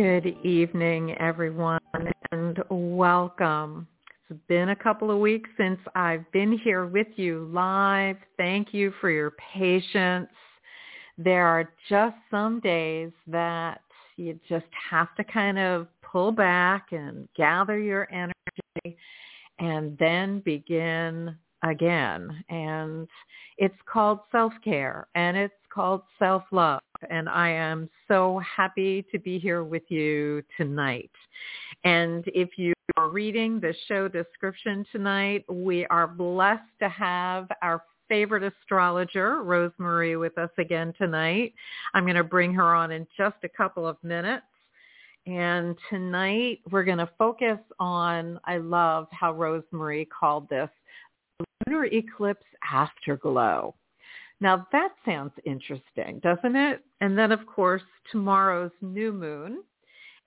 Good 0.00 0.36
evening, 0.44 1.18
everyone, 1.18 1.80
and 2.30 2.62
welcome. 2.70 3.88
It's 4.30 4.38
been 4.46 4.68
a 4.68 4.76
couple 4.76 5.10
of 5.10 5.18
weeks 5.18 5.50
since 5.56 5.80
I've 5.96 6.30
been 6.30 6.56
here 6.56 6.86
with 6.86 7.08
you 7.16 7.50
live. 7.52 8.14
Thank 8.36 8.72
you 8.72 8.92
for 9.00 9.10
your 9.10 9.32
patience. 9.52 10.28
There 11.18 11.44
are 11.44 11.72
just 11.88 12.14
some 12.30 12.60
days 12.60 13.10
that 13.26 13.80
you 14.16 14.38
just 14.48 14.66
have 14.88 15.12
to 15.16 15.24
kind 15.24 15.58
of 15.58 15.88
pull 16.00 16.30
back 16.30 16.92
and 16.92 17.28
gather 17.36 17.76
your 17.76 18.06
energy 18.12 18.96
and 19.58 19.98
then 19.98 20.42
begin 20.44 21.34
again. 21.64 22.44
And 22.50 23.08
it's 23.56 23.74
called 23.92 24.20
self-care 24.30 25.08
and 25.16 25.36
it's 25.36 25.54
called 25.74 26.02
self-love. 26.20 26.82
And 27.10 27.28
I 27.28 27.50
am 27.50 27.88
so 28.08 28.40
happy 28.40 29.04
to 29.12 29.18
be 29.18 29.38
here 29.38 29.64
with 29.64 29.84
you 29.88 30.42
tonight. 30.56 31.10
And 31.84 32.24
if 32.28 32.58
you 32.58 32.72
are 32.96 33.08
reading 33.08 33.60
the 33.60 33.74
show 33.86 34.08
description 34.08 34.84
tonight, 34.90 35.44
we 35.48 35.86
are 35.86 36.06
blessed 36.06 36.62
to 36.80 36.88
have 36.88 37.48
our 37.62 37.82
favorite 38.08 38.42
astrologer, 38.42 39.42
Rose 39.42 39.72
Marie, 39.78 40.16
with 40.16 40.36
us 40.38 40.50
again 40.58 40.92
tonight. 40.98 41.54
I'm 41.94 42.04
going 42.04 42.16
to 42.16 42.24
bring 42.24 42.52
her 42.54 42.74
on 42.74 42.90
in 42.90 43.06
just 43.16 43.36
a 43.44 43.48
couple 43.48 43.86
of 43.86 43.96
minutes. 44.02 44.46
And 45.26 45.76
tonight 45.90 46.60
we're 46.70 46.84
going 46.84 46.98
to 46.98 47.10
focus 47.18 47.58
on, 47.78 48.40
I 48.44 48.56
love 48.56 49.08
how 49.10 49.32
Rosemary 49.34 50.06
called 50.06 50.48
this, 50.48 50.70
lunar 51.66 51.84
eclipse 51.84 52.46
afterglow. 52.72 53.74
Now 54.40 54.66
that 54.72 54.90
sounds 55.04 55.32
interesting, 55.44 56.20
doesn't 56.20 56.56
it? 56.56 56.84
And 57.00 57.18
then 57.18 57.32
of 57.32 57.46
course 57.46 57.82
tomorrow's 58.10 58.70
new 58.80 59.12
moon. 59.12 59.62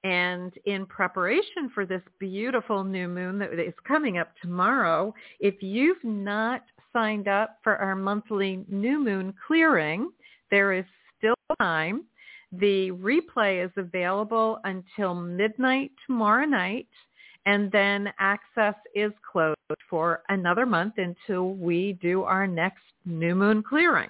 And 0.03 0.51
in 0.65 0.87
preparation 0.87 1.69
for 1.73 1.85
this 1.85 2.01
beautiful 2.19 2.83
new 2.83 3.07
moon 3.07 3.37
that 3.39 3.53
is 3.53 3.73
coming 3.87 4.17
up 4.17 4.31
tomorrow, 4.41 5.13
if 5.39 5.61
you've 5.61 6.03
not 6.03 6.63
signed 6.91 7.27
up 7.27 7.57
for 7.63 7.77
our 7.77 7.95
monthly 7.95 8.65
new 8.67 8.99
moon 8.99 9.33
clearing, 9.47 10.11
there 10.49 10.73
is 10.73 10.85
still 11.17 11.35
time. 11.59 12.05
The 12.51 12.91
replay 12.91 13.63
is 13.63 13.71
available 13.77 14.59
until 14.63 15.13
midnight 15.13 15.91
tomorrow 16.05 16.45
night 16.45 16.87
and 17.45 17.71
then 17.71 18.11
access 18.19 18.75
is 18.95 19.11
closed 19.29 19.57
for 19.89 20.21
another 20.29 20.65
month 20.65 20.93
until 20.97 21.53
we 21.53 21.97
do 22.01 22.23
our 22.23 22.47
next 22.47 22.81
new 23.05 23.35
moon 23.35 23.63
clearing. 23.63 24.09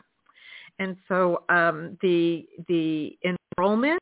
And 0.80 0.96
so 1.08 1.44
um, 1.50 1.97
the 2.02 2.46
the 2.68 3.18
enrollment, 3.58 4.02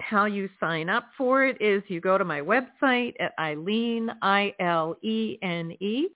how 0.00 0.26
you 0.26 0.48
sign 0.60 0.88
up 0.88 1.06
for 1.16 1.44
it 1.44 1.60
is 1.60 1.82
you 1.88 2.00
go 2.00 2.18
to 2.18 2.24
my 2.24 2.40
website 2.40 3.14
at 3.18 3.36
Ilene 3.38 4.10
I 4.22 4.54
L 4.60 4.96
E 5.02 5.38
N 5.42 5.72
E 5.80 6.08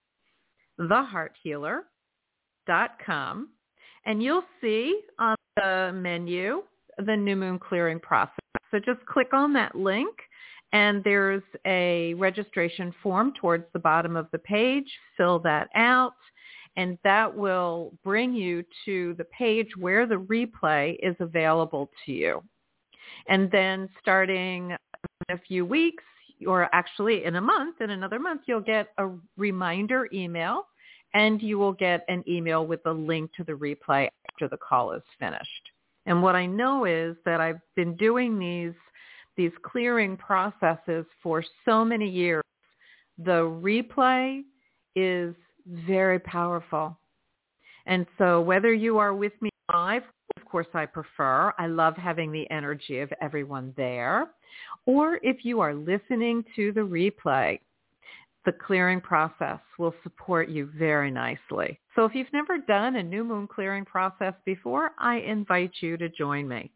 thehearthealer.com 0.80 3.48
and 4.04 4.22
you'll 4.22 4.44
see 4.60 5.00
on 5.18 5.34
the 5.56 5.90
menu 5.94 6.62
the 6.98 7.16
new 7.16 7.34
moon 7.36 7.58
clearing 7.58 7.98
process. 8.00 8.36
So 8.70 8.78
just 8.78 9.00
click 9.06 9.32
on 9.32 9.54
that 9.54 9.74
link 9.74 10.14
and 10.72 11.04
there's 11.04 11.42
a 11.66 12.14
registration 12.14 12.94
form 13.02 13.32
towards 13.38 13.64
the 13.72 13.78
bottom 13.78 14.16
of 14.16 14.28
the 14.32 14.38
page. 14.38 14.90
Fill 15.16 15.38
that 15.40 15.68
out 15.74 16.14
and 16.76 16.98
that 17.04 17.34
will 17.34 17.92
bring 18.02 18.32
you 18.32 18.64
to 18.84 19.14
the 19.18 19.24
page 19.24 19.68
where 19.76 20.06
the 20.06 20.14
replay 20.14 20.96
is 21.02 21.14
available 21.20 21.90
to 22.06 22.12
you. 22.12 22.42
And 23.28 23.50
then 23.50 23.88
starting 24.00 24.70
in 25.28 25.36
a 25.36 25.40
few 25.46 25.66
weeks, 25.66 26.04
or 26.46 26.68
actually 26.74 27.24
in 27.24 27.36
a 27.36 27.40
month, 27.40 27.80
in 27.80 27.90
another 27.90 28.18
month, 28.18 28.42
you'll 28.46 28.60
get 28.60 28.88
a 28.98 29.10
reminder 29.36 30.08
email 30.12 30.66
and 31.14 31.42
you 31.42 31.58
will 31.58 31.74
get 31.74 32.04
an 32.08 32.24
email 32.26 32.66
with 32.66 32.80
a 32.86 32.92
link 32.92 33.30
to 33.36 33.44
the 33.44 33.52
replay 33.52 34.08
after 34.32 34.48
the 34.48 34.56
call 34.56 34.92
is 34.92 35.02
finished. 35.20 35.70
And 36.06 36.22
what 36.22 36.34
I 36.34 36.46
know 36.46 36.84
is 36.84 37.16
that 37.24 37.40
I've 37.40 37.60
been 37.76 37.96
doing 37.96 38.38
these 38.38 38.74
these 39.36 39.52
clearing 39.62 40.16
processes 40.16 41.06
for 41.22 41.44
so 41.64 41.84
many 41.84 42.08
years. 42.08 42.42
The 43.18 43.42
replay 43.42 44.42
is 44.96 45.34
very 45.66 46.18
powerful. 46.18 46.96
And 47.86 48.06
so 48.18 48.40
whether 48.40 48.72
you 48.72 48.98
are 48.98 49.14
with 49.14 49.32
me 49.40 49.50
live, 49.72 50.02
of 50.36 50.44
course 50.44 50.66
I 50.74 50.86
prefer. 50.86 51.52
I 51.58 51.66
love 51.66 51.96
having 51.96 52.32
the 52.32 52.48
energy 52.50 53.00
of 53.00 53.12
everyone 53.20 53.72
there. 53.76 54.30
Or 54.86 55.18
if 55.22 55.44
you 55.44 55.60
are 55.60 55.74
listening 55.74 56.44
to 56.56 56.72
the 56.72 56.80
replay, 56.80 57.58
the 58.44 58.52
clearing 58.52 59.00
process 59.00 59.60
will 59.78 59.94
support 60.02 60.48
you 60.48 60.68
very 60.76 61.10
nicely. 61.10 61.78
So 61.94 62.04
if 62.04 62.14
you've 62.14 62.32
never 62.32 62.58
done 62.58 62.96
a 62.96 63.02
new 63.02 63.22
moon 63.24 63.46
clearing 63.46 63.84
process 63.84 64.34
before, 64.44 64.90
I 64.98 65.18
invite 65.18 65.72
you 65.80 65.96
to 65.96 66.08
join 66.08 66.48
me. 66.48 66.70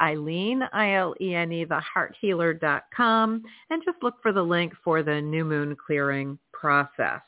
Ilene, 0.00 0.68
I-L-E-N-E, 0.72 1.66
thehearthealer.com, 1.66 3.42
and 3.70 3.82
just 3.84 4.02
look 4.02 4.14
for 4.22 4.32
the 4.32 4.42
link 4.42 4.72
for 4.82 5.02
the 5.02 5.20
new 5.20 5.44
moon 5.44 5.76
clearing 5.86 6.38
process. 6.52 7.20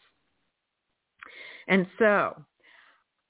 And 1.69 1.87
so 1.99 2.41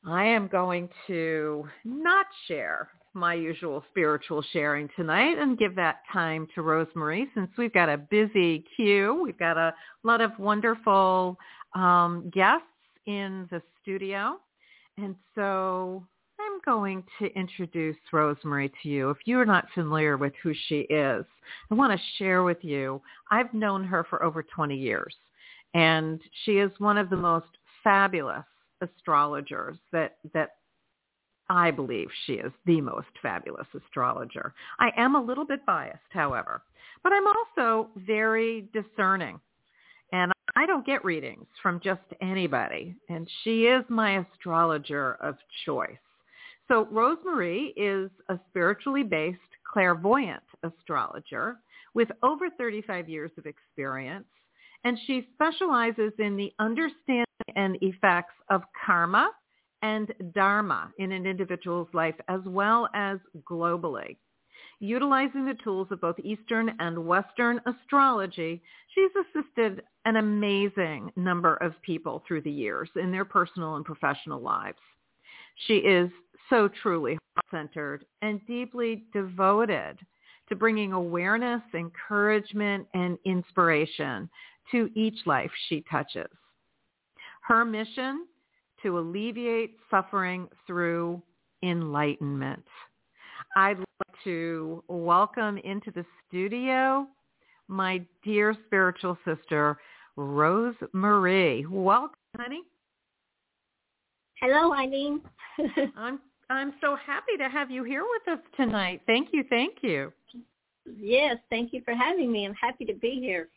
I 0.07 0.25
am 0.25 0.49
going 0.49 0.89
to 1.07 1.67
not 1.85 2.27
share 2.47 2.91
my 3.15 3.35
usual 3.35 3.83
spiritual 3.91 4.45
sharing 4.53 4.89
tonight 4.95 5.39
and 5.39 5.59
give 5.59 5.75
that 5.75 6.01
time 6.13 6.47
to 6.55 6.63
Rosemary 6.63 7.27
since 7.35 7.51
we've 7.57 7.73
got 7.73 7.89
a 7.89 7.97
busy 7.97 8.65
queue. 8.77 9.21
We've 9.25 9.39
got 9.39 9.57
a 9.57 9.75
lot 10.05 10.21
of 10.21 10.33
wonderful 10.39 11.39
um, 11.75 12.31
guests 12.33 12.67
in 13.07 13.49
the 13.51 13.63
studio. 13.83 14.37
And 14.99 15.17
so 15.35 16.05
I'm 16.57 16.63
going 16.65 17.05
to 17.19 17.27
introduce 17.39 17.97
Rosemary 18.13 18.73
to 18.83 18.89
you. 18.89 19.11
If 19.11 19.19
you're 19.27 19.45
not 19.45 19.67
familiar 19.75 20.17
with 20.17 20.33
who 20.43 20.55
she 20.69 20.81
is, 20.89 21.25
I 21.71 21.75
want 21.75 21.93
to 21.93 22.07
share 22.17 22.45
with 22.45 22.59
you. 22.63 23.03
I've 23.31 23.53
known 23.53 23.85
her 23.85 24.05
for 24.09 24.23
over 24.23 24.43
20 24.43 24.75
years 24.75 25.15
And 25.75 26.21
she 26.45 26.53
is 26.53 26.71
one 26.79 26.97
of 26.97 27.11
the 27.11 27.17
most 27.17 27.49
fabulous 27.85 28.45
astrologers 28.81 29.77
that, 29.93 30.17
that 30.33 30.53
I 31.51 31.71
believe 31.71 32.09
she 32.25 32.35
is 32.35 32.53
the 32.65 32.81
most 32.81 33.09
fabulous 33.21 33.67
astrologer. 33.77 34.55
I 34.79 34.91
am 34.97 35.15
a 35.15 35.23
little 35.23 35.45
bit 35.45 35.65
biased, 35.67 35.99
however, 36.11 36.63
but 37.03 37.13
I'm 37.13 37.27
also 37.27 37.91
very 37.97 38.69
discerning. 38.73 39.41
And 40.13 40.33
I 40.57 40.65
don't 40.65 40.87
get 40.87 41.05
readings 41.05 41.47
from 41.63 41.81
just 41.85 42.01
anybody. 42.23 42.95
And 43.11 43.29
she 43.43 43.65
is 43.65 43.85
my 43.91 44.21
astrologer 44.21 45.19
of 45.21 45.37
choice. 45.67 45.99
So 46.69 46.87
Rose 46.91 47.19
Marie 47.25 47.73
is 47.77 48.11
a 48.29 48.39
spiritually 48.49 49.05
based 49.05 49.39
clairvoyant 49.73 50.43
astrologer 50.63 51.59
with 51.95 52.09
over 52.23 52.51
35 52.59 53.09
years 53.09 53.31
of 53.39 53.47
experience. 53.47 54.27
And 54.85 54.99
she 55.07 55.29
specializes 55.35 56.13
in 56.19 56.37
the 56.37 56.53
understanding 56.59 57.25
and 57.55 57.77
effects 57.81 58.35
of 58.51 58.63
karma 58.85 59.31
and 59.83 60.13
dharma 60.35 60.91
in 60.99 61.13
an 61.13 61.27
individual's 61.27 61.89
life 61.93 62.15
as 62.29 62.41
well 62.47 62.89
as 62.95 63.19
globally. 63.49 64.17
Utilizing 64.79 65.47
the 65.47 65.57
tools 65.65 65.89
of 65.91 66.01
both 66.01 66.19
Eastern 66.19 66.75
and 66.81 67.07
Western 67.07 67.61
astrology, 67.67 68.63
she's 68.95 69.11
assisted 69.25 69.83
an 70.05 70.17
amazing 70.17 71.11
number 71.17 71.55
of 71.57 71.81
people 71.83 72.23
through 72.27 72.43
the 72.43 72.51
years 72.51 72.91
in 72.97 73.11
their 73.11 73.25
personal 73.25 73.77
and 73.77 73.85
professional 73.85 74.41
lives. 74.41 74.79
She 75.67 75.77
is 75.77 76.11
so 76.51 76.69
truly 76.83 77.19
centered 77.51 78.05
and 78.23 78.45
deeply 78.47 79.05
devoted 79.13 79.99
to 80.49 80.57
bringing 80.57 80.93
awareness, 80.93 81.63
encouragement, 81.75 82.87
and 82.95 83.19
inspiration 83.25 84.29
to 84.71 84.91
each 84.95 85.19
life 85.27 85.51
she 85.69 85.85
touches. 85.91 86.31
Her 87.43 87.65
mission 87.65 88.27
to 88.83 88.99
alleviate 88.99 89.77
suffering 89.91 90.49
through 90.67 91.21
enlightenment. 91.63 92.65
I'd 93.57 93.79
like 93.79 94.25
to 94.25 94.85
welcome 94.89 95.59
into 95.59 95.91
the 95.91 96.05
studio 96.29 97.07
my 97.69 98.01
dear 98.23 98.57
spiritual 98.67 99.19
sister, 99.25 99.79
Rose 100.17 100.75
Marie. 100.93 101.67
Welcome, 101.67 102.17
honey. 102.37 102.63
Hello, 104.41 104.71
Ilene. 104.73 105.21
I'm 105.97 106.21
I'm 106.49 106.75
so 106.81 106.97
happy 106.97 107.37
to 107.39 107.49
have 107.49 107.71
you 107.71 107.83
here 107.83 108.05
with 108.05 108.39
us 108.39 108.45
tonight. 108.57 109.01
Thank 109.07 109.29
you, 109.33 109.45
thank 109.51 109.79
you. 109.83 110.13
Yes, 110.99 111.37
thank 111.51 111.73
you 111.73 111.83
for 111.85 111.95
having 111.95 112.31
me. 112.31 112.47
I'm 112.47 112.55
happy 112.55 112.85
to 112.85 112.95
be 112.95 113.19
here. 113.21 113.49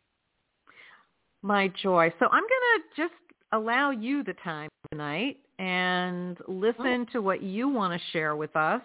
My 1.42 1.72
joy. 1.82 2.12
So 2.20 2.26
I'm 2.26 2.44
going 2.44 2.50
to 2.50 3.02
just 3.02 3.14
allow 3.52 3.92
you 3.92 4.24
the 4.24 4.34
time 4.44 4.70
tonight 4.92 5.38
and 5.60 6.38
listen 6.48 7.06
to 7.12 7.22
what 7.22 7.44
you 7.44 7.68
want 7.68 7.94
to 7.94 8.08
share 8.12 8.36
with 8.36 8.56
us 8.56 8.82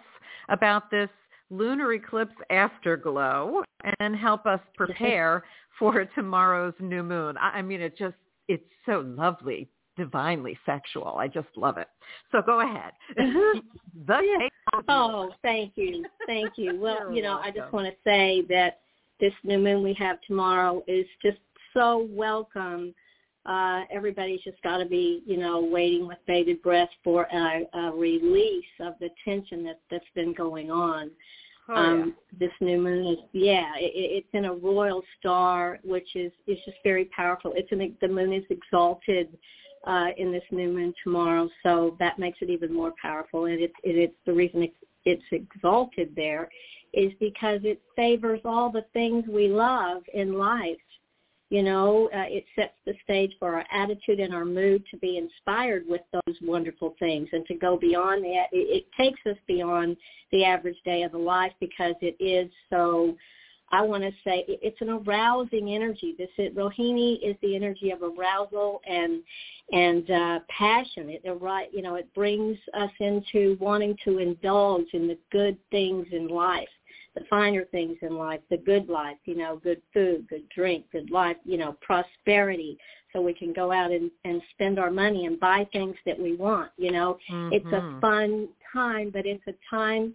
about 0.49 0.91
this 0.91 1.09
lunar 1.49 1.93
eclipse 1.93 2.35
afterglow 2.49 3.63
and 3.99 4.15
help 4.15 4.45
us 4.45 4.59
prepare 4.75 5.43
for 5.79 6.05
tomorrow's 6.15 6.73
new 6.79 7.03
moon. 7.03 7.35
I 7.37 7.61
mean, 7.61 7.81
it 7.81 7.97
just, 7.97 8.15
it's 8.47 8.63
so 8.85 9.03
lovely, 9.17 9.67
divinely 9.97 10.57
sexual. 10.65 11.15
I 11.17 11.27
just 11.27 11.47
love 11.55 11.77
it. 11.77 11.87
So 12.31 12.41
go 12.41 12.61
ahead. 12.61 12.91
the 13.15 14.19
yeah. 14.21 14.79
Oh, 14.87 15.31
thank 15.41 15.73
you. 15.75 16.05
Thank 16.25 16.53
you. 16.57 16.79
Well, 16.79 16.99
You're 16.99 17.13
you 17.13 17.21
know, 17.21 17.35
welcome. 17.35 17.53
I 17.55 17.59
just 17.59 17.73
want 17.73 17.87
to 17.87 17.95
say 18.03 18.43
that 18.49 18.79
this 19.19 19.33
new 19.43 19.59
moon 19.59 19.83
we 19.83 19.93
have 19.93 20.17
tomorrow 20.27 20.83
is 20.87 21.05
just 21.23 21.37
so 21.73 22.07
welcome 22.11 22.93
uh, 23.45 23.83
everybody's 23.91 24.41
just 24.41 24.61
got 24.63 24.77
to 24.77 24.85
be, 24.85 25.21
you 25.25 25.37
know, 25.37 25.61
waiting 25.61 26.07
with 26.07 26.17
bated 26.25 26.61
breath 26.63 26.89
for 27.03 27.27
a, 27.31 27.61
a 27.77 27.91
release 27.91 28.65
of 28.79 28.93
the 28.99 29.09
tension 29.23 29.63
that 29.63 29.79
that's 29.91 30.03
been 30.15 30.33
going 30.33 30.71
on. 30.71 31.11
Oh, 31.69 31.75
um, 31.75 32.15
yeah. 32.31 32.47
This 32.47 32.55
new 32.59 32.79
moon 32.79 33.07
is, 33.13 33.17
yeah, 33.33 33.71
it, 33.77 33.91
it's 33.93 34.27
in 34.33 34.45
a 34.45 34.53
royal 34.53 35.03
star, 35.19 35.79
which 35.83 36.15
is 36.15 36.31
is 36.47 36.57
just 36.65 36.77
very 36.83 37.05
powerful. 37.05 37.53
It's 37.55 37.71
in 37.71 37.95
the 38.01 38.07
moon 38.07 38.33
is 38.33 38.43
exalted 38.49 39.37
uh, 39.85 40.07
in 40.17 40.31
this 40.31 40.43
new 40.51 40.71
moon 40.71 40.93
tomorrow, 41.03 41.49
so 41.63 41.95
that 41.99 42.19
makes 42.19 42.39
it 42.41 42.49
even 42.49 42.73
more 42.73 42.93
powerful. 43.01 43.45
And 43.45 43.61
it's 43.61 43.73
it, 43.83 43.97
it's 43.97 44.15
the 44.25 44.33
reason 44.33 44.63
it's, 44.63 44.75
it's 45.05 45.23
exalted 45.31 46.13
there 46.15 46.49
is 46.93 47.11
because 47.19 47.59
it 47.63 47.81
favors 47.95 48.39
all 48.45 48.71
the 48.71 48.85
things 48.93 49.25
we 49.27 49.47
love 49.47 50.03
in 50.13 50.37
life 50.37 50.77
you 51.49 51.61
know, 51.61 52.09
uh, 52.13 52.25
it 52.27 52.43
sets 52.55 52.73
the 52.85 52.93
stage 53.03 53.31
for 53.39 53.55
our 53.55 53.65
attitude 53.71 54.19
and 54.19 54.33
our 54.33 54.45
mood 54.45 54.83
to 54.89 54.97
be 54.97 55.17
inspired 55.17 55.85
with 55.87 56.01
those 56.11 56.35
wonderful 56.41 56.95
things 56.97 57.29
and 57.33 57.45
to 57.45 57.53
go 57.53 57.77
beyond 57.77 58.23
that. 58.23 58.47
It, 58.51 58.83
it 58.83 58.85
takes 58.97 59.19
us 59.27 59.37
beyond 59.47 59.95
the 60.31 60.43
average 60.43 60.77
day 60.83 61.03
of 61.03 61.11
the 61.11 61.19
life 61.19 61.53
because 61.59 61.95
it 62.01 62.15
is 62.19 62.51
so, 62.69 63.15
I 63.75 63.81
want 63.81 64.03
to 64.03 64.11
say, 64.23 64.45
it's 64.47 64.79
an 64.81 64.89
arousing 64.89 65.73
energy. 65.73 66.15
This 66.17 66.29
is, 66.37 66.53
Rohini 66.55 67.17
is 67.21 67.35
the 67.41 67.55
energy 67.55 67.91
of 67.91 68.01
arousal 68.01 68.81
and 68.87 69.21
and 69.71 70.09
uh, 70.11 70.39
passion. 70.47 71.09
It, 71.09 71.21
right, 71.41 71.69
you 71.73 71.81
know, 71.81 71.95
it 71.95 72.13
brings 72.13 72.57
us 72.73 72.91
into 72.99 73.57
wanting 73.59 73.97
to 74.05 74.19
indulge 74.19 74.85
in 74.93 75.07
the 75.07 75.17
good 75.31 75.57
things 75.71 76.07
in 76.11 76.27
life 76.27 76.69
the 77.15 77.23
finer 77.29 77.63
things 77.71 77.97
in 78.01 78.17
life, 78.17 78.41
the 78.49 78.57
good 78.57 78.89
life, 78.89 79.15
you 79.23 79.35
know, 79.35 79.55
good 79.63 79.81
food, 79.93 80.27
good 80.27 80.43
drink, 80.53 80.83
good 80.91 81.09
life, 81.11 81.37
you 81.45 81.57
know, 81.57 81.77
prosperity, 81.81 82.77
so 83.13 83.21
we 83.21 83.33
can 83.33 83.53
go 83.53 83.71
out 83.71 83.91
and, 83.91 84.11
and 84.25 84.41
spend 84.51 84.77
our 84.77 84.91
money 84.91 85.25
and 85.25 85.39
buy 85.39 85.65
things 85.71 85.95
that 86.05 86.19
we 86.19 86.35
want, 86.35 86.69
you 86.77 86.91
know. 86.91 87.17
Mm-hmm. 87.31 87.53
It's 87.53 87.65
a 87.67 87.81
mm-hmm. 87.81 87.99
fun 88.01 88.49
time, 88.73 89.09
but 89.09 89.25
it's 89.25 89.43
a 89.47 89.53
time 89.69 90.13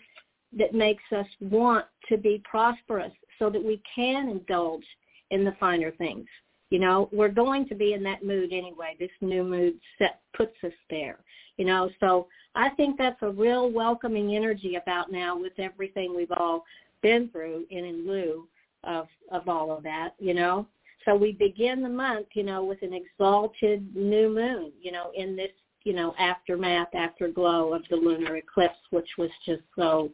that 0.59 0.75
makes 0.75 1.05
us 1.17 1.27
want 1.41 1.87
to 2.09 2.17
be 2.17 2.43
prosperous 2.45 3.13
so 3.39 3.51
that 3.51 3.63
we 3.63 3.81
can 3.95 4.29
indulge 4.29 4.85
in 5.31 5.45
the 5.45 5.55
finer 5.61 5.91
things. 5.93 6.27
You 6.71 6.79
know, 6.79 7.09
we're 7.13 7.29
going 7.29 7.69
to 7.69 7.75
be 7.75 7.95
in 7.95 8.03
that 8.05 8.25
mood 8.25 8.53
anyway. 8.53 8.97
This 8.99 9.11
new 9.21 9.43
mood 9.43 9.75
set 9.99 10.21
puts 10.37 10.55
us 10.65 10.73
there. 10.89 11.19
You 11.57 11.65
know, 11.67 11.91
so 12.01 12.27
I 12.55 12.71
think 12.71 12.97
that's 12.97 13.21
a 13.23 13.31
real 13.31 13.71
welcoming 13.71 14.35
energy 14.35 14.77
about 14.77 15.13
now 15.13 15.39
with 15.39 15.53
everything 15.59 16.15
we've 16.17 16.33
all 16.33 16.65
been 17.03 17.29
through 17.29 17.67
and 17.71 17.85
in 17.85 18.07
lieu 18.07 18.47
of 18.85 19.09
of 19.31 19.49
all 19.49 19.71
of 19.71 19.83
that, 19.83 20.15
you 20.19 20.35
know. 20.35 20.67
So 21.05 21.15
we 21.15 21.33
begin 21.33 21.83
the 21.83 21.89
month, 21.89 22.29
you 22.35 22.43
know, 22.43 22.65
with 22.65 22.83
an 22.83 22.93
exalted 22.93 23.95
new 23.97 24.29
moon, 24.29 24.73
you 24.81 24.93
know, 24.93 25.11
in 25.15 25.35
this, 25.35 25.51
you 25.85 25.93
know, 25.93 26.15
aftermath, 26.19 26.95
afterglow 26.95 27.73
of 27.73 27.83
the 27.91 27.97
lunar 27.97 28.37
eclipse, 28.37 28.79
which 28.91 29.09
was 29.17 29.31
just 29.47 29.63
so 29.77 30.11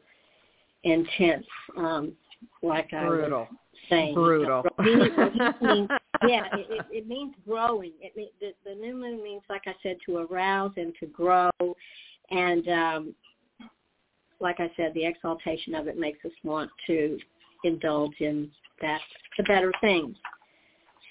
intense. 0.87 1.47
Um, 1.77 2.13
like 2.63 2.91
Brutal. 2.91 3.39
I 3.39 3.41
was 3.41 3.49
saying. 3.91 4.15
Brutal. 4.15 4.63
means, 4.79 5.89
yeah, 6.27 6.45
it, 6.53 6.67
it, 6.71 6.87
it 6.91 7.09
means 7.09 7.35
growing. 7.47 7.93
It 8.01 8.17
means 8.17 8.31
the, 8.41 8.53
the 8.65 8.75
new 8.75 8.95
moon 8.95 9.23
means, 9.23 9.43
like 9.51 9.63
I 9.67 9.75
said, 9.83 9.97
to 10.07 10.19
arouse 10.19 10.73
and 10.77 10.95
to 11.01 11.07
grow, 11.07 11.51
and 12.31 12.69
um, 12.69 13.15
like 14.41 14.61
I 14.61 14.71
said, 14.77 14.93
the 14.95 15.05
exaltation 15.05 15.75
of 15.75 15.89
it 15.89 15.99
makes 15.99 16.25
us 16.25 16.33
want 16.43 16.71
to 16.87 17.19
indulge 17.65 18.15
in 18.21 18.51
that 18.81 19.01
the 19.37 19.45
better 19.45 19.73
things. 19.81 20.17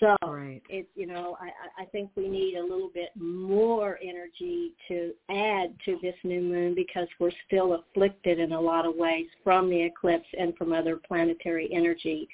So 0.06 0.16
right. 0.28 0.62
it 0.70 0.88
you 0.96 1.08
know 1.08 1.36
I, 1.42 1.82
I 1.82 1.86
think 1.86 2.12
we 2.16 2.28
need 2.28 2.58
a 2.58 2.62
little 2.62 2.92
bit 2.94 3.10
more 3.16 3.98
energy 4.04 4.74
to 4.88 5.14
add 5.30 5.76
to 5.86 5.98
this 6.02 6.14
new 6.24 6.42
moon 6.42 6.76
because 6.76 7.08
we're 7.20 7.32
still 7.48 7.74
afflicted 7.74 8.38
in 8.40 8.52
a 8.52 8.62
lot 8.62 8.86
of 8.86 8.96
ways 8.96 9.26
from 9.44 9.68
the 9.70 9.82
eclipse 9.82 10.28
and 10.38 10.56
from 10.58 10.74
other 10.74 10.98
planetary 11.08 11.70
energy. 11.74 12.30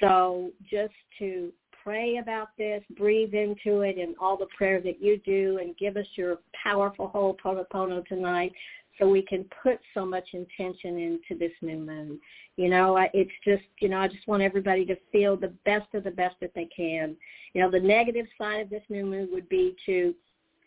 So 0.00 0.50
just 0.70 0.92
to 1.18 1.50
pray 1.82 2.18
about 2.18 2.48
this, 2.58 2.82
breathe 2.98 3.32
into 3.32 3.80
it, 3.80 3.96
and 3.96 4.14
all 4.20 4.36
the 4.36 4.48
prayer 4.54 4.80
that 4.82 5.00
you 5.00 5.18
do, 5.24 5.58
and 5.62 5.74
give 5.78 5.96
us 5.96 6.06
your 6.14 6.40
powerful 6.62 7.08
whole 7.08 7.38
Ho'oponopono 7.42 8.04
tonight 8.06 8.52
so 8.98 9.08
we 9.08 9.22
can 9.22 9.46
put 9.62 9.78
so 9.94 10.04
much 10.04 10.28
intention 10.34 10.98
into 10.98 11.38
this 11.38 11.52
new 11.62 11.78
moon. 11.78 12.20
You 12.58 12.68
know, 12.68 12.98
it's 13.14 13.30
just, 13.44 13.62
you 13.78 13.88
know, 13.88 13.98
I 13.98 14.08
just 14.08 14.26
want 14.26 14.42
everybody 14.42 14.84
to 14.86 14.96
feel 15.12 15.36
the 15.36 15.54
best 15.64 15.86
of 15.94 16.02
the 16.02 16.10
best 16.10 16.34
that 16.40 16.50
they 16.56 16.68
can. 16.76 17.16
You 17.54 17.62
know, 17.62 17.70
the 17.70 17.78
negative 17.78 18.26
side 18.36 18.60
of 18.62 18.68
this 18.68 18.82
new 18.88 19.06
moon 19.06 19.28
would 19.30 19.48
be 19.48 19.76
to 19.86 20.12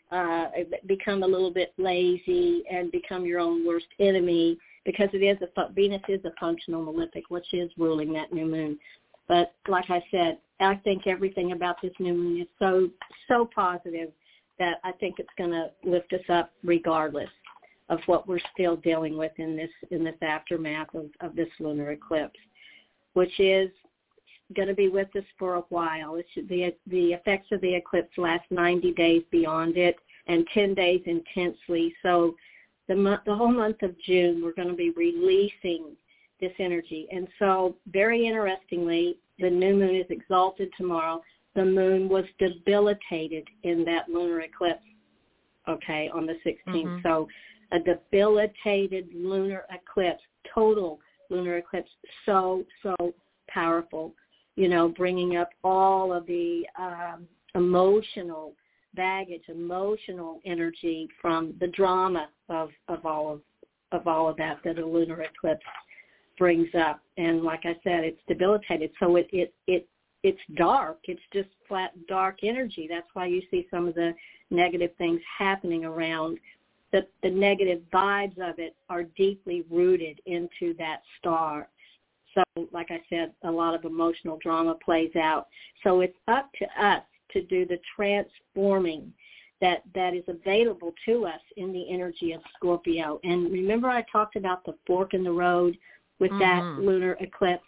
uh, 0.10 0.46
become 0.88 1.24
a 1.24 1.28
little 1.28 1.52
bit 1.52 1.74
lazy 1.78 2.64
and 2.72 2.94
become 2.94 3.26
your 3.26 3.42
own 3.42 3.68
worst 3.68 3.88
enemy 4.00 4.58
because 4.86 5.10
it 5.12 5.18
is 5.18 5.38
a 5.42 5.74
Venus 5.74 6.02
is 6.08 6.24
a 6.24 6.32
functional 6.40 6.82
malefic, 6.82 7.26
which 7.28 7.54
is 7.54 7.70
ruling 7.78 8.14
that 8.14 8.32
new 8.32 8.46
moon. 8.46 8.80
But 9.28 9.52
like 9.68 9.90
I 9.90 10.02
said, 10.12 10.38
I 10.62 10.76
think 10.76 11.08
everything 11.08 11.52
about 11.52 11.82
this 11.82 11.92
new 12.00 12.14
moon 12.14 12.40
is 12.40 12.48
so 12.58 12.90
so 13.28 13.50
positive 13.54 14.12
that 14.60 14.80
I 14.86 14.94
think 14.94 15.16
it's 15.20 15.28
going 15.38 15.52
to 15.52 15.72
lift 15.84 16.14
us 16.14 16.22
up 16.30 16.52
regardless 16.64 17.30
of 17.92 18.00
what 18.08 18.28
we're 18.28 18.40
still 18.54 18.78
dealing 18.78 19.18
with 19.18 19.34
in 19.38 19.56
this 19.56 19.70
in 19.92 20.04
this 20.04 20.16
aftermath 20.22 20.96
of, 20.96 21.06
of 21.20 21.36
this 21.36 21.50
lunar 21.60 21.92
eclipse, 21.92 22.40
which 23.14 23.40
is 23.40 23.70
going 24.56 24.68
to 24.68 24.74
be 24.74 24.88
with 24.88 25.14
us 25.16 25.24
for 25.38 25.56
a 25.56 25.64
while. 25.70 26.16
It's, 26.16 26.50
the 26.50 26.74
the 26.88 27.14
effects 27.14 27.48
of 27.52 27.62
the 27.62 27.76
eclipse 27.76 28.18
last 28.18 28.46
90 28.50 28.94
days 28.94 29.24
beyond 29.30 29.78
it, 29.78 29.98
and 30.28 30.48
10 30.54 30.74
days 30.74 31.02
intensely. 31.06 31.94
So 32.02 32.36
the 32.88 32.96
month, 32.96 33.22
the 33.26 33.36
whole 33.36 33.52
month 33.52 33.84
of 33.84 33.94
June, 34.00 34.42
we're 34.44 34.54
going 34.54 34.70
to 34.70 34.74
be 34.74 34.92
releasing 34.92 35.96
this 36.40 36.54
energy. 36.60 37.08
And 37.12 37.28
so, 37.40 37.76
very 37.92 38.26
interestingly, 38.26 39.18
the 39.38 39.50
new 39.50 39.76
moon 39.76 39.96
is 39.96 40.08
exalted 40.10 40.72
tomorrow. 40.78 41.22
The 41.56 41.66
moon 41.66 42.08
was 42.08 42.24
debilitated 42.40 43.48
in 43.64 43.84
that 43.86 44.10
lunar 44.10 44.42
eclipse. 44.42 44.80
Okay, 45.68 46.10
on 46.14 46.26
the 46.26 46.38
16th. 46.46 46.58
Mm-hmm. 46.68 46.98
So, 47.04 47.28
a 47.72 47.80
debilitated 47.80 49.08
lunar 49.14 49.66
eclipse, 49.72 50.22
total 50.54 51.00
lunar 51.30 51.58
eclipse, 51.58 51.90
so 52.26 52.64
so 52.84 52.96
powerful. 53.48 54.14
You 54.56 54.68
know, 54.68 54.90
bringing 54.90 55.38
up 55.38 55.50
all 55.64 56.14
of 56.14 56.26
the 56.28 56.64
um, 56.78 57.28
emotional 57.56 58.54
baggage, 58.96 59.44
emotional 59.48 60.42
energy 60.46 61.08
from 61.22 61.54
the 61.60 61.68
drama 61.68 62.28
of, 62.50 62.70
of 62.90 63.06
all 63.06 63.34
of 63.34 63.42
of 63.92 64.08
all 64.08 64.30
of 64.30 64.38
that 64.38 64.58
that 64.64 64.80
a 64.80 64.86
lunar 64.86 65.22
eclipse 65.22 65.66
brings 66.38 66.70
up. 66.76 67.02
And 67.18 67.44
like 67.44 67.62
I 67.66 67.76
said, 67.84 68.04
it's 68.04 68.22
debilitated. 68.28 68.92
So 69.00 69.16
it 69.18 69.28
it 69.32 69.54
it 69.68 69.88
it's 70.24 70.40
dark. 70.56 71.00
It's 71.06 71.22
just 71.34 71.50
flat 71.68 71.92
dark 72.08 72.40
energy. 72.44 72.88
That's 72.90 73.08
why 73.14 73.28
you 73.28 73.42
see 73.52 73.68
some 73.72 73.88
of 73.88 73.96
the 73.96 74.14
negative 74.50 74.92
things 74.98 75.20
happening 75.38 75.84
around. 75.84 76.38
The 76.92 77.08
the 77.24 77.30
negative 77.30 77.82
vibes 77.94 78.38
of 78.38 78.60
it 78.60 78.76
are 78.90 79.04
deeply 79.04 79.64
rooted 79.70 80.20
into 80.26 80.74
that 80.78 81.02
star. 81.20 81.68
So 82.34 82.44
like 82.72 82.92
I 82.92 83.02
said, 83.10 83.34
a 83.44 83.52
lot 83.52 83.76
of 83.76 83.86
emotional 83.86 84.38
drama 84.42 84.76
plays 84.76 85.16
out. 85.16 85.48
So 85.84 86.02
it's 86.02 86.18
up 86.28 86.50
to 86.60 86.84
us 86.84 87.04
to 87.34 87.42
do 87.44 87.66
the 87.66 87.80
transforming 87.96 89.14
that 89.62 89.84
that 89.94 90.14
is 90.14 90.24
available 90.28 90.94
to 91.06 91.26
us 91.26 91.40
in 91.56 91.72
the 91.72 91.90
energy 91.90 92.34
of 92.34 92.42
Scorpio. 92.56 93.20
And 93.24 93.52
remember 93.52 93.90
I 93.90 94.04
talked 94.12 94.36
about 94.36 94.66
the 94.66 94.76
fork 94.88 95.14
in 95.14 95.24
the 95.24 95.32
road 95.32 95.78
with 96.20 96.32
mm-hmm. 96.32 96.40
that 96.40 96.84
lunar 96.84 97.16
eclipse. 97.20 97.64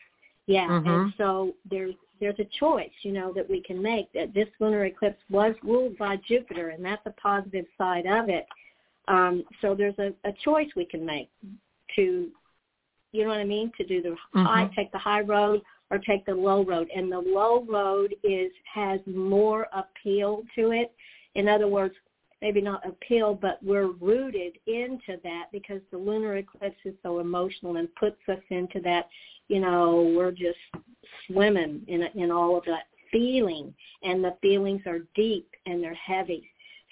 Yeah, 0.47 0.67
mm-hmm. 0.67 0.89
and 0.89 1.13
so 1.17 1.53
there's 1.69 1.95
there's 2.19 2.39
a 2.39 2.49
choice, 2.59 2.91
you 3.01 3.11
know, 3.11 3.31
that 3.33 3.49
we 3.49 3.61
can 3.61 3.81
make. 3.81 4.11
That 4.13 4.33
this 4.33 4.47
lunar 4.59 4.85
eclipse 4.85 5.21
was 5.29 5.55
ruled 5.63 5.97
by 5.97 6.17
Jupiter, 6.27 6.69
and 6.69 6.83
that's 6.83 7.05
a 7.05 7.11
positive 7.11 7.65
side 7.77 8.05
of 8.05 8.29
it. 8.29 8.45
Um, 9.07 9.43
so 9.61 9.75
there's 9.75 9.97
a, 9.99 10.13
a 10.27 10.33
choice 10.43 10.67
we 10.75 10.85
can 10.85 11.05
make 11.05 11.29
to, 11.95 12.29
you 13.11 13.23
know 13.23 13.29
what 13.29 13.39
I 13.39 13.43
mean, 13.45 13.71
to 13.77 13.85
do 13.85 14.01
the 14.01 14.09
mm-hmm. 14.09 14.43
high, 14.43 14.69
take 14.75 14.91
the 14.91 14.97
high 14.97 15.21
road 15.21 15.61
or 15.91 15.99
take 15.99 16.25
the 16.25 16.33
low 16.33 16.63
road. 16.63 16.89
And 16.95 17.11
the 17.11 17.19
low 17.19 17.65
road 17.69 18.15
is 18.23 18.51
has 18.73 18.99
more 19.05 19.67
appeal 19.73 20.43
to 20.55 20.71
it. 20.71 20.93
In 21.35 21.47
other 21.47 21.67
words, 21.67 21.95
maybe 22.41 22.61
not 22.61 22.85
appeal, 22.85 23.33
but 23.33 23.57
we're 23.63 23.91
rooted 23.91 24.57
into 24.67 25.19
that 25.23 25.45
because 25.51 25.81
the 25.91 25.97
lunar 25.97 26.37
eclipse 26.37 26.79
is 26.83 26.93
so 27.01 27.19
emotional 27.19 27.77
and 27.77 27.93
puts 27.95 28.19
us 28.27 28.41
into 28.49 28.79
that, 28.81 29.07
you 29.47 29.59
know, 29.59 30.13
we're 30.15 30.31
just 30.31 30.57
swimming 31.27 31.81
in 31.87 32.03
in 32.15 32.31
all 32.31 32.57
of 32.57 32.65
that 32.65 32.83
feeling 33.11 33.73
and 34.01 34.23
the 34.23 34.35
feelings 34.41 34.81
are 34.85 34.99
deep 35.15 35.47
and 35.65 35.81
they're 35.81 35.93
heavy. 35.93 36.49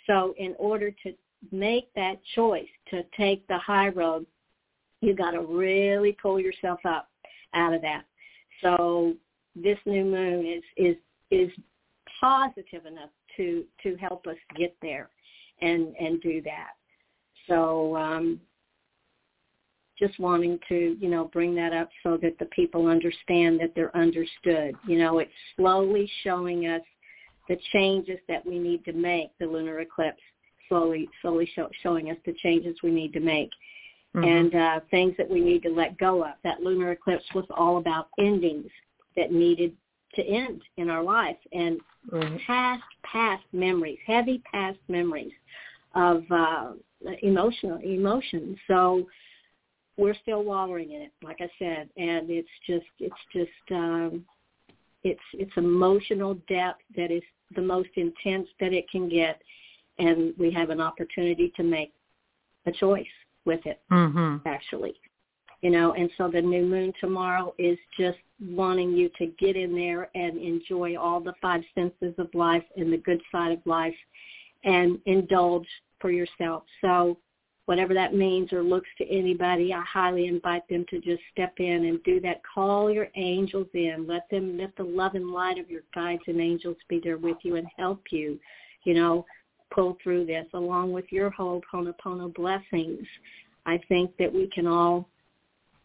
So 0.07 0.33
in 0.37 0.55
order 0.57 0.91
to 1.03 1.13
make 1.51 1.93
that 1.95 2.19
choice 2.36 2.69
to 2.89 3.03
take 3.17 3.48
the 3.48 3.57
high 3.57 3.89
road, 3.89 4.25
you 5.01 5.15
got 5.15 5.31
to 5.31 5.41
really 5.41 6.15
pull 6.21 6.39
yourself 6.39 6.79
up 6.86 7.10
out 7.53 7.74
of 7.74 7.81
that. 7.81 8.03
So 8.62 9.15
this 9.55 9.77
new 9.86 10.05
moon 10.05 10.45
is 10.45 10.63
is 10.77 10.95
is 11.31 11.51
positive 12.19 12.86
enough 12.86 13.10
to 13.38 13.63
to 13.83 13.95
help 13.95 14.27
us 14.27 14.38
get 14.55 14.75
there 14.81 15.10
and 15.62 15.95
and 16.00 16.21
do 16.21 16.41
that. 16.43 16.71
So 17.48 17.95
um, 17.98 18.39
just 19.98 20.19
wanting 20.19 20.60
to 20.69 20.95
you 21.00 21.10
know 21.10 21.25
bring 21.33 21.55
that 21.55 21.74
up 21.74 21.89
so 22.03 22.17
that 22.21 22.38
the 22.39 22.45
people 22.45 22.88
understand 22.88 23.60
that 23.60 23.74
they're 23.75 23.95
understood. 23.95 24.75
You 24.88 25.00
know, 25.00 25.19
it's 25.19 25.31
slowly 25.55 26.10
showing 26.24 26.67
us 26.67 26.81
the 27.50 27.57
changes 27.74 28.19
that 28.27 28.45
we 28.45 28.60
need 28.60 28.86
to 28.86 28.93
make. 28.93 29.29
The 29.39 29.48
lunar 29.48 29.79
eclipse 29.79 30.21
slowly 30.71 31.09
slowly 31.21 31.49
show, 31.53 31.69
showing 31.83 32.09
us 32.09 32.17
the 32.25 32.33
changes 32.33 32.77
we 32.81 32.91
need 32.91 33.11
to 33.13 33.19
make 33.19 33.51
mm-hmm. 34.15 34.23
and 34.23 34.55
uh, 34.55 34.79
things 34.89 35.13
that 35.17 35.29
we 35.29 35.41
need 35.41 35.61
to 35.63 35.69
let 35.69 35.97
go 35.97 36.23
of. 36.23 36.33
That 36.43 36.61
lunar 36.61 36.91
eclipse 36.91 37.25
was 37.35 37.45
all 37.51 37.77
about 37.77 38.07
endings 38.17 38.71
that 39.17 39.31
needed 39.31 39.73
to 40.15 40.23
end 40.23 40.61
in 40.77 40.89
our 40.89 41.03
life 41.03 41.37
and 41.51 41.79
mm-hmm. 42.09 42.37
past 42.47 42.83
past 43.03 43.43
memories, 43.53 43.99
heavy 44.05 44.41
past 44.51 44.79
memories 44.87 45.33
of 45.95 46.23
uh, 46.31 46.71
emotional 47.21 47.77
emotions. 47.83 48.57
So 48.67 49.07
we're 49.97 50.15
still 50.21 50.43
wallowing 50.43 50.91
in 50.93 51.01
it, 51.01 51.11
like 51.21 51.37
I 51.41 51.49
said, 51.59 51.89
and 51.97 52.29
it's 52.29 52.49
just 52.65 52.85
it's 52.99 53.13
just 53.33 53.71
um, 53.71 54.25
it's 55.03 55.19
it's 55.33 55.51
emotional 55.57 56.35
depth 56.47 56.81
that 56.95 57.11
is 57.11 57.23
the 57.55 57.61
most 57.61 57.89
intense 57.95 58.47
that 58.59 58.73
it 58.73 58.89
can 58.89 59.09
get, 59.09 59.41
and 60.00 60.33
we 60.38 60.51
have 60.51 60.69
an 60.69 60.81
opportunity 60.81 61.51
to 61.55 61.63
make 61.63 61.93
a 62.65 62.71
choice 62.71 63.05
with 63.45 63.65
it 63.65 63.81
mm-hmm. 63.91 64.38
actually 64.48 64.93
you 65.62 65.69
know 65.69 65.93
and 65.93 66.10
so 66.17 66.29
the 66.29 66.41
new 66.41 66.65
moon 66.65 66.93
tomorrow 67.00 67.53
is 67.57 67.77
just 67.98 68.17
wanting 68.41 68.91
you 68.91 69.10
to 69.17 69.27
get 69.39 69.55
in 69.55 69.75
there 69.75 70.10
and 70.15 70.38
enjoy 70.38 70.98
all 70.98 71.19
the 71.19 71.33
five 71.41 71.62
senses 71.75 72.13
of 72.17 72.27
life 72.33 72.63
and 72.75 72.91
the 72.91 72.98
good 72.98 73.21
side 73.31 73.51
of 73.51 73.60
life 73.65 73.95
and 74.63 75.00
indulge 75.05 75.67
for 76.00 76.12
yourself. 76.12 76.63
So 76.81 77.17
whatever 77.65 77.93
that 77.93 78.15
means 78.15 78.51
or 78.51 78.63
looks 78.63 78.89
to 78.98 79.07
anybody 79.07 79.71
i 79.71 79.81
highly 79.81 80.25
invite 80.25 80.67
them 80.67 80.83
to 80.89 81.00
just 81.00 81.21
step 81.31 81.53
in 81.57 81.86
and 81.86 82.03
do 82.03 82.19
that. 82.19 82.41
Call 82.53 82.91
your 82.91 83.07
angels 83.15 83.67
in. 83.74 84.05
Let 84.07 84.27
them 84.29 84.57
let 84.57 84.75
the 84.75 84.83
love 84.83 85.13
and 85.15 85.29
light 85.29 85.60
of 85.60 85.69
your 85.69 85.83
guides 85.93 86.24
and 86.27 86.41
angels 86.41 86.77
be 86.89 87.00
there 87.03 87.17
with 87.17 87.38
you 87.43 87.55
and 87.55 87.67
help 87.77 88.01
you 88.12 88.39
you 88.83 88.95
know 88.95 89.25
pull 89.73 89.97
through 90.03 90.25
this 90.25 90.45
along 90.53 90.91
with 90.91 91.05
your 91.09 91.29
Ho'oponopono 91.31 92.33
blessings. 92.33 93.05
I 93.65 93.79
think 93.87 94.15
that 94.17 94.31
we 94.31 94.49
can 94.53 94.67
all 94.67 95.07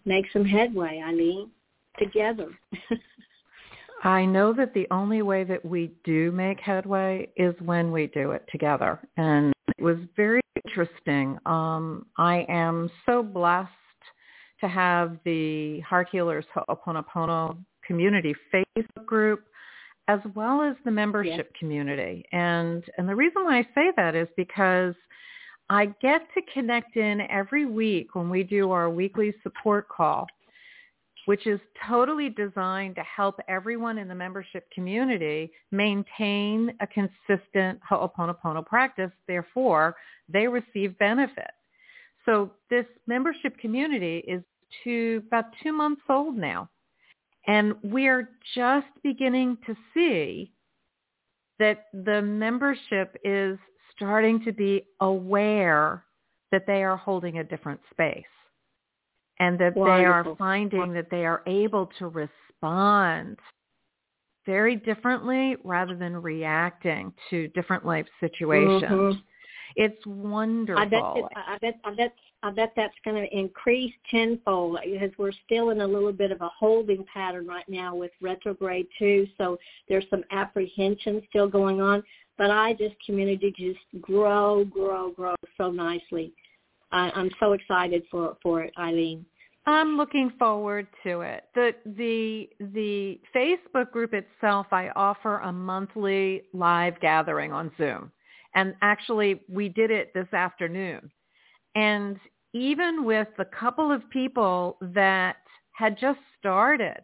make 0.04 0.26
some 0.32 0.44
headway, 0.44 1.02
I 1.04 1.12
mean, 1.12 1.50
together. 1.98 2.48
I 4.04 4.24
know 4.24 4.52
that 4.52 4.74
the 4.74 4.86
only 4.90 5.22
way 5.22 5.44
that 5.44 5.64
we 5.64 5.92
do 6.04 6.30
make 6.30 6.60
headway 6.60 7.28
is 7.36 7.54
when 7.60 7.90
we 7.90 8.08
do 8.08 8.32
it 8.32 8.46
together. 8.52 9.00
And 9.16 9.52
it 9.76 9.82
was 9.82 9.96
very 10.16 10.40
interesting. 10.64 11.38
Um, 11.46 12.06
I 12.18 12.46
am 12.48 12.90
so 13.06 13.22
blessed 13.22 13.70
to 14.60 14.68
have 14.68 15.18
the 15.24 15.80
Heart 15.80 16.08
Healers 16.12 16.44
Ho'oponopono 16.54 17.56
community 17.86 18.34
Facebook 18.54 19.06
group 19.06 19.44
as 20.08 20.20
well 20.34 20.62
as 20.62 20.76
the 20.84 20.90
membership 20.90 21.50
yeah. 21.52 21.58
community. 21.58 22.24
And 22.32 22.84
and 22.98 23.08
the 23.08 23.14
reason 23.14 23.44
why 23.44 23.58
I 23.58 23.62
say 23.74 23.92
that 23.96 24.14
is 24.14 24.28
because 24.36 24.94
I 25.68 25.86
get 26.00 26.22
to 26.34 26.42
connect 26.52 26.96
in 26.96 27.22
every 27.22 27.66
week 27.66 28.14
when 28.14 28.30
we 28.30 28.42
do 28.44 28.70
our 28.70 28.88
weekly 28.88 29.34
support 29.42 29.88
call, 29.88 30.26
which 31.24 31.46
is 31.46 31.58
totally 31.88 32.30
designed 32.30 32.94
to 32.96 33.02
help 33.02 33.40
everyone 33.48 33.98
in 33.98 34.06
the 34.06 34.14
membership 34.14 34.70
community 34.72 35.50
maintain 35.72 36.72
a 36.80 36.86
consistent 36.86 37.80
Ho'oponopono 37.88 38.64
practice. 38.64 39.10
Therefore, 39.26 39.96
they 40.28 40.46
receive 40.46 40.96
benefit. 40.98 41.50
So 42.24 42.52
this 42.70 42.86
membership 43.06 43.58
community 43.58 44.18
is 44.26 44.42
to 44.84 45.22
about 45.28 45.46
two 45.62 45.72
months 45.72 46.02
old 46.08 46.36
now. 46.36 46.68
And 47.46 47.74
we're 47.82 48.30
just 48.54 48.86
beginning 49.02 49.58
to 49.66 49.76
see 49.94 50.52
that 51.58 51.86
the 51.92 52.20
membership 52.20 53.16
is 53.24 53.58
starting 53.94 54.44
to 54.44 54.52
be 54.52 54.82
aware 55.00 56.04
that 56.52 56.66
they 56.66 56.82
are 56.82 56.96
holding 56.96 57.38
a 57.38 57.44
different 57.44 57.80
space 57.90 58.24
and 59.38 59.58
that 59.58 59.76
Wonderful. 59.76 59.96
they 59.96 60.04
are 60.04 60.36
finding 60.36 60.92
that 60.92 61.10
they 61.10 61.24
are 61.24 61.42
able 61.46 61.90
to 61.98 62.08
respond 62.08 63.38
very 64.44 64.76
differently 64.76 65.56
rather 65.64 65.96
than 65.96 66.16
reacting 66.16 67.12
to 67.30 67.48
different 67.48 67.84
life 67.84 68.06
situations. 68.20 68.82
Mm-hmm. 68.82 69.18
It's 69.76 70.06
wonderful. 70.06 70.82
I 70.82 70.86
bet, 70.86 71.02
I 71.02 71.58
bet, 71.60 71.80
I 71.84 71.94
bet, 71.94 72.14
I 72.42 72.50
bet 72.50 72.72
that's 72.76 72.94
going 73.04 73.22
to 73.22 73.36
increase 73.36 73.92
tenfold 74.10 74.78
because 74.82 75.10
we're 75.18 75.32
still 75.44 75.70
in 75.70 75.82
a 75.82 75.86
little 75.86 76.12
bit 76.12 76.30
of 76.30 76.40
a 76.40 76.48
holding 76.58 77.04
pattern 77.12 77.46
right 77.46 77.68
now 77.68 77.94
with 77.94 78.10
retrograde 78.22 78.86
too. 78.98 79.26
So 79.36 79.58
there's 79.88 80.06
some 80.08 80.24
apprehension 80.30 81.22
still 81.28 81.48
going 81.48 81.82
on. 81.82 82.02
But 82.38 82.50
I 82.50 82.72
just 82.74 82.94
community 83.04 83.52
just 83.56 84.02
grow, 84.02 84.64
grow, 84.64 85.10
grow 85.10 85.34
so 85.56 85.70
nicely. 85.70 86.32
I, 86.92 87.10
I'm 87.14 87.30
so 87.40 87.52
excited 87.52 88.04
for 88.10 88.36
for 88.42 88.62
it, 88.62 88.72
Ilene. 88.78 89.24
I'm 89.66 89.96
looking 89.96 90.30
forward 90.38 90.86
to 91.02 91.22
it. 91.22 91.44
The 91.54 91.74
the 91.96 92.48
the 92.72 93.20
Facebook 93.34 93.90
group 93.90 94.14
itself, 94.14 94.66
I 94.70 94.90
offer 94.94 95.38
a 95.38 95.52
monthly 95.52 96.42
live 96.52 97.00
gathering 97.00 97.52
on 97.52 97.72
Zoom. 97.76 98.12
And 98.56 98.74
actually 98.82 99.42
we 99.48 99.68
did 99.68 99.90
it 99.90 100.12
this 100.14 100.32
afternoon. 100.32 101.10
And 101.76 102.18
even 102.52 103.04
with 103.04 103.28
the 103.36 103.44
couple 103.44 103.92
of 103.92 104.08
people 104.10 104.78
that 104.80 105.36
had 105.72 105.98
just 105.98 106.18
started 106.38 107.00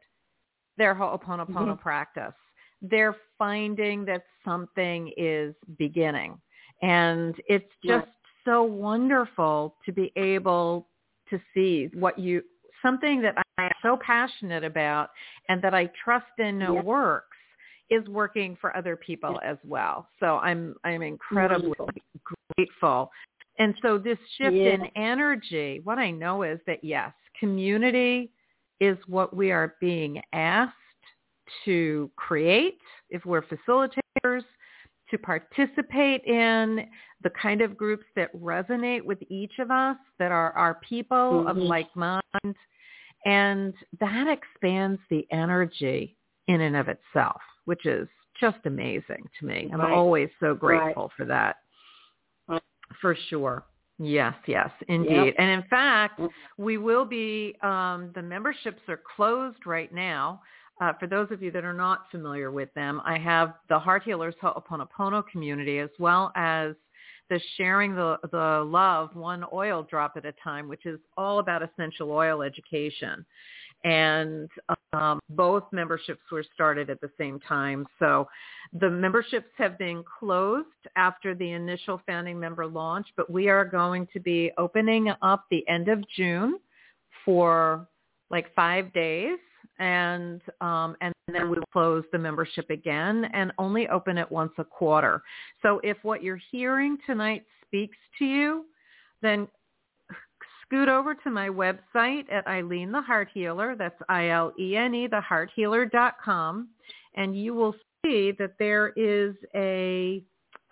their 0.79 0.95
Ho'oponopono 0.95 1.49
mm-hmm. 1.49 1.75
practice, 1.75 2.33
they're 2.81 3.17
finding 3.39 4.05
that 4.07 4.25
something 4.45 5.13
is 5.17 5.55
beginning. 5.79 6.41
And 6.81 7.35
it's 7.47 7.71
just 7.85 8.09
so 8.45 8.63
wonderful 8.63 9.77
to 9.85 9.93
be 9.93 10.11
able 10.17 10.89
to 11.31 11.39
see 11.55 11.91
what 11.95 12.19
you 12.19 12.43
something 12.83 13.23
that 13.23 13.37
I 13.59 13.65
am 13.65 13.71
so 13.83 13.97
passionate 14.05 14.65
about 14.65 15.11
and 15.49 15.63
that 15.63 15.75
I 15.75 15.89
trust 16.05 16.27
in 16.39 16.59
know 16.59 16.75
works 16.75 17.32
is 17.93 18.07
working 18.09 18.57
for 18.61 18.77
other 18.77 18.97
people 18.97 19.39
as 19.45 19.59
well. 19.65 20.09
So 20.19 20.39
I'm 20.39 20.75
I'm 20.85 21.03
incredibly 21.03 21.73
Wonderful. 21.79 21.91
grateful. 22.57 23.11
And 23.59 23.75
so 23.83 23.99
this 23.99 24.19
shift 24.39 24.57
yeah. 24.57 24.73
in 24.73 24.87
energy, 24.97 25.81
what 25.85 25.99
I 25.99 26.11
know 26.11 26.43
is 26.43 26.59
that 26.67 26.83
yes, 26.83 27.13
community 27.39 28.33
is 28.81 28.97
what 29.07 29.37
we 29.37 29.53
are 29.53 29.77
being 29.81 30.23
asked 30.33 30.75
to 31.65 32.11
create 32.17 32.79
if 33.11 33.25
we're 33.27 33.43
facilitators, 33.43 34.43
to 35.11 35.19
participate 35.19 36.25
in 36.25 36.87
the 37.23 37.31
kind 37.31 37.61
of 37.61 37.77
groups 37.77 38.07
that 38.17 38.35
resonate 38.35 39.05
with 39.05 39.19
each 39.29 39.53
of 39.59 39.71
us, 39.71 39.97
that 40.19 40.33
are 40.33 40.53
our 40.53 40.81
people 40.89 41.17
mm-hmm. 41.17 41.49
of 41.49 41.57
like 41.59 41.95
mind. 41.95 42.57
And 43.25 43.75
that 44.01 44.27
expands 44.27 45.01
the 45.11 45.27
energy 45.31 46.17
in 46.49 46.63
and 46.63 46.75
of 46.75 46.89
itself, 46.89 47.41
which 47.65 47.87
is 47.87 48.09
just 48.41 48.59
amazing 48.65 49.29
to 49.39 49.47
me. 49.47 49.71
I'm 49.73 49.81
right. 49.81 49.93
always 49.93 50.29
so 50.41 50.55
grateful 50.55 51.05
right. 51.05 51.11
for 51.17 51.25
that. 51.27 51.57
Right. 52.49 52.63
For 53.01 53.17
sure. 53.29 53.65
Yes, 53.99 54.35
yes, 54.47 54.71
indeed. 54.89 55.27
Yep. 55.27 55.35
And 55.39 55.51
in 55.51 55.63
fact, 55.69 56.21
we 56.57 56.77
will 56.77 57.05
be, 57.05 57.57
um, 57.63 58.11
the 58.15 58.23
memberships 58.23 58.81
are 58.89 59.01
closed 59.17 59.65
right 59.67 59.93
now. 59.95 60.41
Uh, 60.81 60.93
for 60.99 61.07
those 61.07 61.31
of 61.31 61.43
you 61.43 61.53
that 61.53 61.65
are 61.65 61.75
not 61.75 62.11
familiar 62.11 62.51
with 62.51 62.73
them, 62.75 63.01
I 63.05 63.19
have 63.19 63.55
the 63.69 63.79
Heart 63.79 64.03
Healers 64.05 64.35
Ho'oponopono 64.43 65.23
community 65.31 65.79
as 65.79 65.91
well 66.01 66.33
as 66.35 66.75
the 67.31 67.41
sharing 67.57 67.95
the, 67.95 68.19
the 68.33 68.67
love 68.67 69.15
one 69.15 69.45
oil 69.53 69.87
drop 69.89 70.15
at 70.17 70.25
a 70.25 70.33
time, 70.43 70.69
which 70.69 70.85
is 70.85 70.99
all 71.17 71.39
about 71.39 71.63
essential 71.63 72.11
oil 72.11 72.43
education. 72.43 73.25
And 73.85 74.51
um, 74.93 75.21
both 75.31 75.65
memberships 75.73 76.23
were 76.31 76.45
started 76.55 76.91
at 76.91 77.01
the 77.01 77.11
same 77.19 77.41
time. 77.41 77.87
So 77.99 78.29
the 78.79 78.91
memberships 78.91 79.51
have 79.57 79.79
been 79.79 80.05
closed 80.19 80.67
after 80.97 81.35
the 81.35 81.51
initial 81.51 82.01
founding 82.07 82.39
member 82.39 82.67
launch, 82.67 83.07
but 83.17 83.31
we 83.31 83.49
are 83.49 83.65
going 83.65 84.07
to 84.13 84.21
be 84.21 84.51
opening 84.59 85.13
up 85.23 85.47
the 85.51 85.67
end 85.69 85.89
of 85.89 86.03
June 86.17 86.59
for 87.25 87.89
like 88.31 88.55
five 88.55 88.93
days 88.93 89.39
and 89.79 90.41
um, 90.61 90.97
and 91.01 91.13
then 91.33 91.51
we'll 91.51 91.63
close 91.73 92.05
the 92.13 92.19
membership 92.19 92.69
again 92.71 93.27
and 93.33 93.53
only 93.59 93.89
open 93.89 94.19
it 94.19 94.31
once 94.31 94.53
a 94.59 94.65
quarter. 94.65 95.23
So 95.63 95.81
if 95.83 95.97
what 96.03 96.23
you're 96.23 96.41
hearing 96.51 96.99
tonight 97.07 97.45
speaks 97.67 97.97
to 98.19 98.25
you, 98.25 98.67
then 99.23 99.49
scoot 100.73 100.89
over 100.89 101.15
to 101.15 101.31
my 101.31 101.49
website 101.51 102.33
at 102.33 102.47
Ilene 102.47 102.93
the 102.93 103.03
Heart 103.03 103.29
Healer. 103.35 103.77
That's 103.77 104.01
I-L-E-N-E, 104.09 105.09
thehearthealer.com. 105.09 106.69
And 107.15 107.37
you 107.39 107.53
will 107.53 107.75
see 108.03 108.33
that 108.39 108.55
there 108.59 108.95
is 108.97 109.35
a, 109.55 110.23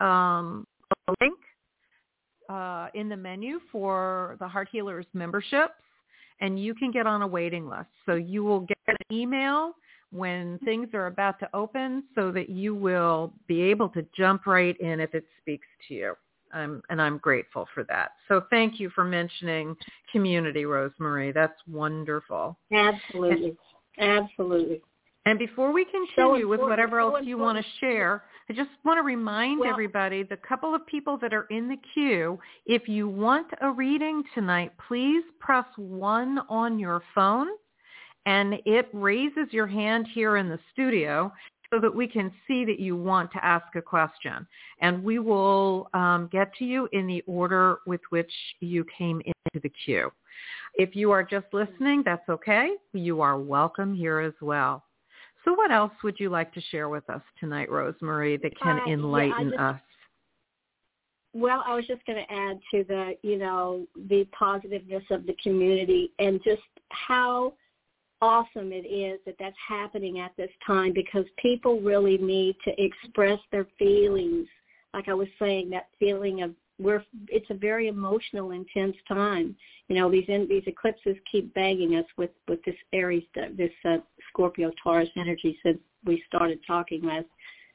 um, 0.01 0.67
a 1.07 1.15
link 1.21 1.39
uh, 2.49 2.89
in 2.95 3.11
the 3.11 3.17
menu 3.17 3.61
for 3.71 4.37
the 4.41 4.49
Heart 4.49 4.69
Healers 4.73 5.07
memberships 5.13 5.75
and 6.41 6.59
you 6.59 6.75
can 6.75 6.91
get 6.91 7.07
on 7.07 7.21
a 7.21 7.27
waiting 7.27 7.69
list. 7.69 7.91
So 8.07 8.15
you 8.15 8.43
will 8.43 8.61
get 8.61 8.79
an 8.87 8.97
email 9.13 9.75
when 10.13 10.59
things 10.65 10.89
are 10.95 11.09
about 11.09 11.39
to 11.41 11.49
open 11.53 12.05
so 12.15 12.33
that 12.33 12.49
you 12.49 12.75
will 12.75 13.35
be 13.47 13.61
able 13.61 13.91
to 13.91 14.05
jump 14.17 14.47
right 14.47 14.81
in 14.81 14.99
if 14.99 15.15
it 15.15 15.27
speaks 15.43 15.67
to 15.89 15.95
you. 15.95 16.15
Um, 16.53 16.83
and 16.91 17.01
I'm 17.01 17.19
grateful 17.19 17.67
for 17.75 17.85
that. 17.85 18.13
So 18.29 18.45
thank 18.51 18.81
you 18.81 18.91
for 18.91 19.05
mentioning 19.05 19.77
community, 20.11 20.65
Rose 20.65 20.93
Marie. 20.99 21.33
That's 21.33 21.59
wonderful. 21.69 22.59
Absolutely. 22.73 23.57
Absolutely. 23.99 24.81
And 25.27 25.39
before 25.39 25.73
we 25.73 25.85
continue 25.85 26.43
so 26.43 26.49
with 26.49 26.61
whatever 26.61 26.99
else 26.99 27.17
so 27.21 27.25
you 27.25 27.37
want 27.37 27.59
to 27.59 27.65
share, 27.79 28.25
I 28.49 28.55
just 28.55 28.71
want 28.85 28.99
to 28.99 29.03
remind 29.03 29.61
well, 29.61 29.71
everybody, 29.71 30.23
the 30.23 30.39
couple 30.39 30.75
of 30.75 30.87
people 30.87 31.19
that 31.19 31.35
are 31.35 31.47
in 31.51 31.69
the 31.69 31.77
queue, 31.95 32.39
if 32.67 32.89
you 32.89 33.09
want 33.09 33.47
a 33.61 33.71
reading 33.71 34.25
tonight, 34.35 34.73
please 34.89 35.23
press 35.39 35.67
1 35.77 36.41
on 36.49 36.79
your 36.79 37.03
phone 37.15 37.49
and 38.27 38.55
it 38.65 38.89
raises 38.93 39.47
your 39.51 39.67
hand 39.67 40.07
here 40.13 40.37
in 40.37 40.49
the 40.49 40.59
studio 40.73 41.33
so 41.73 41.79
that 41.79 41.95
we 41.95 42.07
can 42.07 42.33
see 42.47 42.65
that 42.65 42.81
you 42.81 42.97
want 42.97 43.31
to 43.33 43.45
ask 43.45 43.67
a 43.77 43.83
question. 43.83 44.47
And 44.81 45.03
we 45.05 45.19
will 45.19 45.89
um, 45.95 46.29
get 46.33 46.53
to 46.57 46.65
you 46.65 46.89
in 46.93 47.07
the 47.07 47.23
order 47.27 47.79
with 47.87 48.01
which 48.11 48.33
you 48.61 48.85
came 48.97 49.21
into 49.25 49.63
the 49.63 49.73
queue. 49.85 50.11
If 50.75 50.97
you 50.97 51.11
are 51.11 51.23
just 51.23 51.47
listening, 51.53 52.03
that's 52.05 52.29
okay. 52.29 52.73
You 52.93 53.21
are 53.21 53.39
welcome 53.39 53.95
here 53.95 54.21
as 54.21 54.35
well. 54.41 54.85
So 55.45 55.55
what 55.55 55.71
else 55.71 55.93
would 56.03 56.19
you 56.19 56.29
like 56.29 56.53
to 56.55 56.61
share 56.71 56.89
with 56.89 57.09
us 57.09 57.23
tonight, 57.39 57.71
Rose 57.71 57.95
Marie, 58.03 58.37
that 58.39 58.59
can 58.61 58.81
uh, 58.81 58.93
enlighten 58.93 59.51
yeah, 59.51 59.73
just, 59.73 59.77
us? 59.77 59.81
Well, 61.33 61.63
I 61.67 61.75
was 61.75 61.87
just 61.87 62.05
going 62.05 62.25
to 62.25 62.33
add 62.33 62.59
to 62.73 62.85
the, 62.85 63.13
you 63.23 63.39
know, 63.39 63.87
the 64.09 64.27
positiveness 64.37 65.05
of 65.11 65.27
the 65.27 65.37
community 65.43 66.11
and 66.19 66.41
just 66.45 66.63
how 66.91 67.55
awesome 68.23 68.73
it 68.73 68.87
is 68.87 69.19
that 69.27 69.37
that's 69.39 69.57
happening 69.67 70.19
at 70.19 70.33
this 70.37 70.51
time 70.67 70.93
because 70.93 71.25
people 71.39 71.81
really 71.81 72.19
need 72.19 72.57
to 72.65 72.83
express 72.83 73.39
their 73.51 73.67
feelings. 73.79 74.47
Like 74.93 75.09
I 75.09 75.15
was 75.15 75.29
saying, 75.39 75.71
that 75.71 75.89
feeling 75.99 76.43
of 76.43 76.53
we're 76.79 77.05
it's 77.29 77.51
a 77.51 77.55
very 77.55 77.89
emotional, 77.89 78.53
intense 78.53 78.97
time. 79.07 79.55
You 79.89 79.97
know, 79.97 80.11
these 80.11 80.25
in, 80.29 80.49
these 80.49 80.63
eclipses 80.67 81.17
keep 81.31 81.53
banging 81.55 81.97
us 81.97 82.07
with 82.17 82.31
with 82.49 82.63
this 82.65 82.77
Aries, 82.93 83.25
this 83.57 83.71
uh, 83.85 83.99
Scorpio 84.31 84.73
Taurus 84.83 85.11
energy 85.17 85.59
since 85.63 85.79
we 86.05 86.23
started 86.27 86.61
talking 86.67 87.05
last 87.05 87.27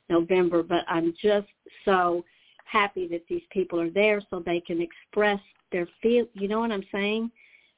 November. 0.10 0.64
But 0.64 0.86
I'm 0.88 1.14
just 1.22 1.48
so 1.86 2.26
happy 2.66 3.08
that 3.08 3.26
these 3.30 3.44
people 3.52 3.80
are 3.80 3.92
there 3.92 4.22
so 4.30 4.40
they 4.40 4.60
can 4.60 4.82
express 4.82 5.40
their 5.72 5.88
feel. 6.02 6.26
You 6.34 6.48
know 6.48 6.60
what 6.60 6.72
I'm 6.72 6.86
saying? 6.92 7.32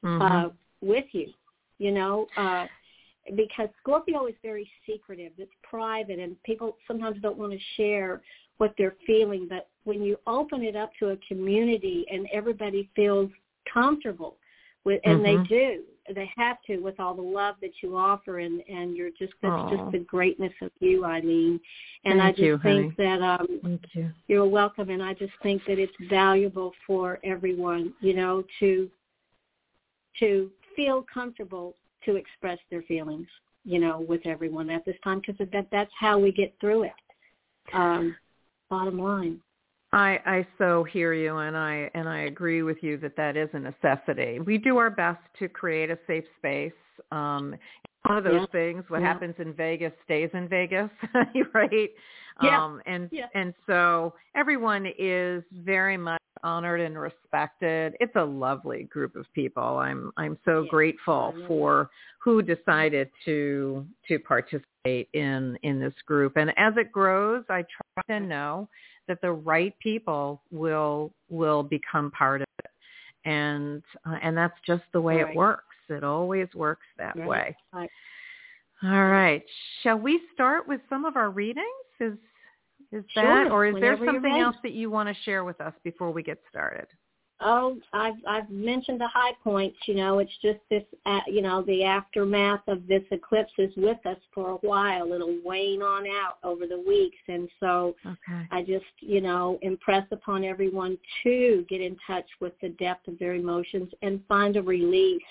Mm-hmm. 0.04 0.22
Uh, 0.22 0.48
with 0.80 1.06
you, 1.12 1.32
you 1.78 1.92
know. 1.92 2.26
Uh, 2.36 2.66
because 3.36 3.68
Scorpio 3.80 4.26
is 4.26 4.34
very 4.42 4.70
secretive. 4.86 5.32
It's 5.38 5.52
private, 5.62 6.18
and 6.18 6.42
people 6.44 6.76
sometimes 6.86 7.20
don't 7.20 7.38
want 7.38 7.52
to 7.52 7.58
share 7.76 8.22
what 8.58 8.74
they're 8.78 8.96
feeling. 9.06 9.46
But 9.48 9.68
when 9.84 10.02
you 10.02 10.18
open 10.26 10.62
it 10.62 10.76
up 10.76 10.90
to 10.98 11.10
a 11.10 11.16
community 11.28 12.06
and 12.10 12.26
everybody 12.32 12.88
feels 12.96 13.30
comfortable 13.72 14.36
with, 14.84 15.00
and 15.04 15.20
mm-hmm. 15.20 15.42
they 15.42 15.48
do, 15.48 15.82
they 16.14 16.30
have 16.36 16.56
to 16.66 16.78
with 16.78 16.98
all 16.98 17.14
the 17.14 17.22
love 17.22 17.56
that 17.60 17.72
you 17.82 17.96
offer, 17.96 18.38
and 18.38 18.62
and 18.68 18.96
you're 18.96 19.10
just 19.10 19.32
that's 19.42 19.52
Aww. 19.52 19.76
just 19.76 19.92
the 19.92 19.98
greatness 19.98 20.52
of 20.62 20.70
you, 20.80 21.02
Ilene. 21.02 21.60
And 22.04 22.18
Thank 22.18 22.22
I 22.22 22.30
just 22.30 22.42
you, 22.42 22.58
think 22.62 22.94
honey. 22.96 23.18
that 23.18 23.22
um, 23.22 23.46
Thank 23.62 23.82
you. 23.92 24.10
you're 24.26 24.48
welcome, 24.48 24.90
and 24.90 25.02
I 25.02 25.14
just 25.14 25.32
think 25.42 25.62
that 25.66 25.78
it's 25.78 25.92
valuable 26.08 26.72
for 26.86 27.18
everyone, 27.24 27.92
you 28.00 28.14
know, 28.14 28.42
to 28.60 28.88
to 30.20 30.50
feel 30.78 31.04
comfortable 31.12 31.74
to 32.04 32.14
express 32.14 32.58
their 32.70 32.82
feelings, 32.82 33.26
you 33.64 33.80
know, 33.80 34.06
with 34.08 34.24
everyone 34.24 34.70
at 34.70 34.84
this 34.84 34.94
time 35.02 35.20
because 35.20 35.34
that 35.52 35.66
that's 35.72 35.90
how 35.98 36.16
we 36.16 36.30
get 36.30 36.54
through 36.60 36.84
it. 36.84 36.92
Um, 37.74 38.14
bottom 38.70 39.00
line. 39.00 39.40
I, 39.92 40.20
I 40.24 40.46
so 40.56 40.84
hear 40.84 41.14
you 41.14 41.38
and 41.38 41.56
I 41.56 41.90
and 41.94 42.08
I 42.08 42.20
agree 42.20 42.62
with 42.62 42.76
you 42.82 42.96
that 42.98 43.16
that 43.16 43.36
is 43.36 43.48
a 43.54 43.58
necessity. 43.58 44.38
We 44.38 44.56
do 44.56 44.76
our 44.76 44.90
best 44.90 45.18
to 45.40 45.48
create 45.48 45.90
a 45.90 45.98
safe 46.06 46.24
space. 46.38 46.72
Um, 47.10 47.56
one 48.04 48.16
of 48.16 48.24
those 48.24 48.40
yeah. 48.40 48.46
things, 48.52 48.84
what 48.86 49.00
yeah. 49.00 49.08
happens 49.08 49.34
in 49.38 49.52
Vegas 49.54 49.92
stays 50.04 50.30
in 50.32 50.48
Vegas, 50.48 50.90
right? 51.54 51.90
Yeah. 52.42 52.64
Um, 52.64 52.80
and 52.86 53.08
yeah. 53.10 53.26
and 53.34 53.52
so 53.66 54.14
everyone 54.36 54.86
is 54.98 55.42
very 55.52 55.96
much 55.96 56.20
honored 56.44 56.80
and 56.80 56.98
respected. 56.98 57.94
It's 58.00 58.14
a 58.16 58.24
lovely 58.24 58.84
group 58.84 59.16
of 59.16 59.26
people. 59.34 59.62
I'm 59.62 60.12
I'm 60.16 60.38
so 60.44 60.62
yeah. 60.62 60.70
grateful 60.70 61.34
for 61.46 61.90
who 62.20 62.42
decided 62.42 63.10
to 63.24 63.84
to 64.06 64.18
participate 64.20 65.08
in 65.12 65.58
in 65.62 65.80
this 65.80 65.94
group. 66.06 66.36
And 66.36 66.50
as 66.56 66.74
it 66.76 66.92
grows, 66.92 67.44
I 67.48 67.64
try 67.94 68.18
to 68.18 68.24
know 68.24 68.68
that 69.08 69.20
the 69.20 69.32
right 69.32 69.74
people 69.80 70.42
will 70.52 71.10
will 71.28 71.62
become 71.62 72.10
part 72.12 72.42
of 72.42 72.48
it. 72.64 72.70
And 73.24 73.82
uh, 74.06 74.18
and 74.22 74.36
that's 74.36 74.58
just 74.66 74.84
the 74.92 75.00
way 75.00 75.22
right. 75.22 75.32
it 75.32 75.36
works. 75.36 75.64
It 75.88 76.04
always 76.04 76.48
works 76.54 76.86
that 76.98 77.16
Right. 77.16 77.28
way. 77.28 77.56
Right. 77.72 77.90
All 78.84 78.90
right. 78.90 79.42
Shall 79.82 79.98
we 79.98 80.20
start 80.34 80.68
with 80.68 80.80
some 80.88 81.04
of 81.04 81.16
our 81.16 81.30
readings? 81.30 81.66
Is 82.00 82.14
is 82.90 83.04
Sure, 83.10 83.22
that 83.22 83.50
or 83.50 83.66
is 83.66 83.74
there 83.80 83.98
something 84.04 84.38
else 84.38 84.56
that 84.62 84.72
you 84.72 84.90
want 84.90 85.08
to 85.08 85.14
share 85.24 85.44
with 85.44 85.60
us 85.60 85.74
before 85.84 86.10
we 86.10 86.22
get 86.22 86.38
started? 86.48 86.86
Oh, 87.40 87.78
I've 87.92 88.16
I've 88.26 88.50
mentioned 88.50 89.00
the 89.00 89.06
high 89.08 89.34
points. 89.44 89.76
You 89.86 89.94
know, 89.94 90.18
it's 90.18 90.36
just 90.42 90.58
this. 90.70 90.82
Uh, 91.06 91.20
you 91.26 91.42
know, 91.42 91.62
the 91.62 91.84
aftermath 91.84 92.62
of 92.66 92.86
this 92.88 93.02
eclipse 93.10 93.52
is 93.58 93.72
with 93.76 94.04
us 94.06 94.18
for 94.34 94.50
a 94.50 94.66
while. 94.66 95.12
It'll 95.12 95.38
wane 95.44 95.82
on 95.82 96.06
out 96.06 96.38
over 96.42 96.66
the 96.66 96.80
weeks, 96.80 97.18
and 97.28 97.48
so 97.60 97.94
Okay. 98.04 98.46
I 98.50 98.62
just, 98.62 98.84
you 99.00 99.20
know, 99.20 99.58
impress 99.62 100.06
upon 100.10 100.44
everyone 100.44 100.98
to 101.22 101.64
get 101.68 101.80
in 101.80 101.96
touch 102.06 102.26
with 102.40 102.52
the 102.60 102.70
depth 102.70 103.08
of 103.08 103.18
their 103.18 103.34
emotions 103.34 103.90
and 104.02 104.20
find 104.26 104.56
a 104.56 104.62
release, 104.62 105.22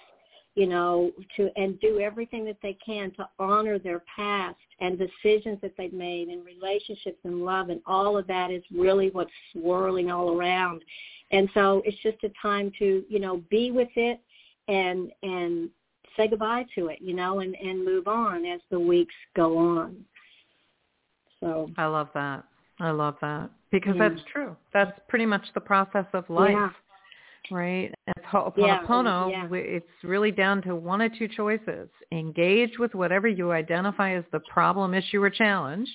you 0.57 0.65
know, 0.65 1.11
to 1.35 1.51
and 1.55 1.79
do 1.79 1.99
everything 1.99 2.43
that 2.43 2.57
they 2.63 2.75
can 2.83 3.11
to 3.11 3.29
honor 3.37 3.77
their 3.77 4.01
past 4.13 4.57
and 4.79 4.97
decisions 4.97 5.59
that 5.61 5.71
they've 5.77 5.93
made 5.93 6.29
and 6.29 6.43
relationships 6.43 7.19
and 7.25 7.45
love 7.45 7.69
and 7.69 7.79
all 7.85 8.17
of 8.17 8.25
that 8.25 8.49
is 8.49 8.63
really 8.75 9.11
what's 9.11 9.29
swirling 9.53 10.09
all 10.09 10.35
around. 10.35 10.81
And 11.29 11.47
so 11.53 11.83
it's 11.85 12.01
just 12.01 12.17
a 12.23 12.31
time 12.41 12.71
to, 12.79 13.05
you 13.07 13.19
know, 13.19 13.43
be 13.51 13.69
with 13.69 13.89
it 13.95 14.19
and 14.67 15.11
and 15.21 15.69
say 16.17 16.27
goodbye 16.27 16.65
to 16.73 16.87
it, 16.87 16.97
you 17.01 17.13
know, 17.13 17.41
and 17.41 17.55
and 17.55 17.85
move 17.85 18.07
on 18.07 18.43
as 18.43 18.59
the 18.71 18.79
weeks 18.79 19.13
go 19.35 19.59
on. 19.59 20.03
So 21.39 21.69
I 21.77 21.85
love 21.85 22.09
that. 22.15 22.45
I 22.79 22.89
love 22.89 23.17
that 23.21 23.51
because 23.71 23.95
Yeah. 23.95 24.09
that's 24.09 24.23
true. 24.23 24.57
That's 24.73 24.99
pretty 25.07 25.27
much 25.27 25.45
the 25.53 25.61
process 25.61 26.07
of 26.13 26.27
life, 26.31 26.51
Yeah. 26.51 26.71
right? 27.51 27.93
Ho'oponopono. 28.31 29.31
Yeah, 29.31 29.47
yeah. 29.49 29.57
It's 29.57 30.03
really 30.03 30.31
down 30.31 30.61
to 30.63 30.75
one 30.75 31.01
or 31.01 31.09
two 31.09 31.27
choices. 31.27 31.89
Engage 32.11 32.77
with 32.79 32.93
whatever 32.93 33.27
you 33.27 33.51
identify 33.51 34.13
as 34.15 34.23
the 34.31 34.39
problem, 34.41 34.93
issue, 34.93 35.21
or 35.21 35.29
challenge, 35.29 35.89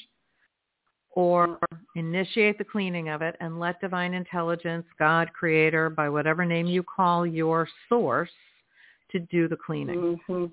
or 1.14 1.58
initiate 1.94 2.56
the 2.58 2.64
cleaning 2.64 3.08
of 3.10 3.20
it 3.22 3.36
and 3.40 3.60
let 3.60 3.80
divine 3.80 4.14
intelligence, 4.14 4.86
God, 4.98 5.30
creator, 5.32 5.90
by 5.90 6.08
whatever 6.08 6.44
name 6.44 6.66
you 6.66 6.82
call 6.82 7.26
your 7.26 7.68
source, 7.88 8.30
to 9.10 9.18
do 9.18 9.46
the 9.46 9.56
cleaning. 9.56 10.18
hmm 10.26 10.46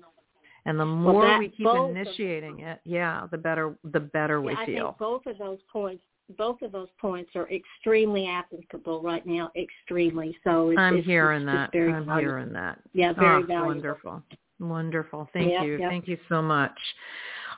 And 0.66 0.78
the 0.78 0.84
more 0.84 1.24
that- 1.24 1.38
we 1.38 1.48
keep 1.48 1.64
both 1.64 1.90
of 1.90 1.96
initiating 1.96 2.60
it, 2.60 2.80
yeah, 2.84 3.26
the 3.30 3.38
better 3.38 3.78
the 3.84 4.00
better 4.00 4.42
we 4.42 4.52
Yeah, 4.52 4.60
I 4.60 4.66
feel. 4.66 4.86
think 4.88 4.98
both 4.98 5.26
of 5.26 5.38
those 5.38 5.62
points, 5.72 6.04
both 6.36 6.62
of 6.62 6.72
those 6.72 6.88
points 7.00 7.30
are 7.34 7.48
extremely 7.50 8.26
applicable 8.28 9.02
right 9.02 9.24
now. 9.26 9.50
Extremely. 9.56 10.36
So 10.44 10.70
it's, 10.70 10.78
I'm 10.78 10.98
it's, 10.98 11.06
hearing 11.06 11.42
it's 11.42 11.52
that. 11.52 11.72
just 11.72 11.82
I'm 11.94 12.06
valuable. 12.06 12.18
hearing 12.18 12.52
that. 12.52 12.78
Yeah, 12.92 13.12
very 13.12 13.42
Ah, 13.42 13.46
valuable. 13.46 13.66
Wonderful. 13.66 14.22
Wonderful. 14.60 15.28
Thank 15.32 15.52
Yep, 15.52 15.64
you. 15.64 15.78
yep. 15.78 15.90
Thank 15.90 16.08
you 16.08 16.18
so 16.28 16.42
much. 16.42 16.72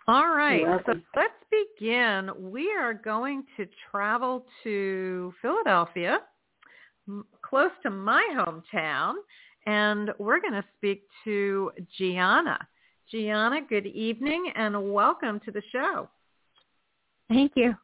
All 0.09 0.35
right. 0.35 0.63
So 0.87 0.95
let's 1.17 1.33
begin. 1.79 2.31
We 2.39 2.73
are 2.73 2.95
going 2.95 3.45
to 3.57 3.67
travel 3.91 4.45
to 4.65 5.33
Philadelphia, 5.41 6.19
close 7.43 7.71
to 7.83 7.91
my 7.91 8.27
hometown, 8.37 9.15
and 9.67 10.11
we're 10.19 10.41
going 10.41 10.55
to 10.55 10.65
speak 10.77 11.05
to 11.25 11.71
Gianna. 11.99 12.59
Gianna, 13.11 13.61
good 13.69 13.87
evening 13.87 14.53
and 14.57 14.93
welcome 14.93 15.39
to 15.45 15.51
the 15.51 15.63
show. 15.71 16.09
Thank 17.29 17.53
you. 17.57 17.75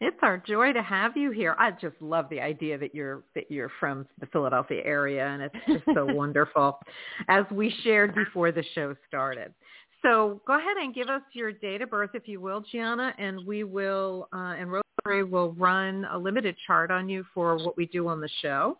It's 0.00 0.18
our 0.20 0.36
joy 0.36 0.74
to 0.74 0.82
have 0.82 1.16
you 1.16 1.30
here. 1.30 1.56
I 1.58 1.70
just 1.70 1.96
love 2.00 2.26
the 2.28 2.40
idea 2.40 2.76
that 2.76 2.94
you're 2.94 3.24
that 3.34 3.50
you're 3.50 3.70
from 3.80 4.06
the 4.20 4.26
Philadelphia 4.26 4.82
area, 4.84 5.26
and 5.26 5.42
it's 5.42 5.56
just 5.66 5.84
so 5.94 6.06
wonderful. 6.14 6.78
As 7.28 7.44
we 7.50 7.74
shared 7.82 8.14
before 8.14 8.52
the 8.52 8.64
show 8.74 8.94
started, 9.08 9.54
so 10.02 10.42
go 10.46 10.58
ahead 10.58 10.76
and 10.76 10.94
give 10.94 11.08
us 11.08 11.22
your 11.32 11.50
date 11.50 11.80
of 11.80 11.90
birth, 11.90 12.10
if 12.12 12.28
you 12.28 12.40
will, 12.40 12.60
Gianna, 12.60 13.14
and 13.18 13.46
we 13.46 13.64
will 13.64 14.28
uh, 14.34 14.54
and 14.58 14.70
Rosemary 14.70 15.24
will 15.24 15.52
run 15.54 16.06
a 16.12 16.18
limited 16.18 16.56
chart 16.66 16.90
on 16.90 17.08
you 17.08 17.24
for 17.32 17.56
what 17.56 17.76
we 17.78 17.86
do 17.86 18.06
on 18.08 18.20
the 18.20 18.28
show. 18.42 18.78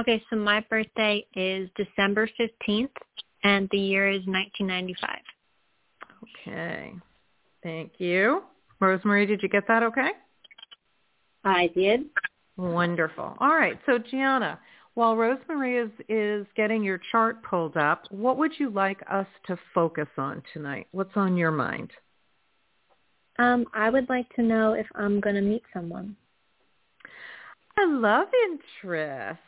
Okay, 0.00 0.22
so 0.30 0.36
my 0.36 0.64
birthday 0.70 1.26
is 1.34 1.68
December 1.76 2.28
15th, 2.40 2.88
and 3.44 3.68
the 3.72 3.78
year 3.78 4.08
is 4.08 4.24
1995. 4.26 5.10
Okay, 6.46 6.94
thank 7.62 7.92
you, 7.98 8.42
Rosemary. 8.82 9.26
Did 9.26 9.42
you 9.42 9.48
get 9.48 9.66
that? 9.68 9.82
Okay. 9.82 10.10
I 11.44 11.68
did. 11.68 12.06
Wonderful. 12.56 13.36
All 13.40 13.54
right. 13.54 13.78
So 13.86 13.98
Gianna, 13.98 14.58
while 14.94 15.16
Rosemary 15.16 15.78
is, 15.78 15.90
is 16.08 16.46
getting 16.56 16.82
your 16.82 17.00
chart 17.10 17.42
pulled 17.42 17.76
up, 17.76 18.04
what 18.10 18.36
would 18.38 18.52
you 18.58 18.70
like 18.70 19.02
us 19.10 19.26
to 19.46 19.58
focus 19.74 20.08
on 20.18 20.42
tonight? 20.52 20.86
What's 20.92 21.16
on 21.16 21.36
your 21.36 21.50
mind? 21.50 21.90
Um, 23.38 23.64
I 23.74 23.88
would 23.88 24.08
like 24.08 24.28
to 24.36 24.42
know 24.42 24.74
if 24.74 24.86
I'm 24.94 25.20
going 25.20 25.36
to 25.36 25.40
meet 25.40 25.62
someone. 25.72 26.16
I 27.78 27.86
love 27.86 28.28
interest. 28.50 29.40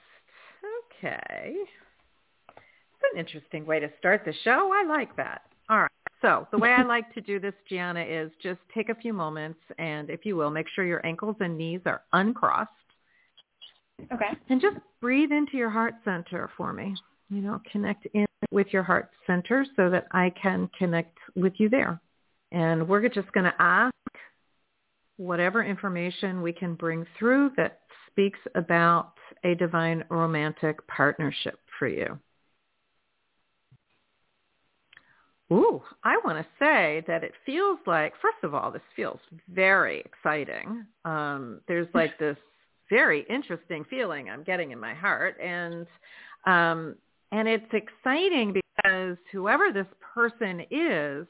Okay. 0.98 1.54
It's 2.48 3.12
an 3.12 3.20
interesting 3.20 3.66
way 3.66 3.80
to 3.80 3.90
start 3.98 4.22
the 4.24 4.32
show. 4.42 4.72
I 4.72 4.86
like 4.88 5.14
that. 5.16 5.42
All 5.68 5.78
right. 5.78 5.90
So 6.22 6.46
the 6.50 6.58
way 6.58 6.70
I 6.70 6.82
like 6.86 7.12
to 7.14 7.20
do 7.20 7.38
this, 7.38 7.54
Gianna, 7.68 8.02
is 8.02 8.30
just 8.42 8.60
take 8.74 8.88
a 8.88 8.94
few 8.94 9.12
moments 9.12 9.60
and, 9.78 10.10
if 10.10 10.24
you 10.24 10.36
will, 10.36 10.50
make 10.50 10.66
sure 10.74 10.84
your 10.84 11.04
ankles 11.04 11.36
and 11.40 11.56
knees 11.56 11.80
are 11.86 12.02
uncrossed. 12.12 12.70
Okay. 14.12 14.30
And 14.48 14.60
just 14.60 14.76
breathe 15.00 15.32
into 15.32 15.56
your 15.56 15.70
heart 15.70 15.94
center 16.04 16.50
for 16.56 16.72
me. 16.72 16.94
You 17.30 17.40
know, 17.40 17.60
connect 17.70 18.06
in 18.14 18.26
with 18.50 18.68
your 18.70 18.82
heart 18.82 19.10
center 19.26 19.64
so 19.76 19.90
that 19.90 20.06
I 20.12 20.30
can 20.40 20.68
connect 20.78 21.16
with 21.34 21.54
you 21.58 21.68
there. 21.68 22.00
And 22.52 22.86
we're 22.88 23.08
just 23.08 23.32
going 23.32 23.44
to 23.44 23.54
ask 23.58 23.94
whatever 25.16 25.62
information 25.64 26.42
we 26.42 26.52
can 26.52 26.74
bring 26.74 27.06
through 27.18 27.50
that 27.56 27.80
speaks 28.10 28.38
about 28.54 29.14
a 29.44 29.54
divine 29.54 30.04
romantic 30.10 30.86
partnership 30.86 31.58
for 31.78 31.88
you. 31.88 32.18
Ooh, 35.54 35.80
I 36.02 36.18
want 36.24 36.38
to 36.38 36.46
say 36.58 37.04
that 37.06 37.22
it 37.22 37.32
feels 37.46 37.78
like, 37.86 38.12
first 38.20 38.42
of 38.42 38.54
all, 38.54 38.72
this 38.72 38.82
feels 38.96 39.20
very 39.48 40.00
exciting. 40.00 40.84
Um, 41.04 41.60
there's 41.68 41.86
like 41.94 42.18
this 42.18 42.36
very 42.90 43.24
interesting 43.30 43.84
feeling 43.88 44.28
I'm 44.28 44.42
getting 44.42 44.72
in 44.72 44.80
my 44.80 44.94
heart, 44.94 45.36
and 45.40 45.86
um, 46.44 46.96
and 47.30 47.46
it's 47.46 47.72
exciting 47.72 48.52
because 48.52 49.16
whoever 49.30 49.72
this 49.72 49.86
person 50.14 50.62
is 50.70 51.26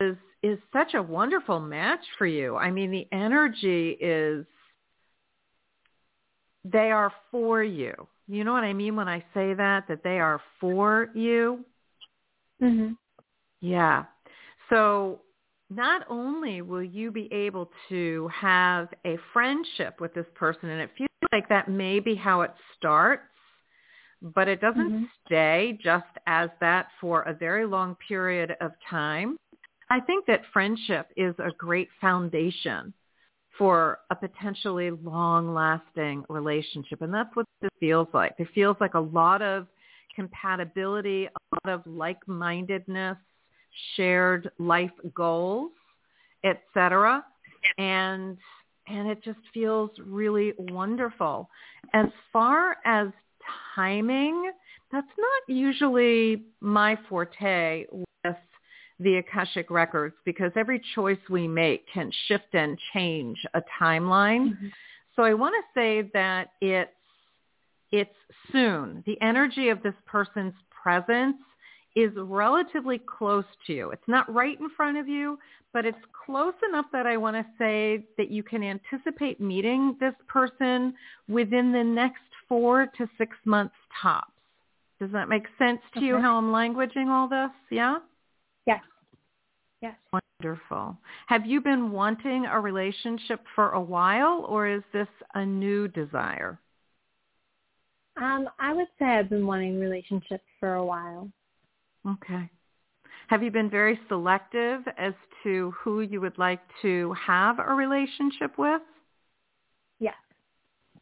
is 0.00 0.16
is 0.42 0.58
such 0.72 0.94
a 0.94 1.02
wonderful 1.02 1.60
match 1.60 2.04
for 2.16 2.26
you. 2.26 2.56
I 2.56 2.70
mean, 2.70 2.90
the 2.90 3.06
energy 3.12 3.98
is 4.00 4.46
they 6.64 6.90
are 6.90 7.12
for 7.30 7.62
you. 7.62 7.92
You 8.28 8.44
know 8.44 8.52
what 8.52 8.64
I 8.64 8.72
mean 8.72 8.96
when 8.96 9.08
I 9.08 9.20
say 9.34 9.52
that 9.54 9.88
that 9.88 10.02
they 10.02 10.20
are 10.20 10.40
for 10.58 11.10
you? 11.14 11.64
Mhm. 12.62 12.96
Yeah. 13.60 14.04
So 14.70 15.20
not 15.68 16.02
only 16.08 16.62
will 16.62 16.82
you 16.82 17.10
be 17.10 17.32
able 17.32 17.70
to 17.88 18.28
have 18.34 18.88
a 19.04 19.16
friendship 19.32 20.00
with 20.00 20.14
this 20.14 20.26
person, 20.34 20.68
and 20.70 20.80
it 20.80 20.90
feels 20.96 21.08
like 21.32 21.48
that 21.48 21.68
may 21.68 22.00
be 22.00 22.14
how 22.14 22.40
it 22.40 22.52
starts, 22.76 23.22
but 24.22 24.48
it 24.48 24.60
doesn't 24.60 24.92
Mhm. 24.92 25.08
stay 25.24 25.78
just 25.82 26.06
as 26.26 26.50
that 26.60 26.88
for 27.00 27.22
a 27.22 27.32
very 27.34 27.66
long 27.66 27.94
period 27.96 28.56
of 28.60 28.72
time. 28.88 29.36
I 29.90 30.00
think 30.00 30.26
that 30.26 30.44
friendship 30.52 31.12
is 31.16 31.34
a 31.38 31.50
great 31.52 31.90
foundation 32.00 32.92
for 33.58 34.00
a 34.10 34.16
potentially 34.16 34.90
long-lasting 34.90 36.24
relationship, 36.28 37.02
and 37.02 37.12
that's 37.12 37.34
what 37.34 37.46
this 37.60 37.70
feels 37.80 38.08
like. 38.12 38.34
It 38.38 38.48
feels 38.54 38.76
like 38.80 38.94
a 38.94 39.00
lot 39.00 39.42
of 39.42 39.66
compatibility, 40.14 41.26
a 41.26 41.30
lot 41.66 41.74
of 41.74 41.86
like-mindedness, 41.86 43.18
shared 43.96 44.50
life 44.58 44.90
goals, 45.14 45.72
etc. 46.44 47.24
And 47.78 48.36
and 48.86 49.08
it 49.08 49.22
just 49.22 49.38
feels 49.54 49.90
really 50.04 50.52
wonderful. 50.58 51.48
As 51.92 52.06
far 52.32 52.76
as 52.84 53.08
timing, 53.76 54.50
that's 54.90 55.06
not 55.16 55.56
usually 55.56 56.42
my 56.60 56.98
forte 57.08 57.86
with 57.92 58.36
the 58.98 59.16
Akashic 59.16 59.70
records 59.70 60.14
because 60.24 60.50
every 60.56 60.82
choice 60.94 61.18
we 61.30 61.46
make 61.46 61.86
can 61.92 62.10
shift 62.26 62.54
and 62.54 62.78
change 62.92 63.38
a 63.54 63.62
timeline. 63.80 64.56
Mhm. 64.56 64.72
So 65.14 65.22
I 65.22 65.34
want 65.34 65.54
to 65.54 65.80
say 65.80 66.02
that 66.12 66.52
it's 66.60 66.92
it's 67.92 68.16
soon. 68.52 69.02
The 69.04 69.20
energy 69.20 69.68
of 69.68 69.82
this 69.82 69.96
person's 70.06 70.54
presence 70.70 71.42
is 71.96 72.12
relatively 72.16 72.98
close 72.98 73.44
to 73.66 73.72
you. 73.72 73.90
It's 73.90 74.06
not 74.06 74.32
right 74.32 74.58
in 74.58 74.70
front 74.70 74.96
of 74.96 75.08
you, 75.08 75.38
but 75.72 75.84
it's 75.84 75.98
close 76.24 76.54
enough 76.68 76.86
that 76.92 77.06
I 77.06 77.16
want 77.16 77.36
to 77.36 77.46
say 77.58 78.04
that 78.16 78.30
you 78.30 78.42
can 78.42 78.62
anticipate 78.62 79.40
meeting 79.40 79.96
this 80.00 80.14
person 80.28 80.94
within 81.28 81.72
the 81.72 81.82
next 81.82 82.22
four 82.48 82.86
to 82.98 83.08
six 83.18 83.36
months 83.44 83.74
tops. 84.00 84.32
Does 85.00 85.10
that 85.12 85.28
make 85.28 85.46
sense 85.58 85.80
to 85.94 85.98
Okay. 85.98 86.06
you 86.06 86.18
how 86.18 86.36
I'm 86.36 86.52
languaging 86.52 87.08
all 87.08 87.28
this? 87.28 87.50
Yeah? 87.70 87.98
Yes. 88.66 88.82
Yes. 89.80 89.94
Wonderful. 90.42 90.96
Have 91.26 91.46
you 91.46 91.60
been 91.60 91.90
wanting 91.90 92.46
a 92.46 92.60
relationship 92.60 93.40
for 93.54 93.70
a 93.70 93.80
while 93.80 94.44
or 94.48 94.68
is 94.68 94.82
this 94.92 95.08
a 95.34 95.44
new 95.44 95.88
desire? 95.88 96.58
Um, 98.16 98.48
I 98.58 98.74
would 98.74 98.88
say 98.98 99.06
I've 99.06 99.30
been 99.30 99.46
wanting 99.46 99.80
relationships 99.80 100.44
for 100.58 100.74
a 100.74 100.84
while. 100.84 101.30
Okay. 102.08 102.48
Have 103.28 103.42
you 103.42 103.50
been 103.50 103.70
very 103.70 103.98
selective 104.08 104.82
as 104.98 105.14
to 105.42 105.72
who 105.78 106.00
you 106.00 106.20
would 106.20 106.38
like 106.38 106.60
to 106.82 107.12
have 107.14 107.58
a 107.58 107.72
relationship 107.74 108.58
with? 108.58 108.82
Yes. 109.98 110.14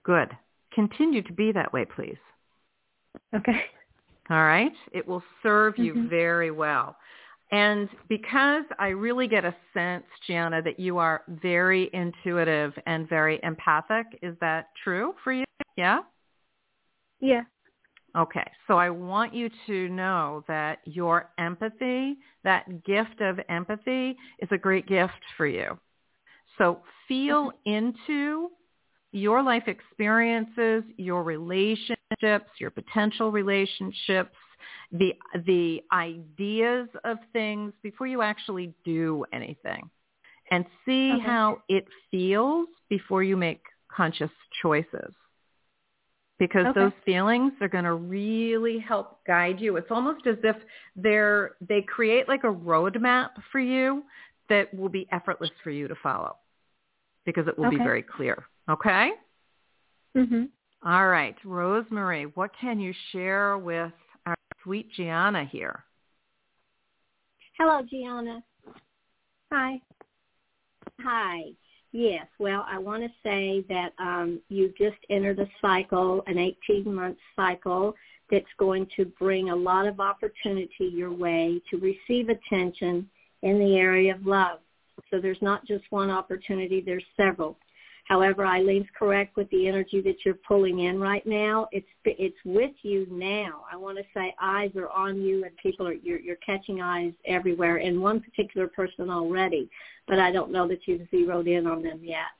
Good. 0.04 0.36
Continue 0.72 1.22
to 1.22 1.32
be 1.32 1.52
that 1.52 1.72
way, 1.72 1.84
please. 1.84 2.18
Okay. 3.34 3.64
All 4.30 4.44
right? 4.44 4.72
It 4.92 5.06
will 5.06 5.22
serve 5.42 5.78
you 5.78 5.94
Mhm. 5.94 6.08
very 6.10 6.50
well. 6.50 6.96
And 7.50 7.88
because 8.08 8.64
I 8.78 8.88
really 8.88 9.26
get 9.26 9.46
a 9.46 9.56
sense, 9.72 10.04
Gianna, 10.26 10.60
that 10.62 10.78
you 10.78 10.98
are 10.98 11.22
very 11.28 11.88
intuitive 11.94 12.78
and 12.86 13.08
very 13.08 13.40
empathic, 13.42 14.06
is 14.20 14.38
that 14.40 14.68
true 14.76 15.14
for 15.24 15.32
you? 15.32 15.44
Yeah? 15.76 16.00
Yeah. 17.20 17.44
Okay, 18.16 18.50
so 18.66 18.78
I 18.78 18.90
want 18.90 19.34
you 19.34 19.50
to 19.66 19.88
know 19.90 20.42
that 20.48 20.80
your 20.84 21.30
empathy, 21.38 22.16
that 22.42 22.84
gift 22.84 23.20
of 23.20 23.38
empathy, 23.48 24.16
is 24.40 24.48
a 24.50 24.58
great 24.58 24.86
gift 24.86 25.12
for 25.36 25.46
you. 25.46 25.78
So 26.56 26.82
feel 27.06 27.52
into 27.66 28.50
your 29.12 29.42
life 29.42 29.64
experiences, 29.68 30.84
your 30.96 31.22
relationships, 31.22 32.50
your 32.58 32.70
potential 32.70 33.30
relationships, 33.30 34.36
the 34.92 35.14
the 35.46 35.82
ideas 35.92 36.88
of 37.04 37.18
things 37.32 37.72
before 37.82 38.06
you 38.06 38.22
actually 38.22 38.74
do 38.84 39.24
anything, 39.32 39.88
and 40.50 40.64
see 40.84 41.18
Okay. 41.18 41.26
how 41.26 41.58
it 41.68 41.86
feels 42.10 42.68
before 42.88 43.22
you 43.22 43.36
make 43.36 43.62
conscious 43.94 44.30
choices 44.62 45.14
because 46.38 46.66
Okay. 46.66 46.80
those 46.80 46.92
feelings 47.04 47.52
are 47.60 47.68
going 47.68 47.84
to 47.84 47.94
really 47.94 48.78
help 48.78 49.24
guide 49.26 49.60
you. 49.60 49.76
It's 49.76 49.90
almost 49.90 50.26
as 50.26 50.36
if 50.44 50.56
they're 50.96 51.56
they 51.60 51.82
create 51.82 52.28
like 52.28 52.44
a 52.44 52.52
roadmap 52.52 53.30
for 53.50 53.58
you 53.60 54.04
that 54.48 54.72
will 54.72 54.88
be 54.88 55.06
effortless 55.12 55.50
for 55.62 55.70
you 55.70 55.88
to 55.88 55.94
follow 55.96 56.36
because 57.24 57.46
it 57.48 57.58
will 57.58 57.70
be 57.70 57.76
very 57.76 58.02
clear. 58.02 58.46
Okay? 58.70 59.12
Mhm. 60.16 60.48
All 60.84 61.08
right, 61.08 61.36
Rosemary, 61.44 62.26
what 62.26 62.52
can 62.56 62.78
you 62.78 62.92
share 63.10 63.58
with 63.58 63.92
our 64.26 64.36
sweet 64.62 64.90
Gianna 64.92 65.44
here? 65.44 65.84
Hello, 67.58 67.82
Gianna. 67.82 68.42
Hi. 69.52 69.82
Hi. 71.00 71.52
Yes. 71.92 72.26
Well, 72.38 72.66
I 72.68 72.78
want 72.78 73.02
to 73.02 73.08
say 73.22 73.64
that 73.68 73.92
um, 73.98 74.40
you 74.48 74.72
just 74.76 74.98
entered 75.08 75.38
a 75.38 75.48
cycle, 75.60 76.22
an 76.26 76.34
18-month 76.36 77.16
cycle 77.34 77.94
that's 78.30 78.44
going 78.58 78.86
to 78.96 79.06
bring 79.18 79.50
a 79.50 79.56
lot 79.56 79.86
of 79.86 80.00
opportunity 80.00 80.92
your 80.92 81.12
way 81.12 81.62
to 81.70 81.78
receive 81.78 82.28
attention 82.28 83.08
in 83.42 83.58
the 83.58 83.76
area 83.76 84.14
of 84.14 84.26
love. 84.26 84.58
So 85.10 85.20
there's 85.20 85.40
not 85.40 85.66
just 85.66 85.84
one 85.90 86.10
opportunity, 86.10 86.82
there's 86.84 87.04
several. 87.16 87.56
However, 88.08 88.44
Ilene's 88.44 88.88
correct 88.98 89.36
with 89.36 89.50
the 89.50 89.68
energy 89.68 90.00
that 90.00 90.24
you're 90.24 90.34
pulling 90.34 90.80
in 90.80 90.98
right 90.98 91.26
now. 91.26 91.68
It's 91.72 91.86
it's 92.06 92.38
with 92.42 92.72
you 92.80 93.06
now. 93.10 93.64
I 93.70 93.76
want 93.76 93.98
to 93.98 94.04
say 94.14 94.34
eyes 94.40 94.70
are 94.76 94.88
on 94.88 95.20
you, 95.20 95.44
and 95.44 95.54
people 95.58 95.86
are 95.86 95.92
you're, 95.92 96.18
you're 96.18 96.36
catching 96.36 96.80
eyes 96.80 97.12
everywhere, 97.26 97.76
and 97.76 98.00
one 98.00 98.20
particular 98.20 98.66
person 98.66 99.10
already, 99.10 99.68
but 100.06 100.18
I 100.18 100.32
don't 100.32 100.50
know 100.50 100.66
that 100.68 100.88
you've 100.88 101.06
zeroed 101.10 101.48
in 101.48 101.66
on 101.66 101.82
them 101.82 102.00
yet. 102.02 102.32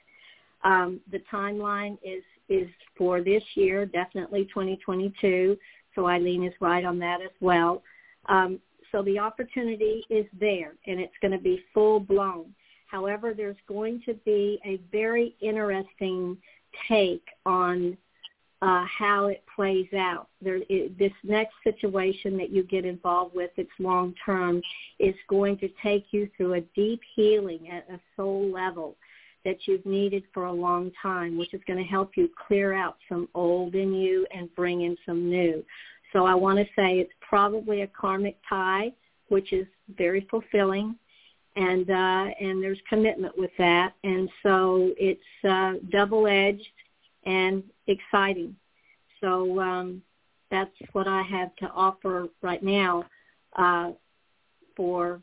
Um, 0.65 1.01
the 1.13 1.21
timeline 1.31 1.99
is 2.03 2.23
is 2.49 2.69
for 2.97 3.21
this 3.21 3.43
year, 3.55 3.85
definitely 3.85 4.47
2022. 4.47 5.55
So 5.95 6.03
Ilene 6.05 6.49
is 6.49 6.55
right 6.63 6.85
on 6.85 6.99
that 7.01 7.21
as 7.21 7.33
well. 7.41 7.83
Um, 8.31 8.59
so 8.91 9.03
the 9.03 9.19
opportunity 9.19 10.03
is 10.09 10.25
there, 10.41 10.73
and 10.87 10.99
it's 10.99 11.13
going 11.21 11.33
to 11.33 11.39
be 11.39 11.63
full 11.75 12.01
blown. 12.01 12.55
However, 12.89 13.35
there's 13.35 13.57
going 13.69 14.03
to 14.07 14.15
be 14.25 14.59
a 14.65 14.81
very 14.91 15.37
interesting 15.41 16.37
take 16.89 17.25
on 17.47 17.97
uh, 18.61 18.85
how 18.87 19.27
it 19.27 19.45
plays 19.55 19.87
out. 19.97 20.29
There, 20.43 20.61
it, 20.69 20.99
this 20.99 21.13
next 21.23 21.55
situation 21.63 22.37
that 22.39 22.51
you 22.51 22.65
get 22.65 22.85
involved 22.85 23.35
with, 23.35 23.51
it's 23.57 23.71
long 23.79 24.15
term, 24.25 24.61
is 24.99 25.15
going 25.29 25.59
to 25.59 25.69
take 25.83 26.07
you 26.11 26.29
through 26.37 26.55
a 26.55 26.61
deep 26.75 27.01
healing 27.15 27.69
at 27.71 27.87
a 27.93 28.01
soul 28.17 28.51
level 28.51 28.97
that 29.45 29.59
you've 29.67 29.87
needed 29.87 30.25
for 30.35 30.47
a 30.47 30.53
long 30.53 30.91
time, 31.01 31.39
which 31.39 31.55
is 31.55 31.61
going 31.67 31.79
to 31.79 31.89
help 31.89 32.17
you 32.17 32.29
clear 32.49 32.73
out 32.73 32.97
some 33.09 33.29
old 33.35 33.75
in 33.75 33.95
you 33.95 34.27
and 34.35 34.53
bring 34.57 34.83
in 34.83 34.97
some 35.07 35.31
new. 35.31 35.65
So 36.13 36.25
I 36.25 36.35
want 36.35 36.59
to 36.59 36.65
say 36.75 36.99
it's 36.99 37.13
probably 37.21 37.83
a 37.83 37.87
karmic 37.87 38.39
tie, 38.49 38.93
which 39.29 39.53
is 39.53 39.67
very 39.97 40.27
fulfilling 40.31 40.97
and 41.59 41.91
uh, 41.91 42.27
and 42.41 42.63
there's 42.63 42.79
commitment 42.89 43.37
with 43.37 43.51
that, 43.59 43.93
and 44.05 44.29
so 44.43 44.93
it's 44.97 45.21
uh, 45.49 45.75
double-edged 45.91 46.69
and 47.25 47.63
exciting. 47.89 48.55
So 49.21 49.59
um, 49.61 50.03
that's 50.51 50.71
what 50.93 51.09
I 51.09 51.23
have 51.23 51.55
to 51.57 51.67
offer 51.71 52.29
right 52.43 52.63
now 52.63 53.05
uh, 53.57 53.91
for 54.77 55.21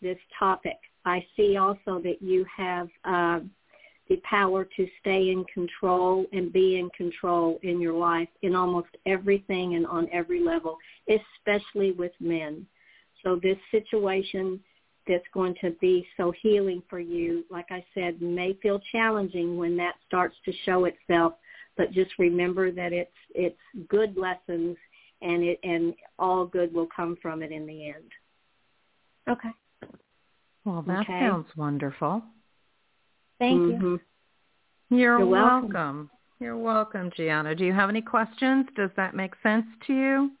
this 0.00 0.18
topic. 0.38 0.78
I 1.04 1.26
see 1.36 1.56
also 1.56 2.00
that 2.04 2.22
you 2.22 2.46
have 2.56 2.88
uh, 3.04 3.40
the 4.08 4.16
power 4.22 4.68
to 4.76 4.86
stay 5.00 5.30
in 5.30 5.44
control 5.52 6.26
and 6.32 6.52
be 6.52 6.78
in 6.78 6.88
control 6.90 7.58
in 7.62 7.80
your 7.80 7.94
life 7.94 8.28
in 8.42 8.54
almost 8.54 8.88
everything 9.06 9.74
and 9.74 9.86
on 9.86 10.08
every 10.12 10.40
level, 10.40 10.78
especially 11.08 11.90
with 11.92 12.12
men. 12.20 12.64
So 13.22 13.40
this 13.42 13.58
situation 13.70 14.60
that's 15.06 15.24
going 15.32 15.54
to 15.60 15.70
be 15.80 16.06
so 16.16 16.32
healing 16.40 16.82
for 16.88 16.98
you, 17.00 17.44
like 17.50 17.66
I 17.70 17.84
said, 17.94 18.20
may 18.22 18.54
feel 18.62 18.80
challenging 18.92 19.56
when 19.56 19.76
that 19.76 19.94
starts 20.06 20.36
to 20.44 20.52
show 20.64 20.84
itself, 20.86 21.34
but 21.76 21.92
just 21.92 22.12
remember 22.18 22.70
that 22.70 22.92
it's 22.92 23.10
it's 23.34 23.88
good 23.88 24.16
lessons 24.16 24.76
and 25.22 25.42
it 25.42 25.58
and 25.62 25.94
all 26.18 26.46
good 26.46 26.72
will 26.72 26.88
come 26.94 27.16
from 27.20 27.42
it 27.42 27.52
in 27.52 27.66
the 27.66 27.88
end. 27.88 28.10
Okay. 29.28 29.50
Well, 30.64 30.82
that 30.82 31.00
Okay. 31.00 31.20
sounds 31.20 31.48
wonderful. 31.56 32.22
Thank 33.38 33.60
you. 33.60 33.78
Mhm. 33.78 34.00
You're, 34.90 35.18
You're 35.18 35.26
welcome. 35.26 35.72
welcome. 35.72 36.10
You're 36.40 36.56
welcome, 36.56 37.10
Gianna. 37.16 37.54
Do 37.54 37.64
you 37.64 37.72
have 37.72 37.88
any 37.88 38.02
questions? 38.02 38.66
Does 38.74 38.90
that 38.96 39.14
make 39.14 39.34
sense 39.42 39.66
to 39.86 39.94
you? 39.94 40.32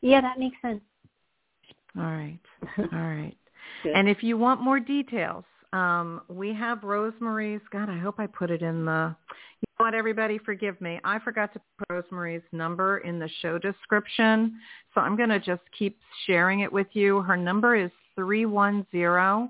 Yeah, 0.00 0.20
that 0.20 0.38
makes 0.38 0.60
sense. 0.62 0.82
All 1.98 2.04
right. 2.04 2.38
All 2.78 2.86
right. 2.98 3.36
And 3.94 4.08
if 4.08 4.22
you 4.22 4.36
want 4.36 4.60
more 4.60 4.80
details, 4.80 5.44
um, 5.72 6.22
we 6.28 6.54
have 6.54 6.82
Rosemary's. 6.82 7.60
God, 7.70 7.88
I 7.88 7.98
hope 7.98 8.16
I 8.18 8.26
put 8.26 8.50
it 8.50 8.62
in 8.62 8.84
the. 8.84 9.14
You 9.60 9.66
know 9.78 9.86
what, 9.86 9.94
everybody, 9.94 10.38
forgive 10.38 10.80
me. 10.80 11.00
I 11.04 11.18
forgot 11.18 11.52
to 11.54 11.60
put 11.78 11.88
Rosemary's 11.90 12.42
number 12.52 12.98
in 12.98 13.18
the 13.18 13.28
show 13.40 13.58
description, 13.58 14.58
so 14.94 15.00
I'm 15.00 15.16
going 15.16 15.30
to 15.30 15.40
just 15.40 15.62
keep 15.78 15.98
sharing 16.26 16.60
it 16.60 16.72
with 16.72 16.88
you. 16.92 17.22
Her 17.22 17.36
number 17.36 17.74
is 17.74 17.90
three 18.14 18.46
one 18.46 18.86
zero 18.90 19.48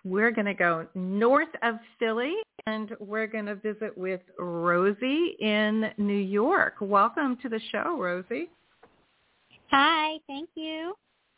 We're 0.06 0.32
going 0.32 0.46
to 0.46 0.54
go 0.54 0.88
north 0.96 1.50
of 1.62 1.76
Philly 2.00 2.36
and 2.68 2.96
we're 3.00 3.28
going 3.28 3.46
to 3.48 3.56
visit 3.56 3.98
with 3.98 4.22
Rosie 4.38 5.36
in 5.40 5.92
New 5.98 6.14
York. 6.14 6.76
Welcome 6.82 7.38
to 7.42 7.50
the 7.50 7.60
show, 7.72 7.98
Rosie. 8.00 8.50
Hi, 9.72 10.18
thank 10.28 10.50
you. 10.56 10.94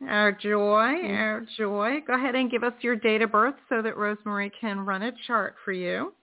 Our 0.07 0.31
joy, 0.31 0.93
mm. 1.03 1.17
our 1.17 1.45
joy. 1.57 1.99
Go 2.07 2.15
ahead 2.15 2.35
and 2.35 2.49
give 2.49 2.63
us 2.63 2.73
your 2.81 2.95
date 2.95 3.21
of 3.21 3.31
birth 3.31 3.55
so 3.69 3.81
that 3.81 3.97
Rosemary 3.97 4.51
can 4.59 4.79
run 4.79 5.03
a 5.03 5.11
chart 5.27 5.55
for 5.63 5.73
you. 5.73 6.13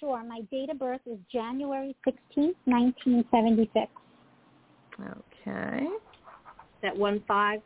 Sure. 0.00 0.22
My 0.24 0.40
date 0.50 0.70
of 0.70 0.78
birth 0.78 1.00
is 1.06 1.18
January 1.32 1.94
16th, 2.06 2.54
1976. 2.64 3.86
Okay. 5.00 5.86
That 6.82 6.96
one 6.96 7.22
five? 7.28 7.60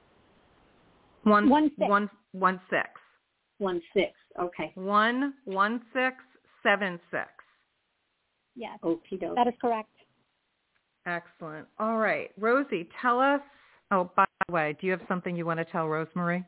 One, 1.24 1.48
one 1.48 1.70
six. 1.78 1.88
One, 1.88 2.10
one 2.32 2.60
six. 2.70 2.88
One 3.60 3.80
six. 3.94 4.12
Okay. 4.40 4.72
One 4.74 5.34
one 5.44 5.82
six 5.92 6.16
seven 6.62 6.98
six. 7.10 7.28
Yes. 8.56 8.78
Okie 8.82 9.20
doke. 9.20 9.36
That 9.36 9.46
is 9.46 9.54
correct. 9.60 9.90
Excellent. 11.06 11.66
All 11.78 11.98
right. 11.98 12.30
Rosie, 12.38 12.88
tell 13.00 13.20
us 13.20 13.40
oh, 13.90 14.10
by 14.16 14.24
the 14.46 14.52
way, 14.52 14.76
do 14.80 14.86
you 14.86 14.92
have 14.92 15.02
something 15.08 15.36
you 15.36 15.46
want 15.46 15.58
to 15.58 15.64
tell 15.64 15.88
Rose 15.88 16.08
Marie? 16.14 16.44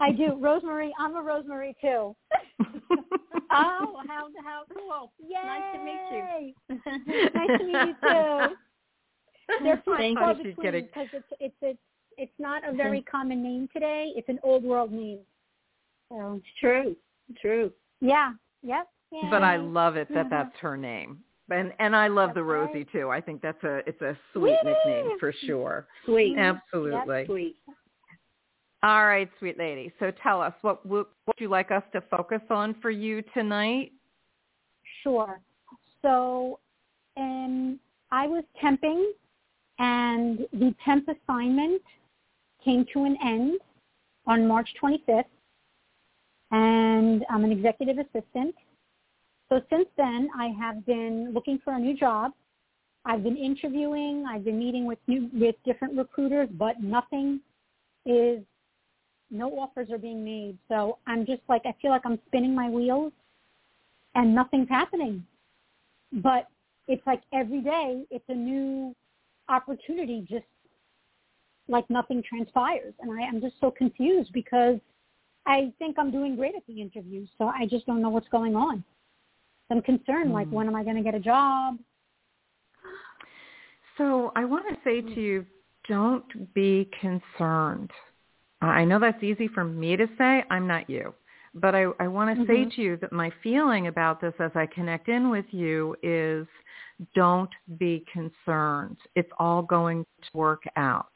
I 0.00 0.12
do. 0.12 0.36
Rose 0.38 0.62
Marie, 0.62 0.94
I'm 0.98 1.16
a 1.16 1.22
Rosemary 1.22 1.74
too. 1.80 2.14
oh, 2.60 4.02
how 4.08 4.28
how 4.44 4.62
cool. 4.74 5.12
Yay. 5.18 5.36
Nice 5.42 5.62
to 5.74 5.84
meet 5.84 6.00
you. 6.12 7.34
nice 7.34 7.58
to 7.58 7.64
meet 7.64 7.86
you 7.86 7.94
too. 8.02 8.54
They're 9.64 9.82
Thank 9.96 10.18
far 10.18 10.34
you. 10.34 10.54
between 10.54 10.82
because 10.82 11.08
it's 11.12 11.24
it's 11.40 11.54
it's 11.62 11.78
it's 12.18 12.32
not 12.38 12.68
a 12.68 12.72
very 12.76 13.02
common 13.02 13.42
name 13.42 13.68
today. 13.72 14.12
It's 14.16 14.28
an 14.28 14.38
old 14.42 14.64
world 14.64 14.92
name. 14.92 15.20
So 16.10 16.34
it's 16.34 16.46
true. 16.60 16.96
True. 17.40 17.72
Yeah. 18.00 18.32
Yep. 18.62 18.88
Yay. 19.12 19.28
But 19.30 19.42
I 19.42 19.56
love 19.56 19.96
it 19.96 20.08
that 20.12 20.26
Mhm. 20.26 20.30
that's 20.30 20.56
her 20.58 20.76
name. 20.76 21.22
And 21.50 21.74
and 21.80 21.96
I 21.96 22.06
love 22.08 22.28
That's 22.28 22.36
the 22.36 22.44
Rosie 22.44 22.78
right. 22.78 22.92
too. 22.92 23.10
I 23.10 23.20
think 23.20 23.42
that's 23.42 23.62
a 23.64 23.78
it's 23.88 24.00
a 24.02 24.16
sweet 24.32 24.56
Whee! 24.62 24.70
nickname 24.70 25.18
for 25.18 25.32
sure. 25.32 25.88
Sweet. 26.04 26.38
Absolutely. 26.38 27.26
Sweet. 27.26 27.56
All 28.82 29.04
right, 29.04 29.28
sweet 29.38 29.58
lady. 29.58 29.92
So 29.98 30.10
tell 30.22 30.40
us 30.40 30.54
what 30.62 30.86
would 30.86 31.06
what 31.24 31.36
would 31.36 31.40
you 31.40 31.48
like 31.48 31.70
us 31.70 31.82
to 31.92 32.00
focus 32.02 32.40
on 32.50 32.74
for 32.74 32.90
you 32.90 33.22
tonight? 33.34 33.92
Sure. 35.02 35.40
So 36.02 36.60
um, 37.16 37.78
I 38.10 38.26
was 38.26 38.44
temping, 38.62 39.10
and 39.78 40.46
the 40.52 40.74
temp 40.84 41.08
assignment 41.08 41.82
came 42.64 42.86
to 42.92 43.04
an 43.04 43.16
end 43.22 43.60
on 44.26 44.46
March 44.46 44.68
25th, 44.80 45.08
and 45.08 45.24
I'm 47.30 47.44
an 47.44 47.52
executive 47.52 47.98
assistant. 47.98 48.54
So 49.48 49.60
since 49.70 49.88
then, 49.96 50.28
I 50.38 50.48
have 50.60 50.84
been 50.86 51.32
looking 51.32 51.58
for 51.64 51.74
a 51.74 51.78
new 51.78 51.96
job. 51.96 52.32
I've 53.04 53.22
been 53.22 53.36
interviewing. 53.36 54.24
I've 54.28 54.44
been 54.44 54.58
meeting 54.58 54.84
with 54.84 54.98
new 55.06 55.30
with 55.32 55.54
different 55.64 55.96
recruiters, 55.96 56.48
but 56.52 56.82
nothing 56.82 57.40
is 58.04 58.40
no 59.30 59.58
offers 59.58 59.90
are 59.90 59.98
being 59.98 60.24
made. 60.24 60.58
So 60.68 60.98
I'm 61.06 61.24
just 61.24 61.42
like 61.48 61.62
I 61.64 61.74
feel 61.80 61.90
like 61.90 62.02
I'm 62.04 62.18
spinning 62.26 62.54
my 62.54 62.68
wheels 62.68 63.12
and 64.14 64.34
nothing's 64.34 64.68
happening. 64.68 65.24
But 66.12 66.48
it's 66.88 67.06
like 67.06 67.22
every 67.32 67.60
day 67.60 68.04
it's 68.10 68.24
a 68.28 68.34
new 68.34 68.94
opportunity 69.48 70.26
just 70.28 70.44
like 71.68 71.88
nothing 71.88 72.22
transpires. 72.28 72.94
And 73.00 73.12
I 73.12 73.22
am 73.22 73.40
just 73.40 73.54
so 73.60 73.70
confused 73.70 74.32
because 74.32 74.78
I 75.46 75.72
think 75.78 75.98
I'm 75.98 76.10
doing 76.10 76.36
great 76.36 76.54
at 76.54 76.66
the 76.66 76.80
interview. 76.80 77.26
So 77.38 77.46
I 77.46 77.66
just 77.66 77.86
don't 77.86 78.02
know 78.02 78.10
what's 78.10 78.28
going 78.28 78.54
on. 78.54 78.84
I'm 79.70 79.82
concerned, 79.82 80.32
like 80.32 80.48
Mhm. 80.48 80.52
when 80.52 80.66
am 80.66 80.74
I 80.74 80.82
going 80.84 80.96
to 80.96 81.02
get 81.02 81.14
a 81.14 81.20
job? 81.20 81.78
So 83.96 84.32
I 84.34 84.44
want 84.44 84.66
to 84.68 84.76
say 84.82 85.00
to 85.02 85.20
you, 85.20 85.46
don't 85.88 86.52
be 86.54 86.86
concerned. 87.00 87.90
I 88.60 88.84
know 88.84 88.98
that's 88.98 89.22
easy 89.22 89.48
for 89.48 89.64
me 89.64 89.96
to 89.96 90.06
say. 90.18 90.44
I'm 90.50 90.66
not 90.66 90.88
you. 90.88 91.14
But 91.54 91.74
I, 91.74 91.86
I 91.98 92.06
want 92.08 92.36
to 92.38 92.46
say 92.46 92.64
Mhm. 92.64 92.74
to 92.76 92.82
you 92.82 92.96
that 92.98 93.12
my 93.12 93.30
feeling 93.42 93.88
about 93.88 94.20
this 94.20 94.34
as 94.38 94.54
I 94.54 94.66
connect 94.66 95.08
in 95.08 95.30
with 95.30 95.52
you 95.52 95.96
is 96.02 96.46
don't 97.14 97.50
be 97.78 98.04
concerned. 98.12 98.98
It's 99.16 99.30
all 99.38 99.62
going 99.62 100.06
to 100.22 100.36
work 100.36 100.62
out. 100.76 101.12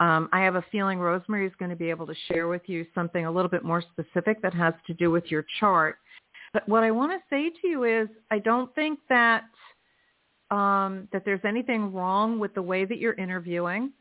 Um, 0.00 0.28
I 0.32 0.40
have 0.40 0.56
a 0.56 0.64
feeling 0.72 0.98
Rose 0.98 1.22
Marie 1.28 1.46
is 1.46 1.52
going 1.58 1.70
to 1.70 1.76
be 1.76 1.90
able 1.90 2.06
to 2.06 2.14
share 2.28 2.48
with 2.48 2.62
you 2.66 2.84
something 2.94 3.26
a 3.26 3.30
little 3.30 3.50
bit 3.50 3.64
more 3.64 3.82
specific 3.82 4.42
that 4.42 4.52
has 4.54 4.74
to 4.86 4.94
do 4.94 5.10
with 5.10 5.24
your 5.30 5.44
chart. 5.60 5.98
But 6.52 6.68
what 6.68 6.82
I 6.82 6.90
want 6.90 7.12
to 7.12 7.18
say 7.30 7.50
to 7.60 7.68
you 7.68 7.84
is 7.84 8.08
I 8.30 8.38
don't 8.38 8.74
think 8.74 8.98
that 9.08 9.44
um, 10.50 11.08
that 11.12 11.24
there's 11.24 11.44
anything 11.44 11.92
wrong 11.92 12.38
with 12.38 12.54
the 12.54 12.62
way 12.62 12.84
that 12.84 12.98
you're 12.98 13.14
interviewing. 13.14 13.92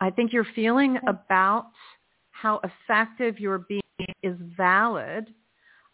I 0.00 0.10
think 0.10 0.32
your 0.32 0.46
feeling 0.54 0.98
about 1.06 1.68
how 2.32 2.60
effective 2.64 3.38
you're 3.38 3.66
being 3.68 3.80
is 4.22 4.36
valid. 4.56 5.32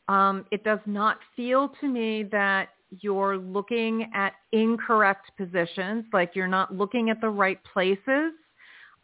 Um, 0.08 0.46
it 0.50 0.64
does 0.64 0.78
not 0.86 1.18
feel 1.36 1.70
to 1.80 1.86
me 1.86 2.24
that 2.32 2.70
you're 3.02 3.36
looking 3.36 4.10
at 4.14 4.32
incorrect 4.52 5.30
positions, 5.36 6.04
like 6.12 6.34
you're 6.34 6.48
not 6.48 6.74
looking 6.74 7.10
at 7.10 7.20
the 7.20 7.28
right 7.28 7.60
places, 7.70 8.32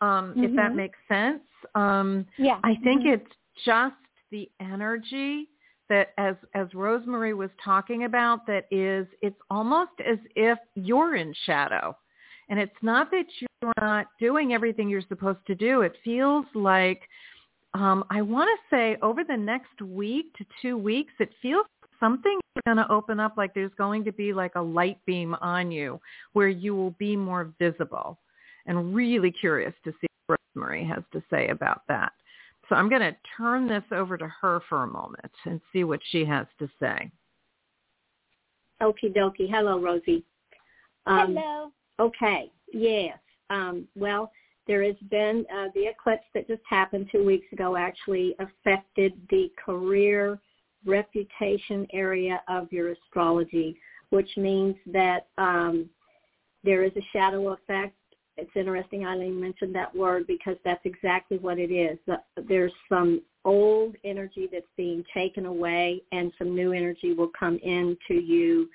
um, 0.00 0.34
if 0.36 0.54
that 0.56 0.72
Mhm. 0.72 0.76
makes 0.76 0.98
sense. 1.08 1.42
Um, 1.74 2.26
Yeah. 2.36 2.58
I 2.62 2.74
think 2.76 3.02
Mhm. 3.02 3.14
it's 3.14 3.36
just 3.64 3.96
the 4.30 4.50
energy 4.60 5.48
that 5.88 6.12
as 6.18 6.36
as 6.54 6.74
Rose 6.74 7.06
Marie 7.06 7.34
was 7.34 7.50
talking 7.62 8.04
about 8.04 8.46
that 8.46 8.66
is 8.70 9.06
it's 9.20 9.40
almost 9.50 10.00
as 10.00 10.18
if 10.34 10.58
you're 10.74 11.16
in 11.16 11.32
shadow. 11.32 11.96
And 12.48 12.58
it's 12.58 12.82
not 12.82 13.10
that 13.10 13.26
you're 13.40 13.72
not 13.80 14.08
doing 14.18 14.52
everything 14.52 14.88
you're 14.88 15.02
supposed 15.02 15.44
to 15.46 15.54
do. 15.54 15.82
It 15.82 15.96
feels 16.02 16.46
like 16.54 17.08
um, 17.74 18.04
I 18.10 18.22
want 18.22 18.48
to 18.48 18.76
say 18.76 18.96
over 19.02 19.24
the 19.24 19.36
next 19.36 19.82
week 19.82 20.32
to 20.36 20.44
two 20.62 20.78
weeks, 20.78 21.12
it 21.18 21.32
feels 21.42 21.66
something 21.98 22.38
is 22.56 22.62
going 22.66 22.76
to 22.76 22.90
open 22.90 23.18
up 23.18 23.36
like 23.36 23.52
there's 23.54 23.74
going 23.76 24.04
to 24.04 24.12
be 24.12 24.32
like 24.32 24.54
a 24.54 24.62
light 24.62 24.98
beam 25.06 25.34
on 25.40 25.72
you 25.72 26.00
where 26.34 26.48
you 26.48 26.74
will 26.74 26.92
be 26.92 27.16
more 27.16 27.52
visible. 27.58 28.18
And 28.66 28.94
really 28.94 29.30
curious 29.30 29.74
to 29.84 29.92
see 30.00 30.06
what 30.26 30.38
Rose 30.56 30.62
Marie 30.64 30.86
has 30.86 31.02
to 31.12 31.22
say 31.30 31.48
about 31.48 31.82
that. 31.88 32.12
So 32.68 32.76
I'm 32.76 32.88
going 32.88 33.02
to 33.02 33.16
turn 33.36 33.68
this 33.68 33.84
over 33.92 34.16
to 34.16 34.26
her 34.40 34.60
for 34.68 34.84
a 34.84 34.86
moment 34.86 35.30
and 35.44 35.60
see 35.72 35.84
what 35.84 36.00
she 36.10 36.24
has 36.24 36.46
to 36.58 36.68
say. 36.80 37.10
Okie 38.80 39.14
dokie. 39.14 39.50
Hello, 39.50 39.78
Rosie. 39.78 40.24
Um, 41.06 41.36
Hello. 41.36 41.72
Okay. 42.00 42.50
Yes. 42.72 43.18
Um, 43.50 43.86
well, 43.94 44.32
there 44.66 44.82
has 44.82 44.96
been 45.10 45.44
uh, 45.54 45.68
the 45.74 45.86
eclipse 45.88 46.24
that 46.32 46.48
just 46.48 46.62
happened 46.68 47.08
two 47.12 47.24
weeks 47.24 47.46
ago. 47.52 47.76
Actually, 47.76 48.34
affected 48.38 49.12
the 49.30 49.50
career 49.62 50.38
reputation 50.86 51.86
area 51.92 52.42
of 52.48 52.72
your 52.72 52.92
astrology, 52.92 53.76
which 54.10 54.30
means 54.36 54.74
that 54.86 55.26
um, 55.38 55.88
there 56.62 56.82
is 56.82 56.92
a 56.96 57.06
shadow 57.12 57.48
effect. 57.48 57.94
It's 58.36 58.50
interesting 58.56 59.02
Ilene 59.02 59.38
mentioned 59.38 59.74
that 59.74 59.94
word 59.94 60.26
because 60.26 60.56
that's 60.64 60.84
exactly 60.84 61.38
what 61.38 61.58
it 61.58 61.70
is. 61.70 61.98
There's 62.48 62.72
some 62.88 63.22
old 63.44 63.94
energy 64.04 64.48
that's 64.50 64.64
being 64.76 65.04
taken 65.12 65.46
away 65.46 66.02
and 66.12 66.32
some 66.38 66.54
new 66.54 66.72
energy 66.72 67.12
will 67.12 67.30
come 67.38 67.58
into 67.58 68.14
you 68.14 68.68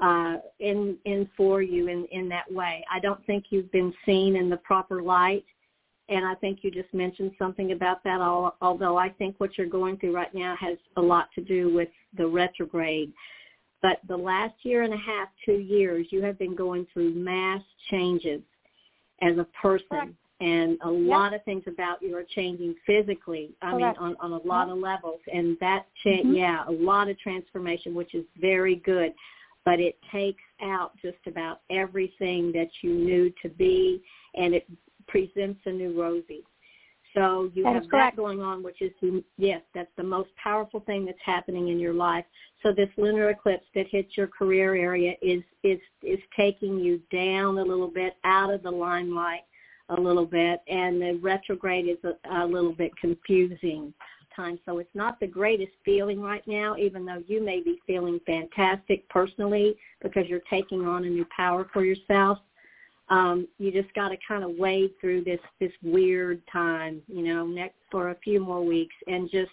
uh, 0.00 0.36
in 0.60 0.96
in 1.04 1.28
for 1.36 1.62
you 1.62 1.88
in 1.88 2.06
in 2.12 2.28
that 2.28 2.50
way. 2.52 2.84
I 2.92 2.98
don't 2.98 3.24
think 3.26 3.46
you've 3.50 3.70
been 3.72 3.92
seen 4.06 4.36
in 4.36 4.48
the 4.48 4.56
proper 4.58 5.02
light, 5.02 5.44
and 6.08 6.24
I 6.24 6.34
think 6.36 6.60
you 6.62 6.70
just 6.70 6.92
mentioned 6.94 7.32
something 7.38 7.72
about 7.72 8.02
that. 8.04 8.20
al- 8.20 8.56
Although 8.60 8.96
I 8.96 9.10
think 9.10 9.36
what 9.38 9.56
you're 9.58 9.66
going 9.66 9.98
through 9.98 10.14
right 10.14 10.34
now 10.34 10.56
has 10.60 10.78
a 10.96 11.00
lot 11.00 11.28
to 11.34 11.40
do 11.40 11.72
with 11.74 11.88
the 12.16 12.26
retrograde. 12.26 13.12
But 13.80 14.00
the 14.08 14.16
last 14.16 14.54
year 14.62 14.82
and 14.82 14.94
a 14.94 14.96
half, 14.96 15.28
two 15.44 15.58
years, 15.58 16.06
you 16.10 16.22
have 16.22 16.38
been 16.38 16.54
going 16.54 16.86
through 16.92 17.14
mass 17.14 17.62
changes 17.90 18.40
as 19.22 19.38
a 19.38 19.46
person. 19.60 19.86
Correct. 19.88 20.12
And 20.40 20.76
a 20.82 20.90
lot 20.90 21.32
of 21.32 21.44
things 21.44 21.62
about 21.68 22.02
you 22.02 22.16
are 22.16 22.24
changing 22.24 22.74
physically. 22.84 23.52
I 23.62 23.70
Correct. 23.70 24.00
mean, 24.00 24.16
on, 24.20 24.32
on 24.32 24.40
a 24.40 24.44
lot 24.44 24.68
of 24.68 24.78
levels. 24.78 25.20
And 25.32 25.56
that, 25.60 25.86
cha- 26.02 26.10
Mhm. 26.10 26.36
yeah, 26.36 26.64
a 26.66 26.72
lot 26.72 27.08
of 27.08 27.16
transformation, 27.20 27.94
which 27.94 28.12
is 28.14 28.24
very 28.40 28.76
good 28.76 29.14
but 29.64 29.80
it 29.80 29.96
takes 30.10 30.42
out 30.60 30.92
just 31.00 31.18
about 31.26 31.60
everything 31.70 32.52
that 32.52 32.68
you 32.82 32.92
knew 32.92 33.32
to 33.42 33.48
be 33.48 34.02
and 34.34 34.54
it 34.54 34.66
presents 35.06 35.60
a 35.66 35.70
new 35.70 35.98
Rosie. 36.00 36.44
So 37.14 37.50
you 37.54 37.64
That 37.64 37.74
have 37.74 37.88
that 37.90 38.16
going 38.16 38.40
on, 38.40 38.62
which 38.62 38.80
is, 38.80 38.92
yes, 39.36 39.60
that's 39.74 39.90
the 39.96 40.02
most 40.02 40.30
powerful 40.42 40.80
thing 40.80 41.04
that's 41.04 41.18
happening 41.24 41.68
in 41.68 41.78
your 41.78 41.92
life. 41.92 42.24
So 42.62 42.72
this 42.72 42.88
lunar 42.96 43.30
eclipse 43.30 43.66
that 43.74 43.86
hits 43.88 44.16
your 44.16 44.28
career 44.28 44.74
area 44.74 45.14
is, 45.20 45.42
is, 45.62 45.78
is 46.02 46.20
taking 46.36 46.78
you 46.78 47.00
down 47.12 47.58
a 47.58 47.62
little 47.62 47.88
bit 47.88 48.14
out 48.24 48.52
of 48.52 48.62
the 48.62 48.70
limelight 48.70 49.42
a 49.88 50.00
little 50.00 50.24
bit, 50.24 50.60
and 50.68 51.00
the 51.00 51.18
retrograde 51.20 51.86
is 51.86 51.98
a, 52.04 52.42
a 52.42 52.46
little 52.46 52.72
bit 52.72 52.96
confusing 52.96 53.92
time. 54.34 54.58
So 54.64 54.78
it's 54.78 54.94
not 54.94 55.20
the 55.20 55.26
greatest 55.26 55.72
feeling 55.84 56.20
right 56.20 56.42
now, 56.46 56.76
even 56.76 57.04
though 57.04 57.22
you 57.26 57.44
may 57.44 57.60
be 57.60 57.78
feeling 57.86 58.18
fantastic 58.24 59.06
personally 59.08 59.76
because 60.02 60.26
you're 60.26 60.40
taking 60.48 60.86
on 60.86 61.04
a 61.04 61.08
new 61.08 61.26
power 61.36 61.68
for 61.72 61.84
yourself. 61.84 62.38
Um, 63.12 63.46
you 63.58 63.70
just 63.70 63.92
got 63.94 64.08
to 64.08 64.16
kind 64.26 64.42
of 64.42 64.52
wade 64.56 64.92
through 64.98 65.24
this 65.24 65.40
this 65.60 65.72
weird 65.82 66.40
time, 66.50 67.02
you 67.08 67.22
know, 67.22 67.46
next 67.46 67.76
for 67.90 68.10
a 68.10 68.16
few 68.24 68.40
more 68.40 68.64
weeks, 68.64 68.94
and 69.06 69.30
just 69.30 69.50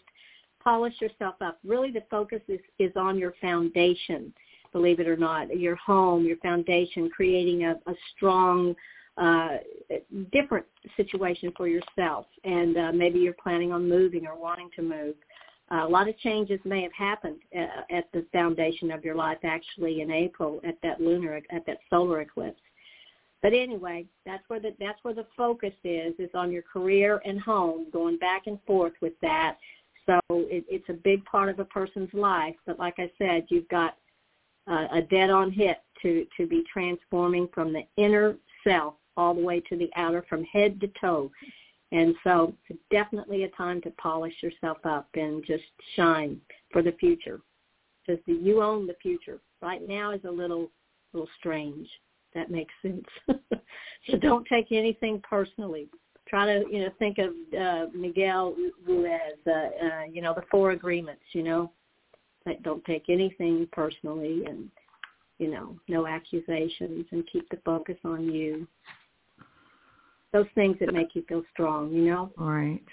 polish 0.64 0.94
yourself 1.02 1.36
up. 1.42 1.60
Really, 1.66 1.92
the 1.92 2.04
focus 2.10 2.40
is 2.48 2.62
is 2.80 2.94
on 2.96 3.18
your 3.18 3.34
foundation. 3.42 4.34
Believe 4.72 5.02
it 5.02 5.08
or 5.08 5.18
not, 5.18 5.58
your 5.60 5.76
home, 5.76 6.26
your 6.26 6.38
foundation, 6.38 7.10
creating 7.10 7.66
a, 7.66 7.72
a 7.88 7.94
strong 8.16 8.76
uh, 9.18 9.58
different 10.32 10.66
situation 10.96 11.52
for 11.58 11.68
yourself, 11.68 12.28
and 12.46 12.78
uh, 12.78 12.92
maybe 12.94 13.20
you're 13.20 13.34
planning 13.34 13.74
on 13.74 13.90
moving 13.90 14.26
or 14.26 14.40
wanting 14.40 14.70
to 14.78 14.82
move. 14.82 15.16
Uh, 15.70 15.86
a 15.86 15.90
lot 15.90 16.08
of 16.08 16.18
changes 16.20 16.62
may 16.64 16.82
have 16.82 16.94
happened 16.94 17.40
uh, 17.54 17.82
at 17.92 18.06
the 18.14 18.26
foundation 18.32 18.90
of 18.90 19.04
your 19.04 19.16
life 19.16 19.40
actually 19.44 20.00
in 20.00 20.12
April 20.12 20.62
at 20.66 20.76
that 20.82 21.02
lunar 21.02 21.42
at 21.52 21.66
that 21.66 21.80
solar 21.90 22.22
eclipse. 22.22 22.62
But 23.42 23.54
anyway, 23.54 24.06
that's 24.26 24.44
where 24.50 24.60
the 24.60 24.76
that's 24.80 25.00
where 25.04 25.14
the 25.14 25.28
focus 25.38 25.74
is 25.84 26.14
is 26.20 26.30
on 26.34 26.52
your 26.52 26.64
career 26.64 27.22
and 27.26 27.40
home, 27.40 27.88
going 27.92 28.18
back 28.18 28.48
and 28.48 28.60
forth 28.68 28.94
with 29.02 29.14
that. 29.22 29.58
So 30.06 30.20
it, 30.30 30.66
it's 30.68 30.90
a 30.90 30.94
big 30.94 31.24
part 31.26 31.50
of 31.50 31.60
a 31.60 31.66
person's 31.66 32.14
life. 32.14 32.56
But 32.66 32.80
like 32.80 32.96
I 32.98 33.12
said, 33.18 33.46
you've 33.50 33.70
got 33.70 33.96
uh, 34.70 34.88
a 34.92 35.02
dead-on 35.02 35.52
hit 35.52 35.78
to 36.02 36.26
to 36.36 36.48
be 36.48 36.64
transforming 36.72 37.48
from 37.54 37.72
the 37.72 37.84
inner 37.96 38.36
self 38.64 38.96
all 39.16 39.34
the 39.34 39.42
way 39.42 39.62
to 39.62 39.78
the 39.78 39.90
outer 39.96 40.26
from 40.28 40.44
head 40.44 40.80
to 40.82 40.88
toe. 41.00 41.32
And 41.92 42.16
so 42.24 42.54
it's 42.68 42.80
definitely 42.92 43.44
a 43.44 43.50
time 43.50 43.82
to 43.82 43.92
polish 43.92 44.36
yourself 44.44 44.78
up 44.84 45.08
and 45.16 45.44
just 45.46 45.64
shine 45.96 46.40
for 46.72 46.82
the 46.82 46.92
future. 46.94 47.40
Because 48.06 48.22
you 48.28 48.62
own 48.62 48.86
the 48.86 48.96
future. 49.02 49.40
Right 49.62 49.88
now 49.88 50.12
is 50.12 50.24
a 50.26 50.32
little 50.32 50.70
little 51.14 51.30
strange. 51.40 51.88
That 52.36 52.52
makes 52.52 52.74
sense. 52.82 53.06
so 54.10 54.18
don't 54.18 54.46
take 54.48 54.72
anything 54.72 55.22
personally. 55.28 55.88
Try 56.28 56.46
to 56.46 56.64
you 56.72 56.82
know 56.82 56.90
think 57.00 57.18
of 57.18 57.32
uh, 57.60 57.86
Miguel 57.94 58.56
Ruiz. 58.88 59.12
Uh, 59.48 59.52
uh, 59.52 60.04
you 60.12 60.22
know 60.22 60.34
the 60.34 60.44
four 60.52 60.72
agreements. 60.72 61.24
You 61.32 61.44
know, 61.44 61.72
don't 62.64 62.86
take 62.86 63.06
anything 63.10 63.68
personally, 63.72 64.46
and 64.46 64.70
you 65.40 65.50
know 65.50 65.76
no 65.88 66.06
accusations, 66.06 67.06
and 67.12 67.28
keep 67.32 67.50
the 67.50 67.58
focus 67.66 67.98
on 68.06 68.32
you 68.32 68.68
those 70.32 70.46
things 70.56 70.78
that 70.80 70.94
make 70.94 71.16
you 71.16 71.24
feel 71.28 71.44
strong, 71.52 71.92
you 71.92 72.06
know? 72.06 72.32
All 72.40 72.52
right. 72.52 72.84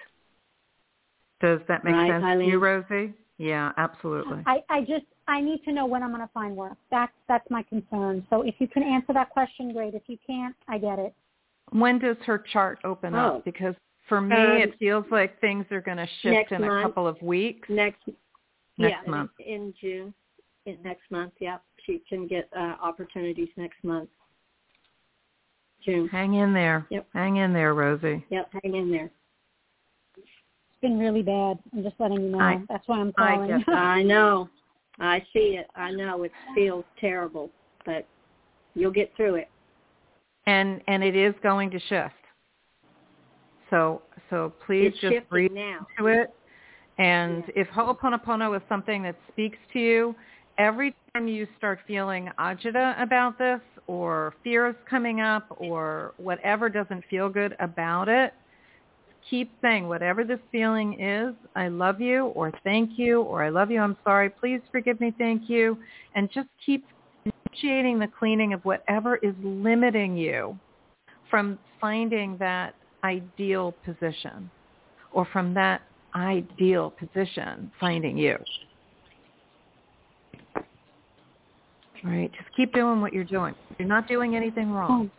Does 1.40 1.60
that 1.68 1.84
make 1.84 1.94
right, 1.94 2.10
sense 2.10 2.24
Ilene? 2.24 2.44
to 2.44 2.50
you, 2.50 2.58
Rosie? 2.58 3.12
Yeah, 3.38 3.72
absolutely. 3.76 4.38
I, 4.46 4.62
I 4.70 4.80
just 4.80 5.04
I 5.28 5.40
need 5.40 5.62
to 5.64 5.72
know 5.72 5.86
when 5.86 6.02
I'm 6.02 6.10
going 6.10 6.20
to 6.22 6.32
find 6.32 6.56
work. 6.56 6.76
That's 6.90 7.12
that's 7.28 7.48
my 7.50 7.62
concern. 7.64 8.24
So 8.30 8.42
if 8.42 8.54
you 8.58 8.68
can 8.68 8.82
answer 8.82 9.12
that 9.12 9.30
question, 9.30 9.72
great. 9.72 9.94
If 9.94 10.02
you 10.06 10.18
can't, 10.26 10.54
I 10.68 10.78
get 10.78 10.98
it. 10.98 11.14
When 11.72 11.98
does 11.98 12.16
her 12.26 12.38
chart 12.52 12.78
open 12.84 13.14
Oh. 13.14 13.38
up? 13.38 13.44
Because 13.44 13.74
for 14.08 14.20
me, 14.20 14.36
Um, 14.36 14.52
it 14.58 14.78
feels 14.78 15.04
like 15.10 15.40
things 15.40 15.66
are 15.72 15.80
going 15.80 15.96
to 15.96 16.06
shift 16.22 16.32
next 16.34 16.52
in 16.52 16.62
a 16.62 16.66
month. 16.66 16.82
couple 16.84 17.08
of 17.08 17.20
weeks. 17.22 17.68
Next, 17.68 17.98
Next 18.78 19.04
yeah, 19.04 19.10
month. 19.10 19.30
in, 19.40 19.54
in 19.54 19.74
June. 19.80 20.14
In 20.66 20.78
next 20.84 21.10
month, 21.10 21.32
yeah. 21.40 21.58
She 21.84 22.02
can 22.08 22.26
get 22.28 22.48
uh, 22.56 22.76
opportunities 22.80 23.48
next 23.56 23.82
month. 23.82 24.08
June. 25.84 26.08
Hang 26.08 26.34
in 26.34 26.52
there. 26.52 26.86
Yep. 26.90 27.06
Hang 27.14 27.36
in 27.36 27.52
there, 27.52 27.74
Rosie. 27.74 28.24
Yep, 28.30 28.50
hang 28.62 28.74
in 28.74 28.90
there. 28.90 29.10
It's 30.16 30.80
been 30.80 30.98
really 30.98 31.22
bad. 31.22 31.58
I'm 31.72 31.82
just 31.82 31.94
letting 31.98 32.20
you 32.20 32.28
know. 32.30 32.40
I- 32.40 32.62
that's 32.68 32.86
why 32.88 32.98
I'm 33.00 33.12
calling. 33.12 33.48
get 33.48 33.66
that. 33.66 33.74
I 33.76 34.02
know. 34.02 34.48
I 35.00 35.20
see 35.32 35.58
it. 35.58 35.66
I 35.76 35.90
know 35.90 36.22
it 36.22 36.32
feels 36.54 36.84
terrible, 37.00 37.50
but 37.84 38.06
you'll 38.74 38.92
get 38.92 39.12
through 39.16 39.36
it. 39.36 39.48
And 40.46 40.80
and 40.88 41.02
it 41.02 41.16
is 41.16 41.34
going 41.42 41.70
to 41.70 41.80
shift. 41.80 42.14
So 43.70 44.02
so 44.30 44.52
please 44.64 44.92
it's 44.92 45.00
just 45.00 45.28
breathe 45.28 45.52
now. 45.52 45.86
to 45.98 46.06
it. 46.06 46.34
And 46.98 47.44
if 47.54 47.68
Ho'oponopono 47.68 48.56
is 48.56 48.62
something 48.68 49.02
that 49.02 49.16
speaks 49.30 49.58
to 49.74 49.78
you, 49.78 50.14
every 50.56 50.94
time 51.12 51.28
you 51.28 51.46
start 51.58 51.80
feeling 51.86 52.30
agita 52.38 53.00
about 53.02 53.38
this 53.38 53.60
or 53.86 54.34
fears 54.42 54.74
coming 54.88 55.20
up 55.20 55.54
or 55.58 56.14
whatever 56.16 56.70
doesn't 56.70 57.04
feel 57.10 57.28
good 57.28 57.54
about 57.60 58.08
it, 58.08 58.32
keep 59.28 59.50
saying 59.62 59.88
whatever 59.88 60.24
this 60.24 60.38
feeling 60.52 61.00
is, 61.00 61.34
I 61.54 61.68
love 61.68 62.00
you 62.00 62.26
or 62.26 62.52
thank 62.64 62.98
you 62.98 63.22
or 63.22 63.42
I 63.42 63.48
love 63.48 63.70
you, 63.70 63.80
I'm 63.80 63.96
sorry, 64.04 64.30
please 64.30 64.60
forgive 64.70 65.00
me, 65.00 65.12
thank 65.18 65.48
you. 65.48 65.78
And 66.14 66.30
just 66.30 66.48
keep 66.64 66.84
initiating 67.24 67.98
the 67.98 68.08
cleaning 68.18 68.52
of 68.52 68.64
whatever 68.64 69.16
is 69.16 69.34
limiting 69.42 70.16
you 70.16 70.58
from 71.30 71.58
finding 71.80 72.36
that 72.38 72.74
ideal 73.04 73.74
position 73.84 74.50
or 75.12 75.26
from 75.32 75.54
that 75.54 75.82
ideal 76.14 76.90
position 76.90 77.70
finding 77.78 78.16
you. 78.16 78.36
All 82.04 82.12
right, 82.12 82.30
just 82.32 82.54
keep 82.56 82.72
doing 82.72 83.00
what 83.00 83.12
you're 83.12 83.24
doing. 83.24 83.54
You're 83.78 83.88
not 83.88 84.06
doing 84.06 84.36
anything 84.36 84.70
wrong. 84.70 85.10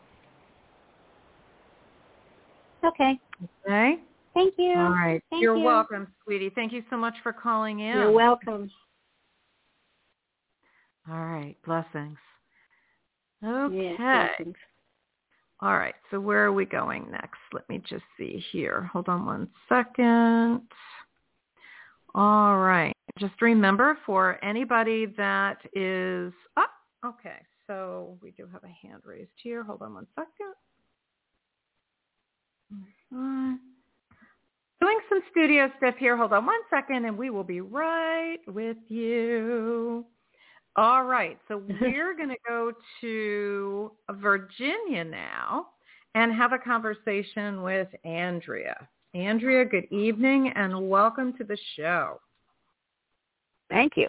Okay. 3.00 3.20
Okay? 3.66 3.96
Thank 4.34 4.54
you. 4.58 4.74
All 4.78 4.90
right. 4.90 5.22
Thank 5.30 5.42
you're 5.42 5.58
you. 5.58 5.64
welcome, 5.64 6.08
sweetie. 6.24 6.52
Thank 6.54 6.72
you 6.72 6.84
so 6.90 6.98
much 6.98 7.16
for 7.24 7.34
calling 7.34 7.80
in. 7.80 7.98
You're 7.98 8.12
welcome. 8.12 8.70
All 11.10 11.26
right. 11.26 11.56
Blessings. 11.66 12.18
Okay. 13.44 13.96
Yeah, 14.00 14.28
blessings. 14.38 14.56
All 15.62 15.76
right. 15.76 15.96
So 16.12 16.20
where 16.20 16.46
are 16.46 16.54
we 16.54 16.66
going 16.66 17.10
next? 17.12 17.40
Let 17.52 17.68
me 17.68 17.82
just 17.90 18.04
see 18.18 18.44
here. 18.52 18.90
Hold 18.94 19.10
on 19.10 19.26
one 19.26 19.48
second. 19.68 20.62
All 22.14 22.58
right. 22.58 22.94
Just 23.20 23.42
remember 23.42 23.98
for 24.06 24.44
anybody 24.44 25.08
that 25.18 25.58
is 25.74 26.32
up. 26.58 26.72
okay. 27.06 27.38
So 27.66 28.18
we 28.22 28.32
do 28.32 28.48
have 28.52 28.64
a 28.64 28.88
hand 28.88 29.02
raised 29.04 29.32
here. 29.42 29.64
Hold 29.64 29.82
on 29.82 29.96
one 29.96 30.08
second. 30.16 30.54
Uh, 32.74 33.56
Doing 34.80 35.00
some 35.10 35.22
studio 35.32 35.72
stuff 35.78 35.96
here. 35.98 36.16
Hold 36.16 36.34
on 36.34 36.46
one 36.46 36.60
second 36.70 37.06
and 37.06 37.18
we 37.18 37.30
will 37.32 37.44
be 37.44 37.62
right 37.62 38.38
with 38.48 38.78
you. 38.90 40.06
All 40.76 41.04
right. 41.04 41.38
So 41.48 41.64
we're 41.82 42.16
going 42.16 42.30
to 42.30 42.38
go 42.48 42.72
to 43.02 43.92
Virginia 44.12 45.04
now 45.04 45.68
and 46.14 46.32
have 46.32 46.54
a 46.54 46.60
conversation 46.60 47.64
with 47.64 47.88
Andrea. 48.06 48.88
Andrea, 49.16 49.66
good 49.66 49.92
evening 49.92 50.52
and 50.56 50.90
welcome 50.90 51.34
to 51.38 51.44
the 51.44 51.58
show. 51.76 52.20
Thank 53.72 53.94
you. 53.98 54.08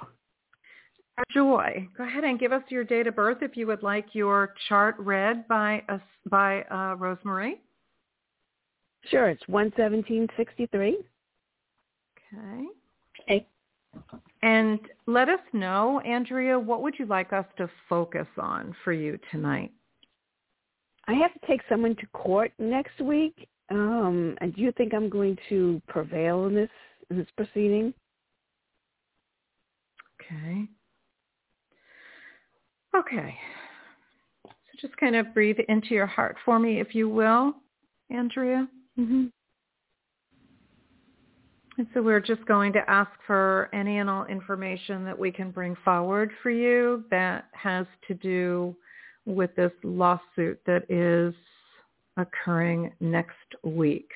Joy, 1.33 1.89
go 1.97 2.05
ahead 2.05 2.25
and 2.25 2.39
give 2.39 2.53
us 2.53 2.63
your 2.69 2.85
date 2.85 3.07
of 3.07 3.17
birth 3.17 3.39
if 3.41 3.57
you 3.57 3.67
would 3.67 3.83
like 3.83 4.07
your 4.13 4.55
chart 4.69 4.95
read 4.99 5.49
by 5.49 5.83
us 5.89 6.01
by 6.31 6.63
uh, 6.65 6.95
Rose 6.97 7.19
Marie. 7.25 7.59
Sure, 9.07 9.29
it's 9.29 9.47
one 9.49 9.73
seventeen 9.77 10.29
sixty 10.37 10.67
three. 10.67 10.99
Okay. 12.35 12.67
Okay. 13.23 13.47
And 14.43 14.81
let 15.07 15.29
us 15.29 15.41
know, 15.53 16.01
Andrea, 16.01 16.59
what 16.59 16.83
would 16.83 16.99
you 16.99 17.07
like 17.07 17.33
us 17.33 17.47
to 17.57 17.69
focus 17.89 18.27
on 18.39 18.75
for 18.85 18.93
you 18.93 19.19
tonight? 19.31 19.73
I 21.07 21.15
have 21.15 21.33
to 21.33 21.47
take 21.47 21.63
someone 21.69 21.97
to 21.97 22.07
court 22.09 22.53
next 22.59 23.01
week. 23.01 23.49
Um, 23.71 24.37
and 24.41 24.55
do 24.55 24.63
you 24.63 24.73
think 24.73 24.95
I'm 24.95 25.09
going 25.09 25.37
to 25.49 25.81
prevail 25.89 26.47
in 26.47 26.55
this 26.55 26.71
in 27.11 27.19
this 27.19 27.27
proceeding? 27.37 27.95
Okay. 30.21 30.67
Okay. 32.97 33.35
So 34.45 34.53
just 34.81 34.97
kind 34.99 35.17
of 35.17 35.33
breathe 35.35 35.59
into 35.69 35.95
your 35.95 36.07
heart 36.07 36.37
for 36.45 36.59
me, 36.59 36.81
if 36.81 36.95
you 36.95 37.09
will, 37.09 37.55
Andrea. 38.11 38.69
Mm-hmm. 38.99 39.27
And 41.79 41.87
so 41.95 42.03
we're 42.03 42.21
just 42.21 42.45
going 42.47 42.73
to 42.73 42.91
ask 42.91 43.11
for 43.25 43.71
any 43.73 43.99
and 43.99 44.11
all 44.11 44.25
information 44.25 45.05
that 45.05 45.17
we 45.17 45.31
can 45.31 45.53
bring 45.53 45.77
forward 45.85 46.33
for 46.43 46.51
you 46.51 47.05
that 47.11 47.45
has 47.53 47.87
to 48.09 48.15
do 48.15 48.75
with 49.27 49.55
this 49.55 49.71
lawsuit 49.85 50.59
that 50.67 50.91
is 50.91 51.35
occurring 52.17 52.93
next 52.99 53.37
week. 53.63 54.11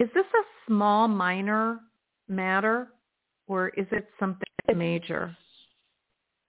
Is 0.00 0.08
this 0.14 0.24
a 0.24 0.44
small 0.66 1.06
minor 1.06 1.80
matter 2.28 2.88
or 3.46 3.68
is 3.70 3.86
it 3.90 4.08
something 4.18 4.46
major? 4.74 5.36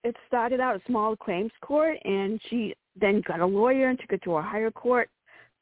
It 0.03 0.15
started 0.27 0.59
out 0.59 0.75
a 0.75 0.81
small 0.87 1.15
claims 1.15 1.51
court, 1.61 1.97
and 2.05 2.39
she 2.49 2.73
then 2.99 3.21
got 3.27 3.41
a 3.41 3.45
lawyer 3.45 3.89
and 3.89 3.99
took 3.99 4.13
it 4.13 4.23
to 4.23 4.37
a 4.37 4.41
higher 4.41 4.71
court. 4.71 5.09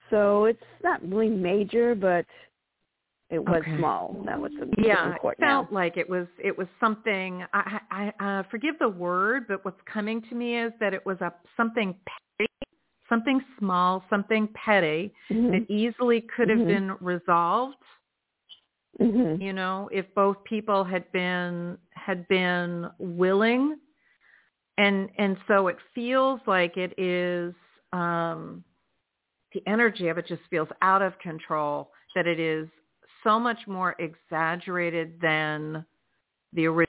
So 0.10 0.46
it's 0.46 0.64
not 0.84 1.02
really 1.08 1.30
major, 1.30 1.96
but 1.96 2.26
it 3.30 3.40
was 3.44 3.62
Okay. 3.62 3.76
small. 3.78 4.16
That 4.26 4.40
was 4.40 4.52
the 4.54 4.74
yeah, 4.78 5.18
court 5.18 5.38
it 5.40 5.44
felt 5.44 5.72
now. 5.72 5.76
like 5.76 5.98
it 5.98 6.08
was 6.08 6.28
it 6.38 6.58
was 6.58 6.68
something. 6.80 7.44
I, 7.54 7.80
I, 7.92 8.26
uh, 8.26 8.44
forgive 8.50 8.80
the 8.80 8.88
word, 8.88 9.48
but 9.48 9.66
what's 9.66 9.82
coming 9.92 10.22
to 10.30 10.36
me 10.36 10.58
is 10.58 10.72
that 10.80 10.94
it 10.94 11.06
was 11.06 11.20
a 11.20 11.34
something 11.58 11.94
petty, 12.38 12.50
something 13.10 13.42
small, 13.60 14.06
something 14.10 14.48
petty 14.54 15.14
Mhm. 15.30 15.52
that 15.52 15.70
easily 15.70 16.22
could 16.22 16.50
have 16.50 16.60
Mhm. 16.60 16.68
been 16.68 16.96
resolved. 17.02 17.76
Mhm. 19.00 19.42
You 19.42 19.52
know, 19.52 19.90
if 19.92 20.06
both 20.16 20.42
people 20.46 20.84
had 20.86 21.12
been 21.12 21.78
had 21.92 22.26
been 22.30 22.90
willing, 22.98 23.78
and 24.78 25.10
and 25.18 25.38
so 25.48 25.68
it 25.68 25.78
feels 25.94 26.40
like 26.48 26.78
it 26.78 26.98
is. 27.00 27.54
um 27.94 28.64
the 29.54 29.64
energy 29.66 30.10
of 30.10 30.18
it 30.18 30.28
just 30.28 30.42
feels 30.50 30.68
out 30.82 31.02
of 31.02 31.18
control. 31.20 31.92
That 32.16 32.28
it 32.28 32.40
is 32.40 32.68
so 33.24 33.40
much 33.40 33.60
more 33.68 33.96
exaggerated 34.00 35.20
than 35.22 35.86
the 36.54 36.66
original 36.66 36.88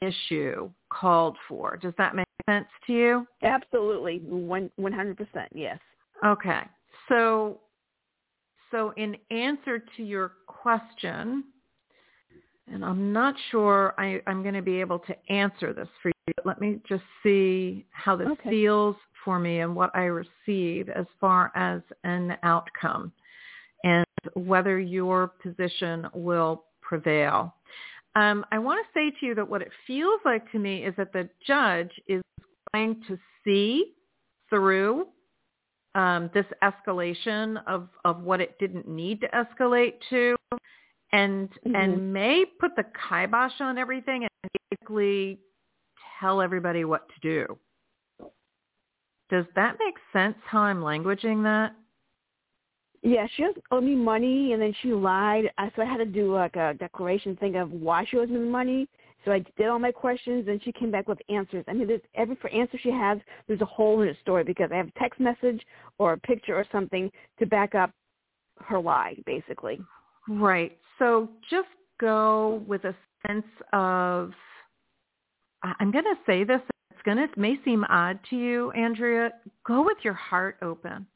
issue 0.00 0.70
called 0.90 1.36
for. 1.48 1.76
Does 1.76 1.92
that 1.98 2.14
make 2.14 2.26
sense 2.46 2.66
to 2.86 2.92
you? 2.92 3.26
Absolutely, 3.42 4.18
one 4.24 4.70
one 4.76 4.92
hundred 4.92 5.16
percent. 5.16 5.50
Yes. 5.54 5.78
Okay. 6.24 6.62
So 7.08 7.60
so 8.70 8.92
in 8.96 9.16
answer 9.30 9.82
to 9.96 10.02
your 10.02 10.32
question, 10.46 11.44
and 12.72 12.84
I'm 12.84 13.12
not 13.12 13.34
sure 13.50 13.94
I, 13.98 14.20
I'm 14.26 14.42
going 14.42 14.54
to 14.54 14.62
be 14.62 14.80
able 14.80 14.98
to 15.00 15.16
answer 15.32 15.72
this 15.72 15.88
for 16.02 16.08
you, 16.08 16.34
but 16.36 16.46
let 16.46 16.60
me 16.60 16.80
just 16.88 17.02
see 17.22 17.86
how 17.90 18.16
this 18.16 18.28
Okay. 18.28 18.50
feels 18.50 18.96
for 19.24 19.38
me 19.38 19.60
and 19.60 19.74
what 19.74 19.90
I 19.94 20.04
receive 20.04 20.88
as 20.88 21.06
far 21.20 21.52
as 21.54 21.82
an 22.04 22.36
outcome 22.42 23.12
and 23.84 24.04
whether 24.34 24.78
your 24.78 25.28
position 25.42 26.06
will 26.14 26.64
prevail. 26.80 27.54
Um, 28.14 28.44
I 28.50 28.58
want 28.58 28.84
to 28.84 28.98
say 28.98 29.18
to 29.20 29.26
you 29.26 29.34
that 29.34 29.48
what 29.48 29.62
it 29.62 29.70
feels 29.86 30.20
like 30.24 30.50
to 30.52 30.58
me 30.58 30.84
is 30.84 30.94
that 30.96 31.12
the 31.12 31.28
judge 31.46 31.92
is 32.08 32.22
going 32.72 33.02
to 33.06 33.18
see 33.44 33.94
through 34.50 35.06
um, 35.94 36.30
this 36.34 36.46
escalation 36.62 37.62
of, 37.66 37.88
of 38.04 38.22
what 38.22 38.40
it 38.40 38.58
didn't 38.58 38.88
need 38.88 39.20
to 39.20 39.28
escalate 39.28 39.94
to 40.10 40.36
and 41.12 41.50
Mhm. 41.64 41.74
and 41.74 42.12
may 42.12 42.44
put 42.44 42.76
the 42.76 42.84
kibosh 43.08 43.60
on 43.60 43.78
everything 43.78 44.24
and 44.24 44.50
basically 44.70 45.38
tell 46.20 46.40
everybody 46.40 46.84
what 46.84 47.08
to 47.08 47.20
do. 47.20 47.58
Does 49.30 49.46
that 49.54 49.78
make 49.78 49.96
sense 50.12 50.36
how 50.44 50.60
I'm 50.60 50.80
languaging 50.80 51.42
that? 51.42 51.74
Yeah, 53.02 53.26
she 53.36 53.46
owed 53.70 53.84
me 53.84 53.94
money, 53.94 54.52
and 54.52 54.60
then 54.60 54.72
she 54.82 54.92
lied. 54.92 55.50
I, 55.56 55.70
so 55.76 55.82
I 55.82 55.84
had 55.84 55.98
to 55.98 56.04
do 56.04 56.34
like 56.34 56.56
a 56.56 56.74
declaration 56.74 57.36
thing 57.36 57.56
of 57.56 57.70
why 57.70 58.04
she 58.04 58.18
owes 58.18 58.28
me 58.28 58.40
money. 58.40 58.88
So 59.24 59.32
I 59.32 59.44
did 59.56 59.68
all 59.68 59.78
my 59.78 59.92
questions, 59.92 60.48
and 60.48 60.62
she 60.62 60.72
came 60.72 60.90
back 60.90 61.06
with 61.06 61.18
answers. 61.28 61.64
I 61.68 61.74
mean, 61.74 61.86
there's 61.86 62.00
every 62.14 62.36
for 62.36 62.48
answer 62.50 62.78
she 62.78 62.90
has, 62.90 63.18
there's 63.46 63.60
a 63.60 63.66
hole 63.66 64.00
in 64.00 64.08
the 64.08 64.16
story 64.22 64.44
because 64.44 64.70
I 64.72 64.76
have 64.76 64.88
a 64.88 64.98
text 64.98 65.20
message 65.20 65.64
or 65.98 66.14
a 66.14 66.18
picture 66.18 66.56
or 66.56 66.64
something 66.72 67.10
to 67.38 67.46
back 67.46 67.74
up 67.74 67.90
her 68.60 68.80
lie, 68.80 69.16
basically. 69.26 69.80
Right. 70.28 70.76
So 70.98 71.28
just 71.50 71.68
go 72.00 72.62
with 72.66 72.84
a 72.84 72.94
sense 73.26 73.46
of, 73.72 74.32
I'm 75.62 75.90
going 75.90 76.04
to 76.04 76.16
say 76.26 76.44
this, 76.44 76.60
it's 76.90 77.02
going 77.04 77.16
to, 77.16 77.24
it 77.24 77.38
may 77.38 77.56
seem 77.64 77.84
odd 77.88 78.18
to 78.30 78.36
you, 78.36 78.70
Andrea, 78.72 79.30
go 79.66 79.82
with 79.84 79.98
your 80.02 80.14
heart 80.14 80.56
open. 80.62 81.06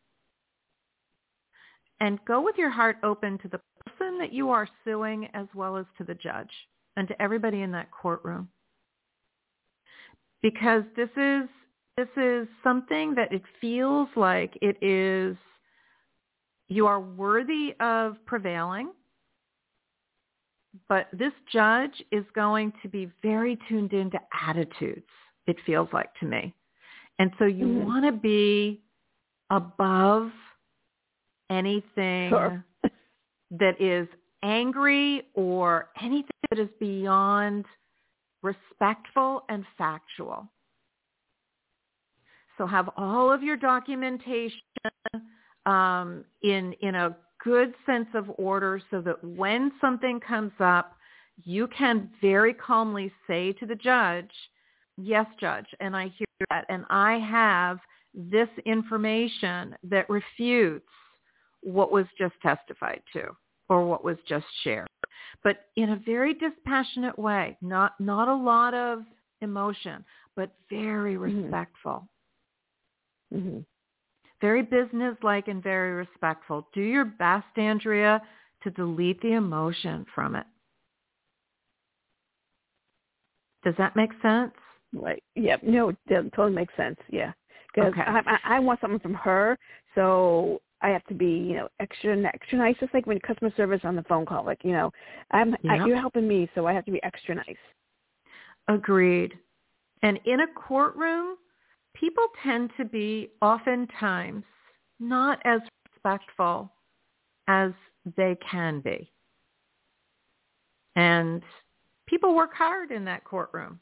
And 2.01 2.19
go 2.25 2.41
with 2.41 2.57
your 2.59 2.71
heart 2.71 2.97
open 3.05 3.39
to 3.39 3.49
the 3.49 3.61
person 3.87 4.19
that 4.19 4.33
you 4.33 4.51
are 4.51 4.69
suing 4.85 5.29
as 5.35 5.47
well 5.55 5.77
as 5.77 5.87
to 5.99 6.05
the 6.05 6.15
judge 6.15 6.51
and 6.97 7.07
to 7.07 7.23
everybody 7.23 7.63
in 7.63 7.71
that 7.73 7.91
courtroom. 7.91 8.49
Because 10.43 10.83
this 10.97 11.11
is, 11.17 11.49
this 11.97 12.09
is 12.17 12.49
something 12.65 13.15
that 13.15 13.33
it 13.33 13.43
feels 13.61 14.09
like 14.17 14.59
it 14.61 14.83
is, 14.83 15.37
you 16.69 16.87
are 16.87 17.01
worthy 17.01 17.75
of 17.79 18.17
prevailing 18.27 18.91
but 20.89 21.09
this 21.12 21.33
judge 21.53 22.03
is 22.11 22.25
going 22.35 22.73
to 22.83 22.89
be 22.89 23.11
very 23.23 23.59
tuned 23.68 23.93
into 23.93 24.18
attitudes, 24.47 25.07
it 25.47 25.57
feels 25.66 25.89
like 25.93 26.12
to 26.20 26.27
me. 26.27 26.55
And 27.18 27.31
so 27.39 27.45
you 27.45 27.66
Mhm. 27.66 27.85
want 27.85 28.05
to 28.07 28.12
be 28.12 28.83
above 29.51 30.33
anything 31.51 32.31
Sure. 32.31 32.64
that 33.51 33.81
is 33.81 34.09
angry 34.43 35.29
or 35.35 35.91
anything 36.01 36.31
that 36.51 36.59
is 36.59 36.70
beyond 36.81 37.66
respectful 38.43 39.45
and 39.49 39.66
factual. 39.79 40.51
So 42.59 42.66
have 42.66 42.91
all 42.97 43.31
of 43.33 43.43
your 43.43 43.57
documentation 43.57 44.61
um, 45.66 46.25
in 46.43 46.73
in 46.81 46.95
a 46.95 47.16
good 47.43 47.74
sense 47.86 48.09
of 48.14 48.30
order 48.38 48.80
so 48.90 49.01
that 49.01 49.22
when 49.24 49.72
something 49.80 50.20
comes 50.20 50.53
up, 50.61 50.97
you 51.45 51.66
can 51.68 52.09
very 52.20 52.55
calmly 52.55 53.12
say 53.26 53.53
to 53.55 53.66
the 53.66 53.74
judge, 53.74 54.30
yes, 54.97 55.26
judge, 55.40 55.66
and 55.80 55.97
I 55.97 56.09
hear 56.09 56.26
that, 56.51 56.66
and 56.68 56.84
I 56.90 57.18
have 57.18 57.78
this 58.14 58.49
information 58.66 59.74
that 59.84 60.09
refutes 60.11 60.88
what 61.62 61.90
was 61.90 62.07
just 62.18 62.34
testified 62.43 63.03
to 63.14 63.28
or 63.68 63.86
what 63.86 64.05
was 64.05 64.18
just 64.28 64.47
shared. 64.62 64.86
But 65.43 65.66
in 65.76 65.90
a 65.90 66.03
very 66.05 66.34
dispassionate 66.34 67.18
way, 67.18 67.57
not, 67.62 67.99
not 67.99 68.28
a 68.28 68.34
lot 68.34 68.74
of 68.74 69.05
emotion, 69.40 70.05
but 70.36 70.53
very 70.70 71.16
Mhm. 71.16 71.22
respectful 71.22 72.09
hmm 73.32 73.61
very 74.43 74.62
businesslike 74.62 75.49
and 75.49 75.62
very 75.62 75.93
respectful. 75.93 76.68
Do 76.74 76.82
your 76.82 77.07
best, 77.07 77.47
Andrea, 77.57 78.20
to 78.62 78.70
delete 78.70 79.22
the 79.22 79.32
emotion 79.32 80.05
from 80.14 80.36
it. 80.36 80.45
Does 83.64 83.74
that 83.78 83.97
make 83.97 84.11
sense? 84.20 84.53
Right. 84.93 85.22
Yep. 85.36 85.62
No, 85.62 85.88
it 85.90 85.97
totally 86.09 86.53
makes 86.53 86.76
sense. 86.76 86.99
Yeah. 87.09 87.32
Because 87.74 87.93
Okay. 87.93 88.03
I, 88.03 88.20
I, 88.26 88.57
I 88.57 88.61
want 88.61 88.80
something 88.80 89.01
from 89.01 89.14
her, 89.14 89.59
so 89.95 90.61
I 90.82 90.88
have 90.90 91.05
to 91.05 91.14
be, 91.14 91.26
you 91.26 91.55
know, 91.55 91.68
extra 91.80 92.12
and 92.12 92.26
extra 92.26 92.59
nice. 92.59 92.76
Just 92.80 92.93
like 92.93 93.07
when 93.07 93.18
customer 93.20 93.53
service 93.57 93.80
on 93.84 93.97
the 93.97 94.03
phone 94.03 94.26
call, 94.26 94.45
like 94.45 94.61
you 94.62 94.72
know, 94.72 94.93
I'm 95.30 95.57
I, 95.70 95.86
you're 95.86 95.97
helping 95.97 96.28
me, 96.28 96.51
so 96.55 96.66
I 96.66 96.74
have 96.74 96.84
to 96.84 96.93
be 96.93 97.03
extra 97.03 97.34
nice. 97.34 97.57
Agreed. 98.68 99.38
And 100.03 100.18
in 100.26 100.40
a 100.40 100.47
courtroom, 100.49 101.36
people 101.95 102.26
tend 102.43 102.70
to 102.76 102.84
be 102.84 103.30
oftentimes 103.40 104.45
not 105.01 105.38
as 105.45 105.61
respectful 105.93 106.72
as 107.49 107.72
they 108.16 108.36
can 108.51 108.80
be. 108.80 109.11
And 110.97 111.43
people 112.07 112.34
work 112.34 112.55
hard 112.55 112.90
in 112.90 113.05
that 113.07 113.24
courtroom. 113.24 113.80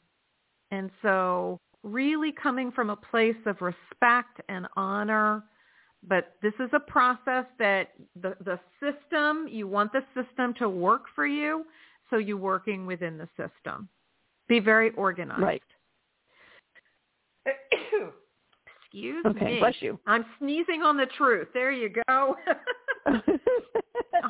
And 0.71 0.89
so 1.01 1.59
really 1.83 2.31
coming 2.31 2.71
from 2.71 2.89
a 2.89 2.95
place 2.95 3.35
of 3.45 3.57
respect 3.61 4.39
and 4.49 4.67
honor, 4.75 5.43
but 6.07 6.35
this 6.41 6.53
is 6.59 6.69
a 6.73 6.79
process 6.79 7.45
that 7.59 7.89
the, 8.21 8.35
the 8.43 8.59
system, 8.79 9.47
you 9.49 9.67
want 9.67 9.91
the 9.91 10.03
system 10.15 10.53
to 10.59 10.69
work 10.69 11.03
for 11.13 11.25
you, 11.27 11.65
so 12.09 12.17
you're 12.17 12.37
working 12.37 12.85
within 12.85 13.17
the 13.17 13.27
system. 13.37 13.87
Be 14.47 14.59
very 14.59 14.91
organized. 14.91 15.41
Right. 15.41 15.63
Excuse 18.93 19.25
Okay. 19.25 19.45
me. 19.45 19.59
Bless 19.59 19.75
you. 19.79 19.97
I'm 20.05 20.25
sneezing 20.37 20.81
on 20.81 20.97
the 20.97 21.05
truth. 21.17 21.47
There 21.53 21.71
you 21.71 21.89
go. 22.07 22.35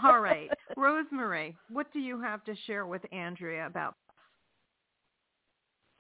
All 0.04 0.20
right. 0.20 0.50
Rose 0.78 1.08
Marie, 1.12 1.56
what 1.70 1.92
do 1.92 2.00
you 2.00 2.22
have 2.22 2.44
to 2.44 2.56
share 2.68 2.86
with 2.86 3.02
Andrea 3.12 3.66
about 3.66 3.96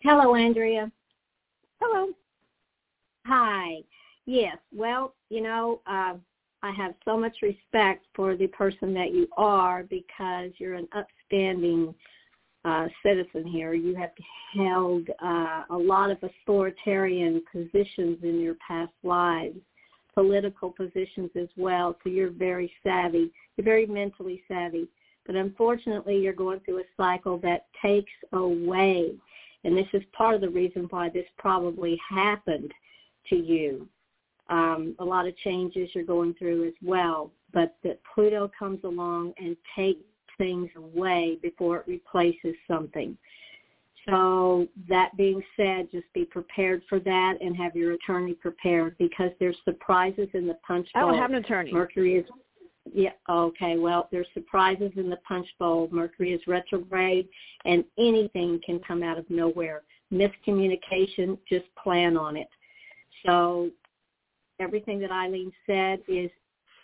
Hello, 0.01 0.35
Andrea. 0.35 0.91
Hello. 1.79 2.09
Hi. 3.25 3.77
Yes. 4.25 4.57
Well, 4.73 5.15
you 5.29 5.41
know, 5.41 5.81
uh, 5.87 6.13
I 6.63 6.71
have 6.71 6.93
so 7.05 7.17
much 7.17 7.37
respect 7.41 8.05
for 8.15 8.35
the 8.35 8.47
person 8.47 8.93
that 8.93 9.11
you 9.11 9.27
are 9.37 9.83
because 9.83 10.51
you're 10.57 10.75
an 10.75 10.87
upstanding 10.93 11.93
uh, 12.65 12.87
citizen 13.03 13.45
here. 13.45 13.73
You 13.73 13.95
have 13.95 14.11
held 14.53 15.07
uh, 15.23 15.63
a 15.69 15.77
lot 15.77 16.11
of 16.11 16.17
authoritarian 16.21 17.41
positions 17.51 18.19
in 18.23 18.39
your 18.39 18.55
past 18.65 18.93
lives, 19.03 19.57
political 20.13 20.71
positions 20.71 21.31
as 21.35 21.47
well. 21.57 21.95
So 22.03 22.09
you're 22.09 22.31
very 22.31 22.71
savvy. 22.83 23.31
You're 23.57 23.65
very 23.65 23.85
mentally 23.85 24.43
savvy. 24.47 24.87
But 25.25 25.35
unfortunately, 25.35 26.17
you're 26.17 26.33
going 26.33 26.59
through 26.61 26.79
a 26.79 26.83
cycle 26.97 27.37
that 27.39 27.67
takes 27.81 28.11
away. 28.33 29.13
And 29.63 29.77
this 29.77 29.87
is 29.93 30.01
part 30.13 30.35
of 30.35 30.41
the 30.41 30.49
reason 30.49 30.87
why 30.89 31.09
this 31.09 31.25
probably 31.37 31.99
happened 32.09 32.71
to 33.29 33.35
you 33.35 33.87
um, 34.51 34.95
a 34.99 35.05
lot 35.05 35.27
of 35.27 35.35
changes 35.37 35.89
you're 35.93 36.03
going 36.03 36.33
through 36.35 36.67
as 36.67 36.73
well, 36.83 37.31
but 37.53 37.77
that 37.83 38.01
Pluto 38.13 38.51
comes 38.57 38.83
along 38.83 39.33
and 39.37 39.55
takes 39.75 40.03
things 40.37 40.69
away 40.75 41.37
before 41.41 41.77
it 41.77 41.87
replaces 41.87 42.55
something. 42.67 43.17
So 44.09 44.67
that 44.89 45.15
being 45.15 45.41
said, 45.55 45.89
just 45.91 46.11
be 46.13 46.25
prepared 46.25 46.81
for 46.89 46.99
that 46.99 47.37
and 47.39 47.55
have 47.55 47.75
your 47.75 47.93
attorney 47.93 48.33
prepared 48.33 48.97
because 48.97 49.29
there's 49.39 49.57
surprises 49.63 50.27
in 50.33 50.47
the 50.47 50.57
punch 50.65 50.87
bowl. 50.93 51.03
I 51.03 51.11
don't 51.11 51.19
have 51.19 51.29
an 51.29 51.37
attorney. 51.37 51.71
Mercury 51.71 52.15
is 52.15 52.25
yeah, 52.91 53.11
okay. 53.29 53.77
Well, 53.77 54.09
there's 54.11 54.27
surprises 54.33 54.91
in 54.95 55.09
the 55.09 55.17
punch 55.17 55.47
bowl. 55.59 55.87
Mercury 55.91 56.33
is 56.33 56.41
retrograde 56.47 57.27
and 57.63 57.83
anything 57.99 58.59
can 58.65 58.79
come 58.79 59.03
out 59.03 59.19
of 59.19 59.29
nowhere. 59.29 59.83
Miscommunication, 60.11 61.37
just 61.47 61.65
plan 61.81 62.17
on 62.17 62.35
it. 62.35 62.49
So 63.25 63.69
everything 64.59 64.99
that 64.99 65.11
Ilene 65.11 65.51
said 65.67 65.99
is 66.07 66.31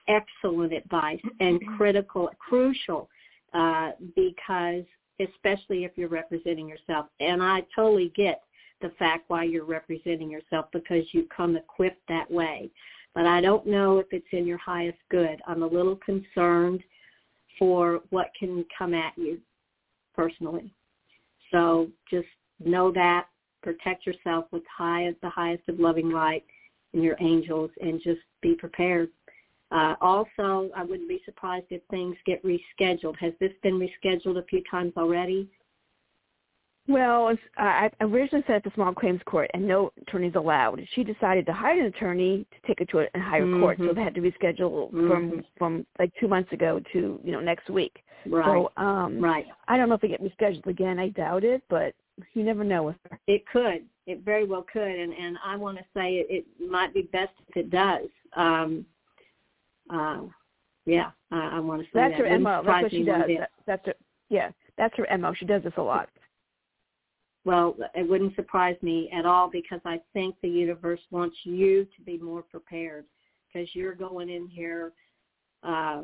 excellent 0.08 0.72
advice 0.72 1.20
and 1.40 1.60
critical, 1.78 2.30
crucial, 2.40 3.10
uh, 3.58 3.92
because 4.16 4.84
especially 5.20 5.84
if 5.84 5.92
you're 5.96 6.10
representing 6.10 6.68
yourself. 6.68 7.08
And 7.20 7.42
I 7.42 7.64
totally 7.76 8.12
get 8.16 8.44
the 8.82 8.92
fact 9.00 9.26
why 9.30 9.44
you're 9.44 9.66
representing 9.66 10.30
yourself 10.30 10.68
because 10.72 11.06
you 11.12 11.28
come 11.36 11.56
equipped 11.56 12.02
that 12.08 12.30
way. 12.30 12.70
But 13.16 13.26
I 13.26 13.42
don't 13.42 13.66
know 13.66 13.98
if 13.98 14.06
it's 14.12 14.28
in 14.32 14.46
your 14.46 14.60
highest 14.60 15.00
good. 15.10 15.42
I'm 15.48 15.64
a 15.64 15.68
little 15.68 15.96
concerned 15.96 16.84
for 17.58 18.02
what 18.12 18.30
can 18.40 18.64
come 18.78 18.94
at 18.94 19.14
you 19.18 19.40
personally. 20.16 20.72
So 21.52 21.90
just 22.12 22.28
know 22.64 22.92
that, 22.92 23.28
protect 23.64 24.06
yourself 24.06 24.46
with 24.52 24.64
high, 24.76 25.12
the 25.24 25.30
highest 25.30 25.68
of 25.68 25.80
loving 25.80 26.12
light 26.12 26.44
and 26.94 27.04
your 27.04 27.18
angels 27.20 27.72
and 27.82 28.00
just 28.04 28.22
be 28.42 28.54
prepared. 28.54 29.10
Uh, 29.72 29.96
also, 30.00 30.70
I 30.76 30.84
wouldn't 30.84 31.10
be 31.10 31.22
surprised 31.26 31.66
if 31.70 31.82
things 31.90 32.16
get 32.26 32.44
rescheduled. 32.44 33.18
Has 33.20 33.34
this 33.40 33.52
been 33.64 33.80
rescheduled 33.80 34.38
a 34.38 34.44
few 34.44 34.64
times 34.70 34.94
already? 34.96 35.50
Well, 36.88 37.36
I 37.58 37.90
originally 38.00 38.46
said 38.48 38.58
at 38.58 38.64
the 38.64 38.72
small 38.74 38.94
claims 38.94 39.20
court, 39.26 39.52
and 39.54 39.68
no 39.68 39.92
attorneys 40.02 40.36
allowed. 40.36 40.80
She 40.94 41.04
decided 41.04 41.46
to 41.48 41.54
hire 41.54 41.82
an 41.82 41.88
attorney 41.88 42.46
to 42.50 42.68
take 42.68 42.80
it 42.80 42.90
to 42.92 43.00
a 43.00 43.20
higher 43.20 43.44
mm-hmm. 43.44 43.60
court, 43.60 43.78
so 43.78 43.94
they 43.94 44.02
had 44.02 44.16
to 44.16 44.22
reschedule 44.22 44.90
mm-hmm. 44.92 45.10
from 45.10 45.46
from 45.58 45.86
like 46.00 46.12
two 46.18 46.30
months 46.30 46.52
ago 46.54 46.80
to 46.94 47.20
you 47.24 47.32
know 47.34 47.42
next 47.42 47.70
week. 47.70 48.04
Right. 48.26 48.46
So 48.46 48.72
um, 48.82 49.20
right. 49.20 49.46
I 49.68 49.76
don't 49.76 49.90
know 49.90 49.96
if 49.96 50.02
they 50.02 50.08
get 50.08 50.24
rescheduled 50.24 50.68
again. 50.68 50.98
I 50.98 51.10
doubt 51.10 51.44
it, 51.44 51.62
but 51.70 51.94
you 52.34 52.44
never 52.44 52.64
know 52.64 52.84
with 52.84 52.96
her. 53.10 53.20
It 53.28 53.46
could. 53.52 53.84
It 54.06 54.22
very 54.24 54.46
well 54.46 54.66
could, 54.72 54.82
and 54.82 55.12
and 55.12 55.38
I 55.44 55.58
want 55.58 55.78
to 55.78 55.84
say 55.94 56.16
it, 56.16 56.28
it 56.30 56.70
might 56.72 56.94
be 56.94 57.02
best 57.02 57.34
if 57.50 57.58
it 57.58 57.70
does. 57.70 58.08
Um, 58.38 58.86
uh, 59.90 60.22
yeah, 60.86 61.12
I, 61.32 61.58
I 61.58 61.60
want 61.60 61.82
to 61.82 61.86
say 61.86 61.92
that's 61.94 62.18
that. 62.18 62.28
her 62.28 62.40
mo. 62.40 62.64
That's 62.66 62.84
what 62.84 62.92
she 62.92 63.04
does. 63.04 63.24
That, 63.28 63.50
that's 63.66 63.86
her. 63.86 63.94
Yeah, 64.30 64.52
that's 64.78 64.96
her 64.98 65.18
mo. 65.18 65.34
She 65.38 65.46
does 65.46 65.64
this 65.64 65.74
a 65.78 65.82
lot. 65.82 66.10
Well, 67.46 67.78
it 67.96 68.08
wouldn't 68.08 68.36
surprise 68.36 68.76
me 68.82 69.10
at 69.14 69.26
all 69.26 69.50
because 69.50 69.80
I 69.86 70.02
think 70.14 70.36
the 70.42 70.50
universe 70.50 71.00
wants 71.12 71.38
you 71.44 71.86
to 71.96 72.02
be 72.06 72.18
more 72.18 72.42
prepared 72.42 73.06
because 73.48 73.70
you're 73.74 73.96
going 73.96 74.30
in 74.30 74.48
here 74.48 74.92
uh, 75.64 76.02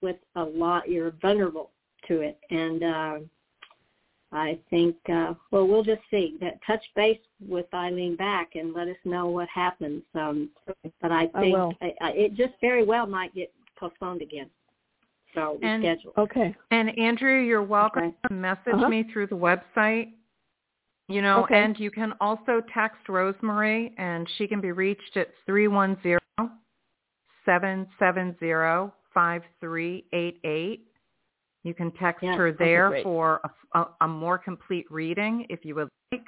with 0.00 0.16
a 0.34 0.42
lot. 0.42 0.90
You're 0.90 1.14
vulnerable 1.22 1.70
to 2.08 2.20
it, 2.20 2.38
and 2.50 2.82
uh, 2.82 3.18
I 4.32 4.58
think 4.70 4.96
uh, 5.12 5.34
well, 5.50 5.66
we'll 5.66 5.84
just 5.84 6.02
see. 6.10 6.36
That 6.40 6.58
touch 6.66 6.82
base 6.96 7.18
with 7.46 7.66
Ilene 7.72 8.16
back 8.16 8.50
and 8.54 8.72
let 8.72 8.88
us 8.88 8.96
know 9.04 9.28
what 9.28 9.48
happens. 9.48 10.02
Um, 10.14 10.50
but 11.00 11.12
I 11.12 11.26
think 11.38 11.56
I 11.80 11.94
I, 12.00 12.10
it 12.10 12.34
just 12.34 12.54
very 12.60 12.84
well 12.84 13.06
might 13.06 13.34
get 13.34 13.52
postponed 13.78 14.22
again. 14.22 14.48
So 15.34 15.58
and, 15.62 15.82
reschedule. 15.82 16.16
Okay. 16.18 16.54
And 16.70 16.98
Andrea, 16.98 17.44
you're 17.44 17.62
welcome 17.62 18.04
okay. 18.04 18.16
to 18.28 18.34
message 18.34 18.74
uh-huh. 18.74 18.88
me 18.88 19.04
through 19.12 19.28
the 19.28 19.36
website 19.36 20.08
you 21.08 21.20
know, 21.20 21.44
okay. 21.44 21.62
and 21.62 21.78
you 21.78 21.90
can 21.90 22.14
also 22.20 22.62
text 22.72 23.08
Rose 23.08 23.34
Marie, 23.42 23.92
and 23.98 24.26
she 24.38 24.46
can 24.46 24.60
be 24.60 24.72
reached 24.72 25.16
at 25.16 25.28
three 25.44 25.68
one 25.68 25.96
zero 26.02 26.18
seven 27.44 27.86
seven 27.98 28.36
zero 28.40 28.94
five 29.12 29.42
three 29.60 30.04
eight 30.12 30.40
eight. 30.44 30.86
You 31.64 31.74
can 31.74 31.92
text 31.92 32.22
yeah, 32.22 32.36
her 32.36 32.52
there 32.52 33.00
for 33.02 33.40
a, 33.74 33.78
a, 33.78 33.88
a, 34.02 34.08
more 34.08 34.36
complete 34.36 34.84
reading 34.90 35.46
if 35.48 35.64
you 35.64 35.76
would 35.76 35.88
like, 36.10 36.26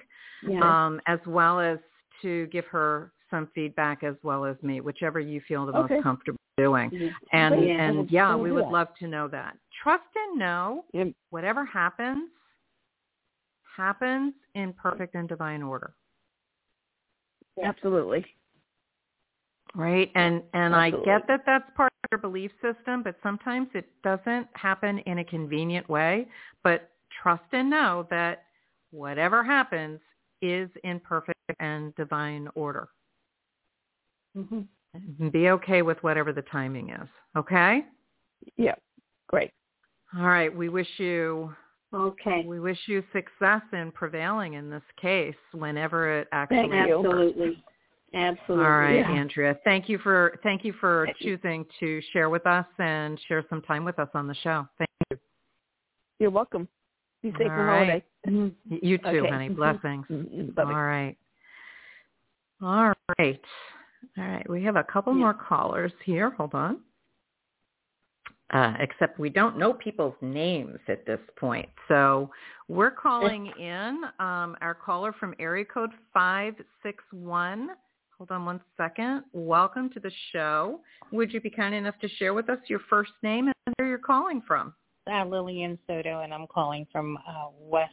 yeah. 0.48 0.60
um, 0.86 1.00
as 1.06 1.18
well 1.26 1.58
as 1.58 1.78
to 2.22 2.46
give 2.46 2.64
her 2.66 3.12
some 3.30 3.48
feedback 3.54 4.04
as 4.04 4.14
well 4.22 4.44
as 4.44 4.56
me, 4.62 4.80
whichever 4.80 5.18
you 5.18 5.40
feel 5.48 5.66
the 5.66 5.72
okay. 5.72 5.94
most 5.94 6.04
comfortable 6.04 6.38
doing. 6.56 6.90
Yeah. 6.92 7.10
And 7.32 7.66
yeah. 7.66 7.82
and 7.82 8.10
yeah, 8.10 8.36
we 8.36 8.52
would 8.52 8.64
that. 8.64 8.72
love 8.72 8.88
to 9.00 9.08
know 9.08 9.28
that. 9.28 9.56
Trust 9.82 10.04
and 10.14 10.38
know 10.38 10.84
whatever 11.30 11.64
happens 11.64 12.30
happens 13.76 14.34
in 14.54 14.72
perfect 14.72 15.14
and 15.14 15.28
divine 15.28 15.62
order. 15.62 15.94
Absolutely. 17.62 18.24
Right? 19.74 20.10
And 20.14 20.42
and 20.52 20.74
Absolutely. 20.74 21.12
I 21.12 21.18
get 21.18 21.26
that 21.28 21.40
that's 21.46 21.64
part 21.76 21.88
of 21.88 21.93
your 22.10 22.18
belief 22.18 22.50
system, 22.62 23.02
but 23.02 23.16
sometimes 23.22 23.68
it 23.74 23.86
doesn't 24.02 24.48
happen 24.54 24.98
in 25.00 25.18
a 25.18 25.24
convenient 25.24 25.88
way, 25.88 26.26
but 26.62 26.90
trust 27.22 27.44
and 27.52 27.70
know 27.70 28.06
that 28.10 28.44
whatever 28.90 29.42
happens 29.42 30.00
is 30.42 30.68
in 30.84 31.00
perfect 31.00 31.38
and 31.60 31.94
divine 31.94 32.48
order. 32.54 32.88
Mm-hmm. 34.36 34.60
And 34.94 35.32
be 35.32 35.48
okay 35.50 35.82
with 35.82 36.02
whatever 36.02 36.32
the 36.32 36.42
timing 36.42 36.90
is. 36.90 37.08
Okay? 37.36 37.84
Yeah. 38.56 38.74
Great. 39.28 39.50
All 40.16 40.26
right. 40.26 40.54
We 40.54 40.68
wish 40.68 40.88
you 40.98 41.54
Okay. 41.92 42.44
we 42.44 42.58
wish 42.58 42.78
you 42.86 43.04
success 43.12 43.62
in 43.72 43.92
prevailing 43.92 44.54
in 44.54 44.68
this 44.68 44.82
case 45.00 45.36
whenever 45.52 46.18
it 46.18 46.28
actually 46.32 46.68
Thank 46.68 46.88
you. 46.88 46.96
Absolutely. 46.98 47.64
Absolutely. 48.14 48.64
All 48.64 48.70
right, 48.78 48.96
Yeah. 48.96 49.10
Andrea. 49.10 49.58
Thank 49.64 49.88
you 49.88 49.98
for 49.98 50.38
thank 50.42 50.64
you 50.64 50.72
for 50.74 51.08
choosing 51.20 51.66
to 51.80 52.00
share 52.12 52.30
with 52.30 52.46
us 52.46 52.66
and 52.78 53.20
share 53.26 53.44
some 53.50 53.60
time 53.62 53.84
with 53.84 53.98
us 53.98 54.08
on 54.14 54.28
the 54.28 54.34
show. 54.36 54.68
Thank 54.78 54.90
you. 55.10 55.18
You're 56.20 56.30
welcome. 56.30 56.68
Be 57.22 57.32
safe 57.32 57.50
All 57.50 57.56
right. 57.64 58.04
holiday. 58.26 58.54
You 58.68 58.98
too, 58.98 59.06
Okay. 59.06 59.28
honey. 59.30 59.48
Blessings. 59.48 60.06
Mhm. 60.06 60.56
All 60.58 60.66
right. 60.66 61.16
All 62.62 62.92
right. 63.18 63.44
All 64.16 64.24
right. 64.24 64.48
We 64.48 64.62
have 64.62 64.76
a 64.76 64.84
couple 64.84 65.12
Yeah. 65.12 65.20
more 65.20 65.34
callers 65.34 65.92
here. 66.04 66.30
Hold 66.30 66.54
on. 66.54 66.82
Uh, 68.50 68.74
except 68.78 69.18
we 69.18 69.30
don't 69.30 69.56
know 69.58 69.72
people's 69.72 70.14
names 70.20 70.78
at 70.86 71.04
this 71.06 71.20
point. 71.36 71.68
So 71.88 72.30
we're 72.68 72.90
calling 72.90 73.46
in 73.58 74.04
um, 74.20 74.56
our 74.60 74.74
caller 74.74 75.12
from 75.12 75.34
area 75.40 75.64
code 75.64 75.90
561. 76.12 77.70
Hold 78.18 78.30
on 78.30 78.44
one 78.44 78.60
second. 78.76 79.24
Welcome 79.32 79.90
to 79.90 80.00
the 80.00 80.12
show. 80.32 80.80
Would 81.12 81.32
you 81.32 81.40
be 81.40 81.50
kind 81.50 81.74
enough 81.74 81.98
to 82.00 82.08
share 82.08 82.32
with 82.34 82.48
us 82.48 82.58
your 82.68 82.80
first 82.88 83.12
name 83.22 83.48
and 83.48 83.74
where 83.76 83.88
you're 83.88 83.98
calling 83.98 84.42
from? 84.46 84.74
uh, 85.10 85.24
Lillian 85.24 85.78
Soto, 85.86 86.20
and 86.20 86.32
I'm 86.32 86.46
calling 86.46 86.86
from 86.90 87.18
uh, 87.28 87.48
West 87.58 87.92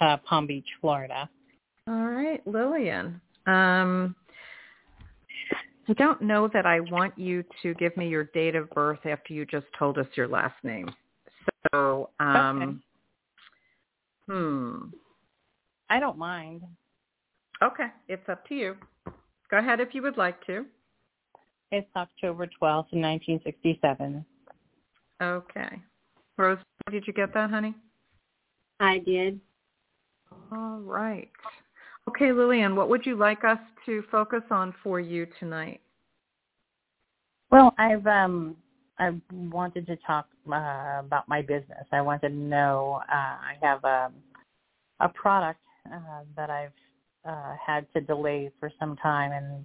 uh, 0.00 0.16
Palm 0.18 0.46
Beach, 0.46 0.66
Florida. 0.80 1.28
All 1.88 2.06
right, 2.06 2.46
Lillian. 2.46 3.20
Um, 3.46 4.14
I 5.88 5.92
don't 5.94 6.22
know 6.22 6.48
that 6.52 6.64
I 6.64 6.80
want 6.80 7.18
you 7.18 7.44
to 7.62 7.74
give 7.74 7.96
me 7.96 8.08
your 8.08 8.24
date 8.24 8.54
of 8.54 8.70
birth 8.70 9.00
after 9.04 9.34
you 9.34 9.44
just 9.44 9.66
told 9.78 9.98
us 9.98 10.06
your 10.14 10.28
last 10.28 10.54
name. 10.62 10.88
So, 11.72 12.10
um, 12.20 12.82
hmm. 14.28 14.76
I 15.90 16.00
don't 16.00 16.16
mind. 16.16 16.62
Okay, 17.62 17.88
it's 18.08 18.26
up 18.28 18.46
to 18.48 18.54
you. 18.54 18.76
Go 19.50 19.58
ahead 19.58 19.80
if 19.80 19.94
you 19.94 20.02
would 20.02 20.16
like 20.16 20.44
to. 20.46 20.64
It's 21.70 21.88
October 21.96 22.46
12th, 22.46 22.92
1967. 22.92 24.24
Okay. 25.22 25.82
Rose, 26.36 26.58
did 26.90 27.06
you 27.06 27.12
get 27.12 27.32
that, 27.34 27.50
honey? 27.50 27.74
I 28.80 28.98
did. 28.98 29.40
All 30.52 30.80
right. 30.80 31.30
Okay, 32.08 32.32
Lillian, 32.32 32.76
what 32.76 32.88
would 32.88 33.06
you 33.06 33.16
like 33.16 33.44
us 33.44 33.58
to 33.86 34.02
focus 34.10 34.42
on 34.50 34.74
for 34.82 35.00
you 35.00 35.26
tonight? 35.40 35.80
Well, 37.50 37.74
I've 37.78 38.06
um 38.06 38.56
I 38.98 39.12
wanted 39.32 39.86
to 39.86 39.96
talk 40.06 40.28
uh, 40.48 41.00
about 41.00 41.28
my 41.28 41.42
business. 41.42 41.86
I 41.92 42.00
wanted 42.00 42.28
to 42.28 42.34
know 42.34 43.00
uh, 43.10 43.14
I 43.14 43.54
have 43.62 43.82
a 43.84 44.12
a 45.00 45.08
product 45.08 45.60
uh, 45.92 46.22
that 46.36 46.50
I've 46.50 46.72
uh, 47.24 47.54
had 47.64 47.86
to 47.94 48.00
delay 48.00 48.50
for 48.60 48.70
some 48.78 48.96
time, 48.96 49.32
and 49.32 49.64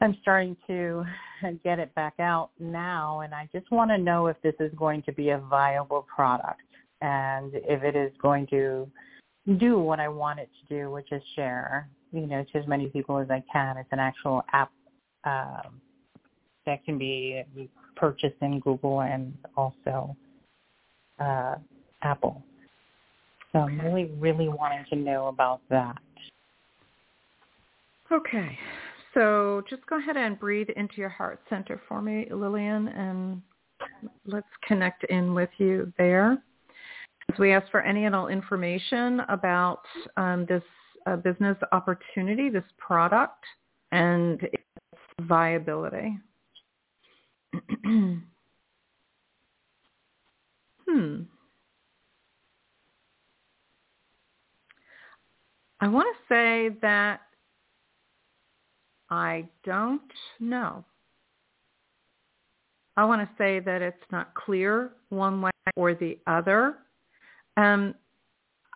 I'm 0.00 0.16
starting 0.22 0.56
to 0.66 1.04
get 1.64 1.78
it 1.78 1.94
back 1.94 2.14
out 2.18 2.50
now. 2.58 3.20
And 3.20 3.34
I 3.34 3.48
just 3.52 3.70
want 3.70 3.90
to 3.90 3.98
know 3.98 4.26
if 4.26 4.36
this 4.42 4.54
is 4.60 4.72
going 4.76 5.02
to 5.04 5.12
be 5.12 5.30
a 5.30 5.38
viable 5.38 6.06
product, 6.14 6.62
and 7.00 7.52
if 7.54 7.82
it 7.82 7.96
is 7.96 8.12
going 8.20 8.46
to 8.48 8.86
do 9.58 9.78
what 9.78 10.00
I 10.00 10.08
want 10.08 10.40
it 10.40 10.50
to 10.60 10.74
do, 10.74 10.90
which 10.90 11.12
is 11.12 11.22
share, 11.34 11.88
you 12.12 12.26
know, 12.26 12.44
to 12.52 12.58
as 12.58 12.66
many 12.66 12.86
people 12.86 13.18
as 13.18 13.30
I 13.30 13.42
can. 13.52 13.76
It's 13.76 13.88
an 13.92 14.00
actual 14.00 14.42
app 14.52 14.70
um, 15.24 15.80
that 16.66 16.84
can 16.84 16.98
be 16.98 17.44
purchased 17.96 18.36
in 18.42 18.60
Google 18.60 19.02
and 19.02 19.34
also 19.56 20.16
uh, 21.18 21.56
Apple. 22.02 22.42
So 23.52 23.60
I'm 23.60 23.80
really, 23.80 24.10
really 24.18 24.48
wanting 24.48 24.84
to 24.90 24.96
know 24.96 25.28
about 25.28 25.60
that. 25.70 25.96
Okay. 28.12 28.58
So 29.14 29.62
just 29.68 29.84
go 29.86 29.98
ahead 29.98 30.16
and 30.16 30.38
breathe 30.38 30.68
into 30.76 30.96
your 30.96 31.08
heart 31.08 31.40
center 31.48 31.80
for 31.88 32.02
me, 32.02 32.26
Lillian, 32.30 32.88
and 32.88 33.40
let's 34.26 34.46
connect 34.66 35.04
in 35.04 35.34
with 35.34 35.48
you 35.58 35.92
there. 35.98 36.42
As 37.32 37.38
we 37.38 37.52
ask 37.52 37.70
for 37.70 37.80
any 37.80 38.04
and 38.04 38.14
all 38.14 38.28
information 38.28 39.20
about 39.28 39.80
um, 40.16 40.46
this 40.48 40.62
uh, 41.06 41.16
business 41.16 41.56
opportunity, 41.72 42.50
this 42.50 42.64
product, 42.78 43.44
and 43.92 44.42
its 44.42 44.62
viability. 45.22 46.18
hmm. 47.84 48.18
I 55.80 55.88
want 55.88 56.08
to 56.16 56.34
say 56.34 56.76
that 56.82 57.20
I 59.10 59.46
don't 59.64 60.02
know. 60.40 60.84
I 62.96 63.04
want 63.04 63.22
to 63.22 63.28
say 63.36 63.60
that 63.60 63.82
it's 63.82 63.96
not 64.10 64.34
clear 64.34 64.92
one 65.10 65.42
way 65.42 65.50
or 65.76 65.94
the 65.94 66.18
other. 66.26 66.76
Um, 67.56 67.94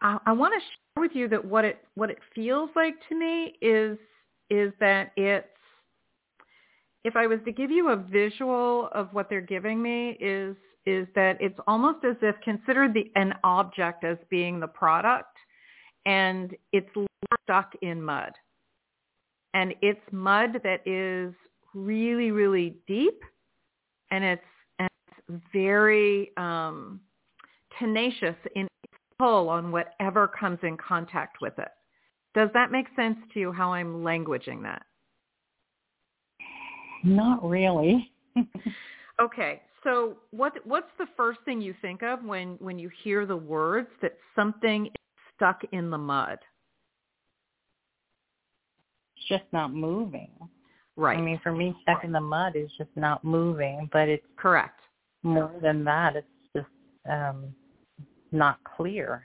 I, 0.02 0.18
I 0.26 0.32
want 0.32 0.54
to 0.54 0.60
share 0.60 1.02
with 1.02 1.12
you 1.14 1.28
that 1.28 1.44
what 1.44 1.64
it 1.64 1.82
what 1.94 2.10
it 2.10 2.18
feels 2.34 2.70
like 2.76 2.94
to 3.08 3.18
me 3.18 3.54
is 3.60 3.98
is 4.50 4.72
that 4.80 5.12
it's 5.16 5.46
if 7.04 7.16
I 7.16 7.26
was 7.26 7.38
to 7.46 7.52
give 7.52 7.70
you 7.70 7.90
a 7.90 7.96
visual 7.96 8.88
of 8.92 9.08
what 9.12 9.30
they're 9.30 9.40
giving 9.40 9.82
me 9.82 10.16
is 10.20 10.56
is 10.86 11.06
that 11.14 11.36
it's 11.40 11.58
almost 11.66 12.04
as 12.04 12.16
if 12.22 12.34
consider 12.42 12.92
the 12.92 13.10
an 13.16 13.34
object 13.44 14.04
as 14.04 14.16
being 14.28 14.60
the 14.60 14.66
product 14.66 15.36
and 16.06 16.56
it's 16.72 16.88
stuck 17.44 17.72
in 17.82 18.02
mud. 18.02 18.32
And 19.54 19.74
it's 19.82 20.00
mud 20.12 20.60
that 20.62 20.86
is 20.86 21.34
really, 21.74 22.30
really 22.30 22.76
deep 22.86 23.22
and 24.10 24.24
it's, 24.24 24.42
and 24.78 24.88
it's 25.08 25.42
very 25.52 26.30
um, 26.36 27.00
tenacious 27.78 28.36
in 28.54 28.68
its 28.84 28.94
pull 29.18 29.48
on 29.48 29.70
whatever 29.72 30.28
comes 30.28 30.58
in 30.62 30.76
contact 30.76 31.40
with 31.40 31.58
it. 31.58 31.68
Does 32.34 32.48
that 32.54 32.70
make 32.70 32.86
sense 32.94 33.18
to 33.34 33.40
you 33.40 33.52
how 33.52 33.72
I'm 33.72 34.02
languaging 34.02 34.62
that? 34.62 34.82
Not 37.02 37.42
really. 37.46 38.12
okay. 39.22 39.62
So 39.82 40.18
what 40.30 40.54
what's 40.64 40.90
the 40.98 41.06
first 41.16 41.40
thing 41.44 41.60
you 41.60 41.74
think 41.80 42.02
of 42.02 42.22
when 42.22 42.56
when 42.60 42.78
you 42.78 42.90
hear 43.02 43.24
the 43.24 43.36
words 43.36 43.88
that 44.02 44.16
something 44.36 44.86
is 44.86 44.92
stuck 45.34 45.62
in 45.72 45.90
the 45.90 45.98
mud? 45.98 46.38
It's 49.20 49.28
just 49.28 49.52
not 49.52 49.74
moving. 49.74 50.30
Right. 50.96 51.18
I 51.18 51.20
mean, 51.20 51.40
for 51.42 51.52
me, 51.52 51.74
stuck 51.82 52.04
in 52.04 52.12
the 52.12 52.20
mud 52.20 52.56
is 52.56 52.70
just 52.76 52.90
not 52.96 53.24
moving, 53.24 53.88
but 53.92 54.08
it's 54.08 54.26
correct. 54.36 54.80
More 55.22 55.52
than 55.62 55.84
that, 55.84 56.16
it's 56.16 56.26
just 56.54 56.68
um, 57.10 57.54
not 58.32 58.58
clear. 58.76 59.22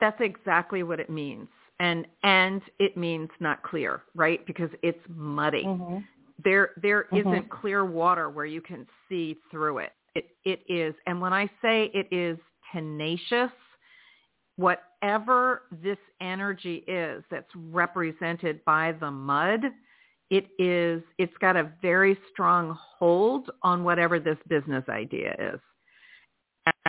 That's 0.00 0.20
exactly 0.20 0.82
what 0.82 1.00
it 1.00 1.08
means, 1.08 1.48
and 1.80 2.06
and 2.22 2.60
it 2.78 2.96
means 2.96 3.28
not 3.40 3.62
clear, 3.62 4.02
right? 4.14 4.44
Because 4.46 4.70
it's 4.82 4.98
muddy. 5.08 5.64
Mm-hmm. 5.64 5.98
There 6.42 6.70
there 6.82 7.06
mm-hmm. 7.12 7.30
not 7.32 7.48
clear 7.48 7.84
water 7.84 8.28
where 8.28 8.46
you 8.46 8.60
can 8.60 8.86
see 9.08 9.36
through 9.50 9.78
it. 9.78 9.92
It 10.14 10.28
it 10.44 10.60
is, 10.68 10.94
and 11.06 11.20
when 11.20 11.32
I 11.32 11.46
say 11.62 11.90
it 11.94 12.08
is 12.10 12.38
tenacious, 12.72 13.50
whatever 15.04 15.62
this 15.82 15.98
energy 16.22 16.82
is 16.88 17.22
that's 17.30 17.50
represented 17.70 18.64
by 18.64 18.92
the 19.00 19.10
mud, 19.10 19.60
it 20.30 20.46
is 20.58 21.02
it's 21.18 21.36
got 21.40 21.56
a 21.56 21.70
very 21.82 22.16
strong 22.32 22.76
hold 22.98 23.50
on 23.62 23.84
whatever 23.84 24.18
this 24.18 24.38
business 24.48 24.84
idea 24.88 25.34
is. 25.38 25.60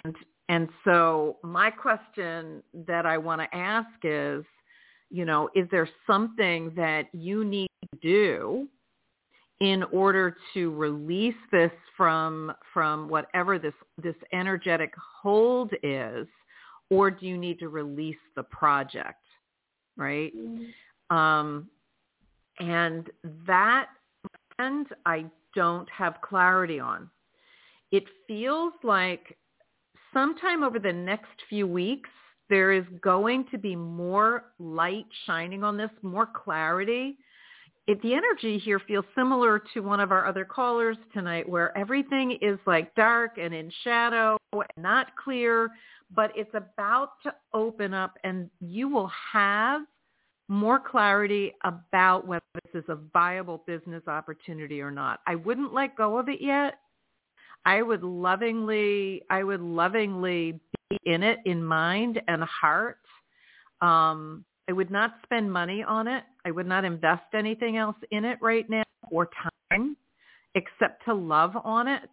And 0.03 0.15
and 0.47 0.69
so 0.85 1.37
my 1.43 1.69
question 1.69 2.63
that 2.87 3.05
I 3.05 3.17
want 3.17 3.41
to 3.41 3.57
ask 3.57 3.89
is, 4.03 4.45
you 5.09 5.25
know, 5.25 5.49
is 5.53 5.67
there 5.69 5.89
something 6.07 6.71
that 6.75 7.07
you 7.11 7.43
need 7.43 7.69
to 7.91 7.99
do 8.01 8.67
in 9.59 9.83
order 9.91 10.37
to 10.53 10.71
release 10.71 11.35
this 11.51 11.71
from 11.97 12.53
from 12.73 13.09
whatever 13.09 13.59
this 13.59 13.73
this 14.01 14.15
energetic 14.31 14.93
hold 15.21 15.73
is 15.83 16.27
or 16.89 17.09
do 17.11 17.25
you 17.25 17.37
need 17.37 17.59
to 17.59 17.69
release 17.69 18.15
the 18.35 18.43
project 18.43 19.21
right? 19.97 20.33
Mm-hmm. 20.35 21.15
um, 21.15 21.69
and 22.59 23.09
that 23.45 23.87
and 24.59 24.87
i 25.05 25.25
don't 25.55 25.89
have 25.89 26.15
clarity 26.21 26.79
on. 26.79 27.09
It 27.91 28.03
feels 28.27 28.73
like 28.83 29.37
sometime 30.13 30.63
over 30.63 30.77
the 30.77 30.93
next 30.93 31.31
few 31.49 31.65
weeks 31.65 32.09
there 32.49 32.71
is 32.71 32.83
going 33.01 33.45
to 33.49 33.57
be 33.57 33.75
more 33.75 34.51
light 34.59 35.07
shining 35.25 35.63
on 35.63 35.77
this 35.77 35.89
more 36.03 36.27
clarity. 36.27 37.17
It, 37.87 38.01
the 38.01 38.13
energy 38.13 38.59
here 38.59 38.79
feels 38.79 39.05
similar 39.15 39.61
to 39.73 39.79
one 39.79 39.99
of 39.99 40.11
our 40.11 40.27
other 40.27 40.45
callers 40.45 40.97
tonight 41.13 41.47
where 41.47 41.75
everything 41.77 42.37
is 42.41 42.59
like 42.67 42.93
dark 42.95 43.37
and 43.39 43.53
in 43.53 43.71
shadow 43.83 44.37
and 44.53 44.65
not 44.77 45.07
clear 45.23 45.69
but 46.13 46.31
it's 46.35 46.53
about 46.53 47.11
to 47.23 47.33
open 47.53 47.93
up 47.93 48.17
and 48.23 48.49
you 48.59 48.87
will 48.87 49.11
have 49.33 49.81
more 50.47 50.79
clarity 50.79 51.53
about 51.63 52.27
whether 52.27 52.43
this 52.53 52.83
is 52.83 52.89
a 52.89 52.97
viable 53.13 53.63
business 53.65 54.03
opportunity 54.07 54.81
or 54.81 54.91
not. 54.91 55.21
I 55.25 55.35
wouldn't 55.35 55.73
let 55.73 55.95
go 55.97 56.17
of 56.17 56.29
it 56.29 56.41
yet. 56.41 56.75
I 57.65 57.81
would 57.81 58.03
lovingly, 58.03 59.23
I 59.29 59.43
would 59.43 59.61
lovingly 59.61 60.59
be 60.89 60.99
in 61.05 61.23
it 61.23 61.39
in 61.45 61.63
mind 61.63 62.21
and 62.27 62.43
heart. 62.43 62.99
Um, 63.81 64.45
I 64.69 64.73
would 64.73 64.91
not 64.91 65.15
spend 65.23 65.51
money 65.51 65.83
on 65.83 66.07
it. 66.07 66.23
I 66.45 66.51
would 66.51 66.67
not 66.67 66.85
invest 66.85 67.33
anything 67.33 67.77
else 67.77 67.95
in 68.11 68.23
it 68.23 68.37
right 68.41 68.69
now 68.69 68.83
or 69.09 69.29
time 69.71 69.97
except 70.53 71.03
to 71.05 71.13
love 71.13 71.53
on 71.63 71.87
it 71.87 72.09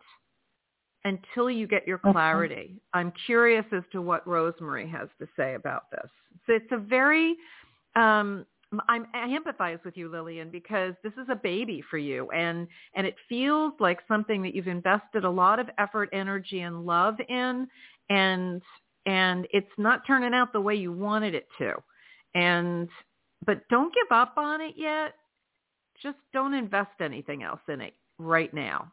until 1.04 1.50
you 1.50 1.66
get 1.66 1.86
your 1.86 1.98
clarity. 1.98 2.76
I'm 2.94 3.12
curious 3.26 3.64
as 3.72 3.82
to 3.92 4.00
what 4.00 4.26
Rose 4.26 4.54
Marie 4.60 4.88
has 4.88 5.08
to 5.18 5.26
say 5.36 5.54
about 5.54 5.90
this. 5.90 6.10
So 6.46 6.54
it's 6.54 6.72
a 6.72 6.78
very, 6.78 7.36
um, 7.96 8.46
I'm, 8.88 9.06
I 9.12 9.28
empathize 9.28 9.84
with 9.84 9.96
you, 9.96 10.08
Lillian, 10.08 10.50
because 10.50 10.94
this 11.02 11.12
is 11.14 11.28
a 11.30 11.34
baby 11.36 11.82
for 11.90 11.98
you, 11.98 12.30
and 12.30 12.66
and 12.94 13.06
it 13.06 13.16
feels 13.28 13.72
like 13.80 13.98
something 14.08 14.42
that 14.42 14.54
you've 14.54 14.68
invested 14.68 15.24
a 15.24 15.30
lot 15.30 15.58
of 15.58 15.68
effort, 15.78 16.08
energy, 16.12 16.60
and 16.60 16.86
love 16.86 17.16
in, 17.28 17.68
and 18.08 18.62
and 19.04 19.46
it's 19.52 19.66
not 19.76 20.06
turning 20.06 20.32
out 20.32 20.52
the 20.52 20.60
way 20.60 20.74
you 20.74 20.92
wanted 20.92 21.34
it 21.34 21.48
to, 21.58 21.74
and 22.34 22.88
but 23.44 23.68
don't 23.68 23.94
give 23.94 24.10
up 24.10 24.34
on 24.36 24.60
it 24.60 24.74
yet. 24.76 25.14
Just 26.02 26.18
don't 26.32 26.54
invest 26.54 27.00
anything 27.00 27.42
else 27.42 27.60
in 27.68 27.80
it 27.80 27.94
right 28.18 28.52
now. 28.54 28.90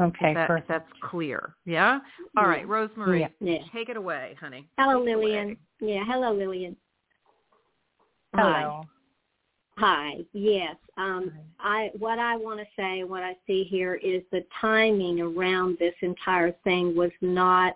Okay, 0.00 0.34
that, 0.34 0.46
perfect. 0.46 0.68
That's 0.68 0.88
clear. 1.02 1.54
Yeah? 1.64 2.00
All 2.36 2.44
yeah. 2.44 2.48
right, 2.48 2.68
Rose 2.68 2.90
Marie, 2.96 3.20
yeah. 3.20 3.28
yeah. 3.40 3.58
take 3.72 3.88
it 3.88 3.96
away, 3.96 4.36
honey. 4.38 4.68
Hello, 4.78 5.04
take 5.04 5.16
Lillian. 5.16 5.56
Yeah, 5.80 6.04
hello, 6.06 6.34
Lillian. 6.34 6.76
Hello. 8.34 8.82
Hi. 8.82 8.86
Hi. 9.78 10.14
Yes. 10.32 10.76
Um, 10.96 11.32
I 11.60 11.90
what 11.98 12.18
I 12.18 12.36
want 12.36 12.60
to 12.60 12.66
say, 12.76 13.04
what 13.04 13.22
I 13.22 13.36
see 13.46 13.64
here 13.64 13.94
is 13.96 14.22
the 14.32 14.44
timing 14.60 15.20
around 15.20 15.76
this 15.78 15.94
entire 16.00 16.52
thing 16.64 16.96
was 16.96 17.10
not 17.20 17.74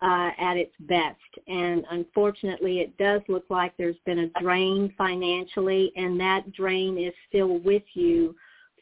uh, 0.00 0.30
at 0.38 0.56
its 0.56 0.74
best, 0.80 1.18
and 1.48 1.84
unfortunately, 1.90 2.80
it 2.80 2.96
does 2.98 3.22
look 3.28 3.44
like 3.48 3.76
there's 3.76 3.96
been 4.06 4.20
a 4.20 4.40
drain 4.40 4.92
financially, 4.96 5.92
and 5.96 6.20
that 6.20 6.52
drain 6.52 6.98
is 6.98 7.14
still 7.28 7.58
with 7.58 7.82
you 7.94 8.36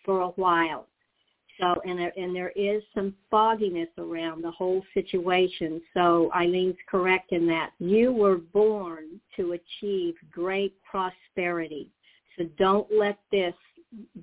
for 0.05 0.21
a 0.21 0.29
while. 0.31 0.89
So, 1.63 1.81
and 1.85 1.97
there, 1.97 2.13
and 2.17 2.35
there 2.35 2.51
is 2.57 2.83
some 2.93 3.15
fogginess 3.31 3.89
around 3.97 4.43
the 4.43 4.51
whole 4.51 4.83
situation. 4.95 5.81
So 5.95 6.29
Ilene's 6.35 6.77
correct 6.91 7.31
in 7.31 7.47
that. 7.47 7.71
You 7.79 8.13
were 8.13 8.39
born 8.39 9.21
to 9.37 9.53
achieve 9.53 10.15
great 10.33 10.75
prosperity. 10.83 11.89
So 12.37 12.47
don't 12.59 12.89
let 12.93 13.19
this 13.31 13.55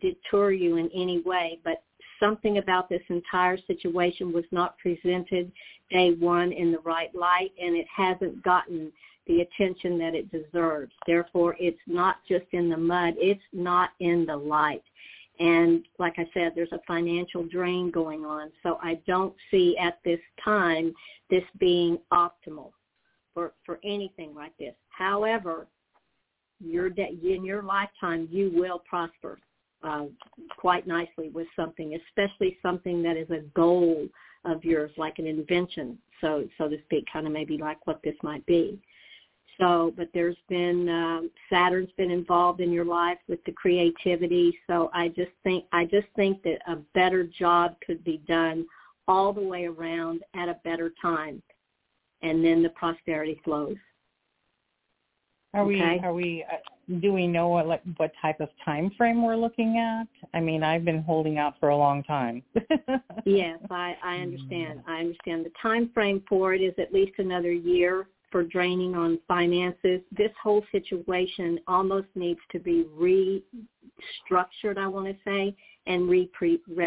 deter 0.01 0.51
you 0.51 0.75
in 0.75 0.89
any 0.93 1.21
way. 1.21 1.59
But 1.63 1.81
something 2.19 2.57
about 2.57 2.89
this 2.89 3.03
entire 3.07 3.57
situation 3.67 4.33
was 4.33 4.45
not 4.51 4.77
presented 4.77 5.49
day 5.89 6.15
one 6.19 6.51
in 6.51 6.73
the 6.73 6.79
right 6.79 7.13
light, 7.15 7.51
and 7.61 7.73
it 7.73 7.87
hasn't 7.95 8.43
gotten 8.43 8.91
the 9.27 9.41
attention 9.41 9.97
that 9.99 10.13
it 10.13 10.29
deserves. 10.29 10.91
Therefore, 11.07 11.55
it's 11.57 11.79
not 11.87 12.17
just 12.27 12.47
in 12.51 12.67
the 12.69 12.75
mud. 12.75 13.13
It's 13.17 13.39
not 13.53 13.91
in 14.01 14.25
the 14.25 14.35
light 14.35 14.83
And 15.39 15.85
like 15.99 16.15
I 16.17 16.27
said, 16.33 16.51
there's 16.55 16.71
a 16.73 16.81
financial 16.85 17.43
drain 17.43 17.91
going 17.91 18.25
on. 18.25 18.51
So 18.61 18.77
I 18.83 18.99
don't 19.07 19.33
see 19.49 19.77
at 19.77 19.99
this 20.03 20.19
time 20.43 20.93
this 21.29 21.43
being 21.59 21.97
optimal 22.11 22.71
for, 23.33 23.53
for 23.65 23.79
anything 23.83 24.35
like 24.35 24.51
this. 24.57 24.73
However, 24.89 25.67
your 26.59 26.89
de- 26.89 27.17
in 27.23 27.45
your 27.45 27.63
lifetime, 27.63 28.27
you 28.29 28.51
will 28.53 28.79
prosper 28.79 29.39
uh, 29.83 30.05
quite 30.57 30.85
nicely 30.87 31.29
with 31.29 31.47
something, 31.55 31.97
especially 32.07 32.57
something 32.61 33.01
that 33.01 33.15
is 33.15 33.29
a 33.29 33.39
goal 33.55 34.07
of 34.45 34.63
yours, 34.63 34.91
like 34.97 35.19
an 35.19 35.27
invention, 35.27 35.97
so 36.21 36.47
so 36.57 36.67
to 36.67 36.77
speak, 36.83 37.05
kind 37.11 37.27
of 37.27 37.33
maybe 37.33 37.57
like 37.57 37.85
what 37.87 38.01
this 38.03 38.15
might 38.23 38.45
be. 38.45 38.79
So, 39.60 39.93
but 39.97 40.10
there's 40.14 40.38
been 40.47 40.88
um, 40.88 41.32
Saturn's 41.49 41.91
been 41.97 42.12
involved 42.12 42.62
in 42.62 42.72
your 42.72 42.86
life 42.86 43.18
with 43.28 43.43
the 43.45 43.51
creativity. 43.51 44.57
So 44.68 44.89
I 44.93 45.10
just 45.10 45.32
think 45.43 45.66
I 45.74 45.86
just 45.86 46.07
think 46.16 46.41
that 46.43 46.60
a 46.68 46.78
better 46.93 47.26
job 47.26 47.76
could 47.86 48.03
be 48.03 48.22
done 48.28 48.66
all 49.07 49.34
the 49.34 49.41
way 49.41 49.66
around 49.66 50.22
at 50.36 50.47
a 50.47 50.57
better 50.64 50.93
time, 51.01 51.41
and 52.22 52.43
then 52.43 52.64
the 52.64 52.70
prosperity 52.70 53.41
flows. 53.43 53.76
Are 55.53 55.66
we 55.66 55.82
Okay. 55.82 55.99
are 56.03 56.14
we 56.14 56.45
uh, 56.49 56.57
do 57.01 57.12
we 57.12 57.28
know 57.28 57.49
what 57.49 57.68
like 57.68 57.82
what 57.97 58.12
type 58.22 58.39
of 58.39 58.49
time 58.64 58.91
frame 58.97 59.24
we're 59.24 59.36
looking 59.36 59.78
at? 59.78 60.07
I 60.34 60.39
mean, 60.39 60.64
I've 60.64 60.86
been 60.86 61.03
holding 61.03 61.38
out 61.38 61.55
for 61.60 61.70
a 61.70 61.78
long 61.78 62.03
time. 62.03 62.43
Yes, 63.26 63.60
I, 63.70 63.95
I 64.01 64.20
understand. 64.20 64.82
I 64.88 64.99
understand. 65.01 65.45
The 65.45 65.51
time 65.62 65.91
frame 65.93 66.24
for 66.28 66.53
it 66.53 66.62
is 66.62 66.74
at 66.78 66.93
least 66.93 67.12
another 67.18 67.51
year 67.51 68.07
for 68.32 68.43
draining 68.43 68.95
on 68.95 69.19
finances. 69.27 70.01
This 70.11 70.32
whole 70.41 70.63
situation 70.71 71.59
almost 71.67 72.07
needs 72.15 72.39
to 72.51 72.59
be 72.59 72.86
restructured, 72.97 74.77
I 74.77 74.88
want 74.88 75.07
to 75.07 75.15
say, 75.25 75.55
and 75.88 76.09
re, 76.09 76.30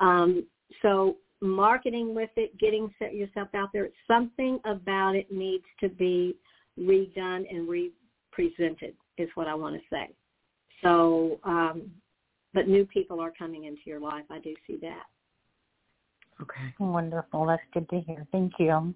Um, 0.00 0.46
so 0.82 1.16
marketing 1.40 2.14
with 2.14 2.30
it, 2.36 2.56
getting 2.58 2.92
set 2.98 3.14
yourself 3.14 3.48
out 3.54 3.70
there, 3.72 3.88
something 4.06 4.58
about 4.64 5.14
it 5.14 5.30
needs 5.30 5.64
to 5.80 5.88
be 5.88 6.36
redone 6.78 7.44
and 7.50 7.68
re 7.68 7.92
presented 8.32 8.94
is 9.18 9.28
what 9.34 9.48
I 9.48 9.54
want 9.54 9.74
to 9.74 9.80
say. 9.90 10.10
So, 10.82 11.40
um, 11.44 11.90
but 12.52 12.68
new 12.68 12.84
people 12.84 13.20
are 13.20 13.32
coming 13.36 13.64
into 13.64 13.80
your 13.86 14.00
life. 14.00 14.24
I 14.30 14.38
do 14.40 14.54
see 14.66 14.78
that. 14.82 15.04
Okay. 16.42 16.74
Wonderful. 16.78 17.46
That's 17.46 17.62
good 17.72 17.88
to 17.88 18.00
hear. 18.00 18.26
Thank 18.30 18.52
you. 18.58 18.94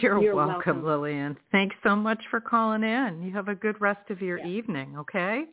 You're, 0.00 0.20
You're 0.22 0.34
welcome, 0.34 0.82
welcome. 0.82 0.84
Lillian. 0.84 1.36
Thanks 1.52 1.76
so 1.82 1.94
much 1.94 2.20
for 2.30 2.40
calling 2.40 2.82
in. 2.82 3.22
You 3.22 3.32
have 3.32 3.48
a 3.48 3.54
good 3.54 3.80
rest 3.80 4.10
of 4.10 4.20
your 4.20 4.38
Yeah. 4.38 4.46
evening, 4.46 4.96
okay? 4.98 5.44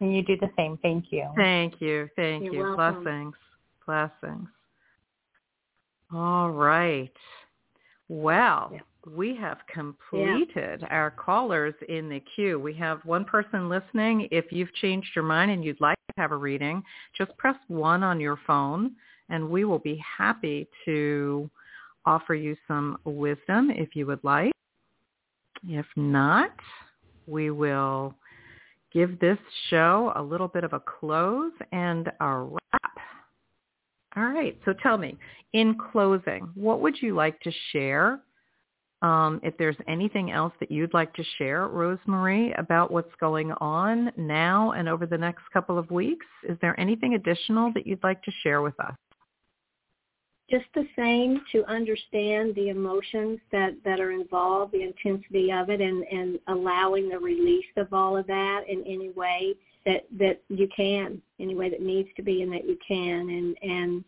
And 0.00 0.14
you 0.14 0.22
do 0.22 0.36
the 0.36 0.50
same. 0.56 0.76
Thank 0.78 1.12
you. 1.12 1.28
Thank 1.36 1.80
you. 1.80 2.08
Thank 2.16 2.44
You're 2.44 2.54
you. 2.54 2.76
welcome. 2.76 3.02
Blessings. 3.04 3.34
Blessings. 3.86 4.48
All 6.12 6.50
right. 6.50 7.16
Well, 8.08 8.70
Yeah. 8.72 8.80
we 9.16 9.34
have 9.36 9.66
completed 9.66 10.84
our 10.90 11.10
callers 11.10 11.74
in 11.88 12.08
the 12.08 12.20
queue. 12.20 12.58
We 12.58 12.74
have 12.74 13.04
one 13.04 13.24
person 13.24 13.68
listening. 13.68 14.28
If 14.30 14.52
you've 14.52 14.72
changed 14.74 15.14
your 15.14 15.24
mind 15.24 15.50
and 15.50 15.64
you'd 15.64 15.80
like 15.80 15.98
to 16.14 16.20
have 16.20 16.32
a 16.32 16.36
reading, 16.36 16.84
just 17.14 17.36
press 17.38 17.56
one 17.68 18.02
on 18.02 18.20
your 18.20 18.36
phone 18.46 18.96
and 19.28 19.48
we 19.48 19.64
will 19.64 19.78
be 19.80 19.96
happy 19.96 20.68
to 20.84 21.50
offer 22.06 22.34
you 22.34 22.56
some 22.66 22.98
wisdom 23.04 23.70
if 23.70 23.94
you 23.94 24.06
would 24.06 24.22
like. 24.22 24.52
If 25.68 25.86
not, 25.96 26.52
we 27.26 27.50
will 27.50 28.14
give 28.92 29.18
this 29.18 29.38
show 29.68 30.12
a 30.16 30.22
little 30.22 30.48
bit 30.48 30.64
of 30.64 30.72
a 30.72 30.80
close 30.80 31.52
and 31.72 32.10
a 32.20 32.34
wrap. 32.34 32.96
All 34.16 34.24
right. 34.24 34.58
So 34.64 34.72
tell 34.82 34.96
me, 34.96 35.18
in 35.52 35.76
closing, 35.92 36.48
what 36.54 36.80
would 36.80 37.00
you 37.02 37.14
like 37.14 37.38
to 37.40 37.52
share? 37.72 38.20
Um, 39.02 39.40
if 39.42 39.54
there's 39.58 39.76
anything 39.86 40.30
else 40.30 40.54
that 40.58 40.70
you'd 40.70 40.94
like 40.94 41.12
to 41.14 41.24
share, 41.36 41.68
Rose 41.68 41.98
Marie, 42.06 42.54
about 42.54 42.90
what's 42.90 43.14
going 43.20 43.52
on 43.60 44.10
now 44.16 44.72
and 44.72 44.88
over 44.88 45.04
the 45.04 45.18
next 45.18 45.42
couple 45.52 45.78
of 45.78 45.90
weeks, 45.90 46.24
is 46.48 46.56
there 46.62 46.78
anything 46.80 47.14
additional 47.14 47.70
that 47.74 47.86
you'd 47.86 48.02
like 48.02 48.22
to 48.22 48.32
share 48.42 48.62
with 48.62 48.78
us? 48.80 48.94
Just 50.48 50.66
the 50.74 50.86
same 50.94 51.40
to 51.50 51.64
understand 51.64 52.54
the 52.54 52.68
emotions 52.68 53.40
that, 53.50 53.74
that 53.84 53.98
are 53.98 54.12
involved, 54.12 54.72
the 54.72 54.82
intensity 54.82 55.50
of 55.50 55.70
it, 55.70 55.80
and, 55.80 56.04
and 56.04 56.38
allowing 56.46 57.08
the 57.08 57.18
release 57.18 57.64
of 57.76 57.92
all 57.92 58.16
of 58.16 58.26
that 58.28 58.62
in 58.68 58.84
any 58.86 59.10
way 59.10 59.54
that, 59.84 60.06
that 60.18 60.40
you 60.48 60.68
can, 60.74 61.20
any 61.40 61.56
way 61.56 61.68
that 61.68 61.82
needs 61.82 62.08
to 62.16 62.22
be 62.22 62.42
and 62.42 62.52
that 62.52 62.64
you 62.64 62.78
can, 62.86 63.28
and, 63.28 63.56
and 63.68 64.04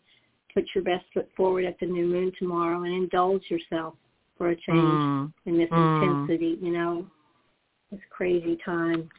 put 0.54 0.64
your 0.74 0.84
best 0.84 1.04
foot 1.12 1.28
forward 1.36 1.64
at 1.64 1.78
the 1.80 1.86
new 1.86 2.06
moon 2.06 2.32
tomorrow 2.38 2.82
and 2.82 2.92
indulge 2.94 3.42
yourself 3.48 3.94
for 4.36 4.50
a 4.50 4.56
change 4.56 5.02
Mm, 5.02 5.32
in 5.46 5.58
this 5.58 5.70
Mm. 5.70 6.02
intensity, 6.02 6.58
you 6.62 6.70
know, 6.70 7.04
this 7.90 8.00
crazy 8.10 8.56
time. 8.64 9.10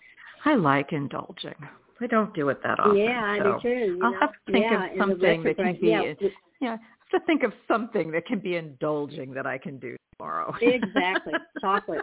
I 0.45 0.55
like 0.55 0.93
indulging. 0.93 1.55
I 1.99 2.07
don't 2.07 2.33
do 2.33 2.47
it 2.47 2.63
that 2.63 2.79
often. 2.79 2.95
yeah, 2.95 3.23
I 3.25 3.37
so 3.39 3.43
do 3.43 3.59
too. 3.61 3.99
I'll 4.01 4.11
know? 4.11 4.19
have 4.19 4.31
to 4.31 4.51
think 4.53 4.63
yeah, 4.63 4.85
of 4.85 4.97
something 4.97 5.43
that 5.43 5.57
can 5.57 5.75
be 5.75 5.87
yeah, 5.89 6.13
Yeah, 6.61 6.77
to 7.11 7.19
think 7.25 7.43
of 7.43 7.53
something 7.67 8.11
that 8.11 8.25
can 8.25 8.39
be 8.39 8.55
indulging 8.55 9.33
that 9.33 9.45
I 9.45 9.57
can 9.57 9.79
do 9.79 9.95
tomorrow. 10.17 10.53
exactly. 10.61 11.33
Chocolate. 11.61 12.01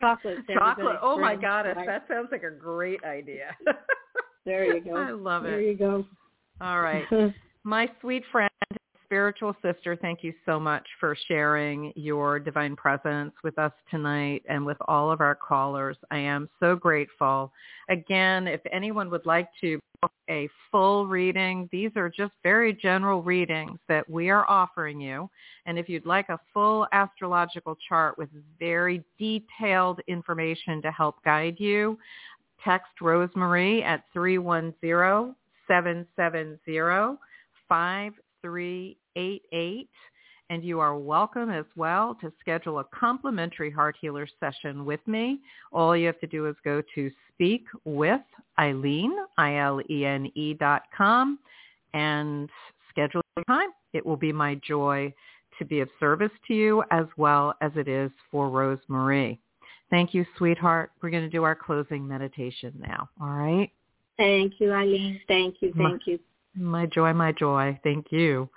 Chocolate. 0.00 0.38
Chocolate. 0.52 0.96
Oh 1.02 1.18
my 1.18 1.34
God! 1.34 1.64
goddess, 1.64 1.76
that 1.86 2.04
sounds 2.08 2.28
like 2.30 2.42
a 2.42 2.50
great 2.50 3.02
idea. 3.04 3.56
There 4.44 4.64
you 4.74 4.80
go. 4.82 4.96
I 4.96 5.10
love 5.10 5.44
it. 5.44 5.50
There 5.50 5.60
you 5.60 5.76
go. 5.76 6.06
All 6.60 6.80
right. 6.80 7.04
My 7.64 7.88
sweet 8.00 8.22
friend, 8.30 8.50
spiritual 9.14 9.54
sister, 9.62 9.94
thank 9.94 10.24
you 10.24 10.34
so 10.44 10.58
much 10.58 10.84
for 10.98 11.16
sharing 11.28 11.92
your 11.94 12.40
divine 12.40 12.74
presence 12.74 13.32
with 13.44 13.56
us 13.60 13.70
tonight 13.88 14.42
and 14.48 14.66
with 14.66 14.76
all 14.88 15.08
of 15.08 15.20
our 15.20 15.36
callers. 15.36 15.96
I 16.10 16.18
am 16.18 16.48
so 16.58 16.74
grateful. 16.74 17.52
Again, 17.88 18.48
if 18.48 18.60
anyone 18.72 19.08
would 19.10 19.24
like 19.24 19.48
to 19.60 19.78
book 20.02 20.10
a 20.28 20.48
full 20.72 21.06
reading, 21.06 21.68
these 21.70 21.92
are 21.94 22.10
just 22.10 22.32
very 22.42 22.72
general 22.72 23.22
readings 23.22 23.78
that 23.88 24.10
we 24.10 24.30
are 24.30 24.50
offering 24.50 25.00
you. 25.00 25.30
And 25.66 25.78
if 25.78 25.88
you'd 25.88 26.06
like 26.06 26.28
a 26.28 26.40
full 26.52 26.88
astrological 26.90 27.78
chart 27.88 28.18
with 28.18 28.30
very 28.58 29.04
detailed 29.16 30.00
information 30.08 30.82
to 30.82 30.90
help 30.90 31.22
guide 31.24 31.60
you, 31.60 32.00
text 32.64 33.00
Rose 33.00 33.30
Marie 33.36 33.80
at 33.84 34.02
310 34.12 35.36
770 35.68 37.16
5388 38.44 39.88
And 40.50 40.62
you 40.62 40.78
are 40.78 40.98
welcome 40.98 41.48
as 41.48 41.64
well 41.76 42.14
to 42.20 42.30
schedule 42.40 42.80
a 42.80 42.84
complimentary 42.84 43.70
Heart 43.70 43.96
Healer 43.98 44.28
session 44.38 44.84
with 44.84 45.00
me. 45.06 45.40
All 45.72 45.96
you 45.96 46.06
have 46.06 46.20
to 46.20 46.26
do 46.26 46.46
is 46.46 46.54
go 46.62 46.82
to 46.94 47.10
speak 47.32 47.64
with 47.86 48.20
Ilene, 48.58 49.14
I-L-E-N-E 49.38 50.54
dot 50.54 50.82
com, 50.94 51.38
and 51.94 52.50
schedule 52.90 53.22
your 53.36 53.44
time. 53.44 53.70
It 53.94 54.04
will 54.04 54.18
be 54.18 54.32
my 54.32 54.56
joy 54.56 55.12
to 55.58 55.64
be 55.64 55.80
of 55.80 55.88
service 55.98 56.32
to 56.48 56.54
you 56.54 56.84
as 56.90 57.06
well 57.16 57.54
as 57.62 57.72
it 57.76 57.88
is 57.88 58.10
for 58.30 58.50
Rose 58.50 58.80
Marie. 58.88 59.38
Thank 59.88 60.12
you, 60.12 60.26
sweetheart. 60.36 60.90
We're 61.00 61.10
going 61.10 61.22
to 61.22 61.30
do 61.30 61.44
our 61.44 61.54
closing 61.54 62.06
meditation 62.06 62.74
now. 62.78 63.08
All 63.20 63.28
right? 63.28 63.70
Thank 64.18 64.54
you, 64.60 64.68
Ilene. 64.68 65.20
Thank 65.28 65.56
you. 65.60 65.72
Thank 65.76 65.78
my, 65.78 65.98
you. 66.04 66.18
My 66.56 66.86
joy, 66.86 67.12
my 67.12 67.32
joy. 67.32 67.78
Thank 67.82 68.06
you. 68.10 68.48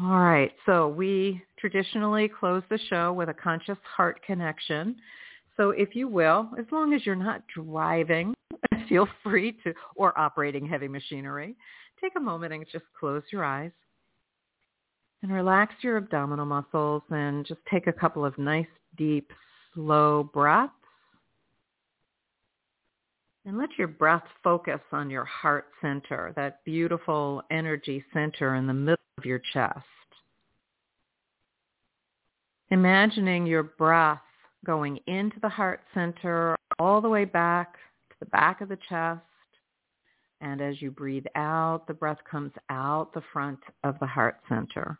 All 0.00 0.18
right. 0.18 0.52
So 0.66 0.88
we 0.88 1.42
traditionally 1.58 2.28
close 2.28 2.62
the 2.68 2.78
show 2.90 3.12
with 3.12 3.28
a 3.28 3.34
conscious 3.34 3.78
heart 3.96 4.20
connection. 4.24 4.96
So 5.56 5.70
if 5.70 5.94
you 5.94 6.08
will, 6.08 6.50
as 6.58 6.66
long 6.72 6.94
as 6.94 7.06
you're 7.06 7.14
not 7.14 7.42
driving, 7.54 8.34
feel 8.88 9.08
free 9.22 9.52
to, 9.64 9.72
or 9.94 10.18
operating 10.18 10.66
heavy 10.66 10.88
machinery, 10.88 11.56
take 12.00 12.12
a 12.16 12.20
moment 12.20 12.52
and 12.52 12.66
just 12.72 12.84
close 12.98 13.22
your 13.32 13.44
eyes 13.44 13.70
and 15.22 15.32
relax 15.32 15.74
your 15.80 15.96
abdominal 15.96 16.44
muscles 16.44 17.02
and 17.10 17.46
just 17.46 17.60
take 17.70 17.86
a 17.86 17.92
couple 17.92 18.24
of 18.24 18.36
nice, 18.36 18.66
deep, 18.96 19.32
slow 19.72 20.28
breaths. 20.34 20.72
And 23.46 23.58
let 23.58 23.68
your 23.76 23.88
breath 23.88 24.24
focus 24.42 24.80
on 24.90 25.10
your 25.10 25.24
heart 25.24 25.66
center, 25.82 26.32
that 26.34 26.64
beautiful 26.64 27.42
energy 27.50 28.02
center 28.14 28.54
in 28.54 28.66
the 28.66 28.72
middle 28.72 29.04
of 29.18 29.26
your 29.26 29.40
chest. 29.52 29.84
Imagining 32.70 33.46
your 33.46 33.62
breath 33.62 34.22
going 34.64 34.98
into 35.06 35.38
the 35.40 35.48
heart 35.48 35.80
center 35.92 36.56
all 36.78 37.02
the 37.02 37.08
way 37.08 37.26
back 37.26 37.74
to 38.10 38.16
the 38.18 38.26
back 38.26 38.62
of 38.62 38.70
the 38.70 38.78
chest. 38.88 39.20
And 40.40 40.62
as 40.62 40.80
you 40.80 40.90
breathe 40.90 41.26
out, 41.34 41.86
the 41.86 41.94
breath 41.94 42.18
comes 42.28 42.52
out 42.70 43.12
the 43.12 43.22
front 43.32 43.60
of 43.84 43.98
the 44.00 44.06
heart 44.06 44.40
center. 44.48 44.98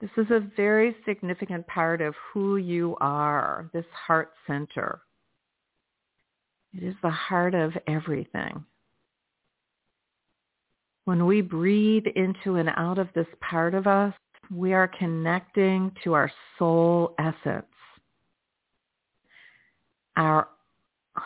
This 0.00 0.10
is 0.16 0.30
a 0.30 0.48
very 0.56 0.96
significant 1.06 1.64
part 1.68 2.00
of 2.00 2.14
who 2.32 2.56
you 2.56 2.96
are, 3.00 3.70
this 3.72 3.84
heart 3.94 4.32
center. 4.48 5.00
It 6.74 6.82
is 6.82 6.94
the 7.02 7.10
heart 7.10 7.54
of 7.54 7.72
everything. 7.86 8.64
When 11.04 11.26
we 11.26 11.40
breathe 11.40 12.06
into 12.14 12.56
and 12.56 12.70
out 12.76 12.98
of 12.98 13.08
this 13.14 13.26
part 13.40 13.74
of 13.74 13.86
us, 13.86 14.14
we 14.50 14.72
are 14.72 14.88
connecting 14.88 15.92
to 16.04 16.12
our 16.14 16.30
soul 16.58 17.14
essence, 17.18 17.66
our 20.16 20.48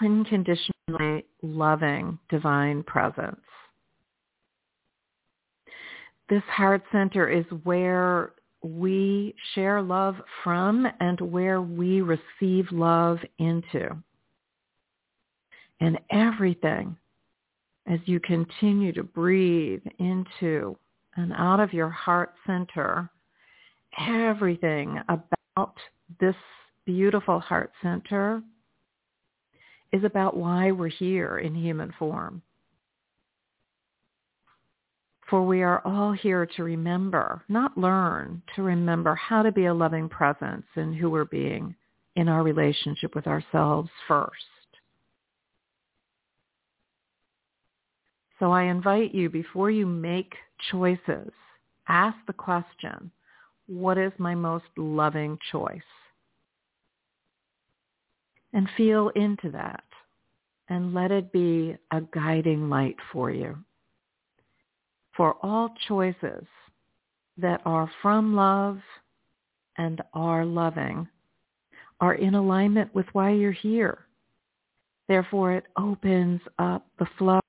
unconditionally 0.01 1.27
loving 1.43 2.19
divine 2.29 2.83
presence. 2.85 3.41
This 6.29 6.43
heart 6.49 6.83
center 6.91 7.29
is 7.29 7.45
where 7.63 8.33
we 8.63 9.35
share 9.55 9.81
love 9.81 10.17
from 10.43 10.87
and 11.01 11.21
where 11.21 11.61
we 11.61 12.01
receive 12.01 12.67
love 12.73 13.19
into. 13.39 13.97
And 15.81 15.99
everything, 16.11 16.97
as 17.87 18.01
you 18.07 18.21
continue 18.21 18.93
to 18.93 19.03
breathe 19.03 19.83
into 19.99 20.77
and 21.17 21.33
out 21.35 21.61
of 21.61 21.73
your 21.73 21.91
heart 21.91 22.35
center, 22.47 23.11
everything 23.99 25.01
about 25.09 25.75
this 26.21 26.35
beautiful 26.85 27.41
heart 27.41 27.73
center 27.83 28.43
is 29.93 30.05
about 30.05 30.37
why 30.37 30.71
we're 30.71 30.89
here 30.89 31.39
in 31.39 31.55
human 31.55 31.93
form. 31.99 32.43
For 35.29 35.45
we 35.45 35.63
are 35.63 35.83
all 35.85 36.13
here 36.13 36.47
to 36.47 36.63
remember, 36.63 37.43
not 37.49 37.77
learn, 37.77 38.43
to 38.55 38.63
remember 38.63 39.17
how 39.17 39.43
to 39.43 39.51
be 39.51 39.67
a 39.67 39.75
loving 39.75 40.09
presence 40.09 40.67
in 40.77 40.93
who 40.93 41.11
we're 41.11 41.25
being 41.25 41.75
in 42.15 42.29
our 42.29 42.45
relationship 42.45 43.15
with 43.15 43.27
ourselves 43.27 43.91
first. 44.07 44.45
So 48.39 48.53
I 48.53 48.65
invite 48.65 49.15
you, 49.15 49.31
before 49.31 49.71
you 49.71 49.87
make 49.87 50.35
choices, 50.71 51.31
ask 51.89 52.17
the 52.27 52.33
question, 52.33 53.11
what 53.67 53.99
is 53.99 54.13
my 54.19 54.35
most 54.35 54.67
loving 54.77 55.39
choice? 55.51 55.81
And 58.53 58.69
feel 58.77 59.11
into 59.11 59.51
that 59.51 59.85
and 60.69 60.95
let 60.95 61.11
it 61.11 61.33
be 61.33 61.77
a 61.91 62.01
guiding 62.13 62.69
light 62.69 62.97
for 63.13 63.31
you 63.31 63.57
for 65.17 65.37
all 65.43 65.75
choices 65.89 66.45
that 67.39 67.61
are 67.65 67.91
from 68.03 68.35
love 68.35 68.79
and 69.79 70.03
are 70.13 70.45
loving 70.45 71.09
are 72.01 72.15
in 72.15 72.35
alignment 72.35 72.95
with 72.95 73.07
why 73.13 73.31
you're 73.31 73.53
here. 73.53 74.01
Therefore, 75.09 75.53
it 75.53 75.65
opens 75.79 76.41
up 76.59 76.87
the 76.99 77.07
flow 77.17 77.41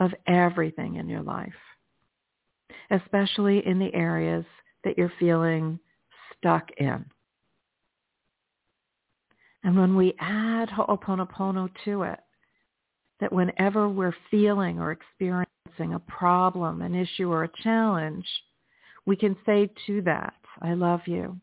of 0.00 0.12
everything 0.26 0.96
in 0.96 1.08
your 1.08 1.22
life, 1.22 1.52
especially 2.90 3.64
in 3.66 3.78
the 3.78 3.94
areas 3.94 4.44
that 4.82 4.98
you're 4.98 5.12
feeling 5.18 5.78
stuck 6.36 6.70
in. 6.78 7.04
And 9.62 9.76
when 9.76 9.94
we 9.94 10.14
add 10.18 10.70
Ho'oponopono 10.70 11.68
to 11.84 12.02
it, 12.04 12.18
that 13.20 13.32
whenever 13.32 13.88
we're 13.88 14.16
feeling 14.30 14.78
or 14.80 14.92
experiencing 14.92 15.94
a 15.94 16.00
problem, 16.08 16.80
an 16.80 16.94
issue, 16.94 17.30
or 17.30 17.44
a 17.44 17.62
challenge, 17.62 18.24
we 19.04 19.16
can 19.16 19.36
say 19.44 19.70
to 19.86 20.00
that, 20.02 20.34
I 20.62 20.72
love 20.72 21.00
you, 21.06 21.38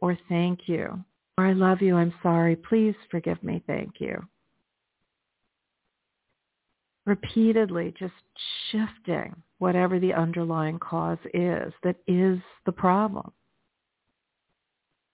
or 0.00 0.18
thank 0.28 0.68
you, 0.68 1.02
or 1.38 1.46
I 1.46 1.54
love 1.54 1.80
you, 1.80 1.96
I'm 1.96 2.12
sorry, 2.22 2.56
please 2.56 2.94
forgive 3.10 3.42
me, 3.42 3.62
thank 3.66 3.94
you. 4.00 4.22
Repeatedly 7.06 7.94
just 7.98 8.12
shifting 8.70 9.34
whatever 9.58 9.98
the 9.98 10.12
underlying 10.12 10.78
cause 10.78 11.18
is 11.34 11.72
that 11.82 11.96
is 12.06 12.38
the 12.66 12.72
problem. 12.72 13.32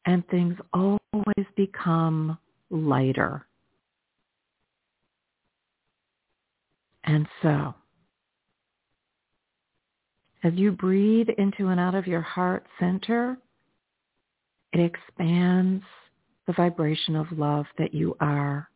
And 0.05 0.26
things 0.28 0.57
always 0.72 1.47
become 1.57 2.39
lighter. 2.70 3.47
And 7.05 7.26
so, 7.43 7.74
as 10.43 10.53
you 10.55 10.72
breathe 10.72 11.28
into 11.39 11.68
and 11.68 11.80
out 11.80 11.95
of 11.95 12.07
your 12.07 12.20
heart 12.20 12.66
center, 12.78 13.39
it 14.72 14.80
expands 14.80 15.84
the 16.47 16.53
vibration 16.53 17.16
of 17.16 17.26
love 17.32 17.66
that 17.78 17.95
you 17.95 18.16
are. 18.20 18.68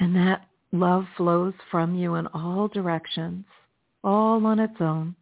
And 0.00 0.14
that 0.16 0.48
love 0.72 1.06
flows 1.16 1.54
from 1.70 1.94
you 1.94 2.16
in 2.16 2.26
all 2.28 2.68
directions, 2.68 3.44
all 4.02 4.44
on 4.46 4.58
its 4.58 4.80
own. 4.80 5.14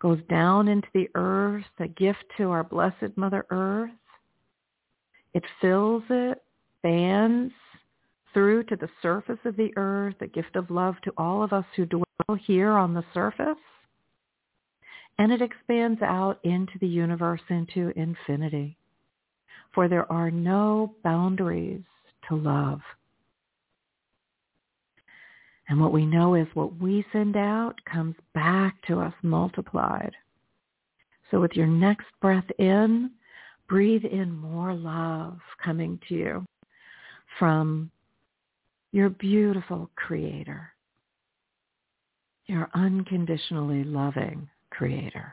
Goes 0.00 0.20
down 0.28 0.66
into 0.66 0.88
the 0.94 1.08
earth, 1.14 1.64
a 1.78 1.86
gift 1.86 2.24
to 2.36 2.50
our 2.50 2.64
blessed 2.64 3.16
Mother 3.16 3.46
Earth. 3.50 3.90
It 5.32 5.44
fills 5.60 6.02
it, 6.10 6.42
fans, 6.82 7.52
through 8.34 8.64
to 8.64 8.76
the 8.76 8.88
surface 9.00 9.38
of 9.44 9.56
the 9.56 9.72
earth, 9.76 10.16
a 10.20 10.26
gift 10.26 10.56
of 10.56 10.70
love 10.70 10.96
to 11.04 11.12
all 11.16 11.42
of 11.42 11.52
us 11.52 11.64
who 11.76 11.86
dwell 11.86 12.36
here 12.40 12.72
on 12.72 12.94
the 12.94 13.04
surface. 13.14 13.56
And 15.18 15.30
it 15.30 15.42
expands 15.42 16.00
out 16.02 16.40
into 16.42 16.72
the 16.80 16.88
universe, 16.88 17.42
into 17.48 17.92
infinity. 17.94 18.76
For 19.74 19.86
there 19.86 20.10
are 20.10 20.30
no 20.30 20.94
boundaries 21.04 21.82
to 22.28 22.34
love. 22.34 22.80
And 25.72 25.80
what 25.80 25.90
we 25.90 26.04
know 26.04 26.34
is 26.34 26.46
what 26.52 26.78
we 26.82 27.02
send 27.14 27.34
out 27.34 27.76
comes 27.90 28.14
back 28.34 28.76
to 28.88 29.00
us 29.00 29.14
multiplied. 29.22 30.12
So 31.30 31.40
with 31.40 31.52
your 31.54 31.66
next 31.66 32.04
breath 32.20 32.44
in, 32.58 33.10
breathe 33.70 34.04
in 34.04 34.30
more 34.30 34.74
love 34.74 35.38
coming 35.64 35.98
to 36.10 36.14
you 36.14 36.46
from 37.38 37.90
your 38.90 39.08
beautiful 39.08 39.88
creator, 39.96 40.74
your 42.48 42.68
unconditionally 42.74 43.82
loving 43.82 44.50
creator. 44.68 45.32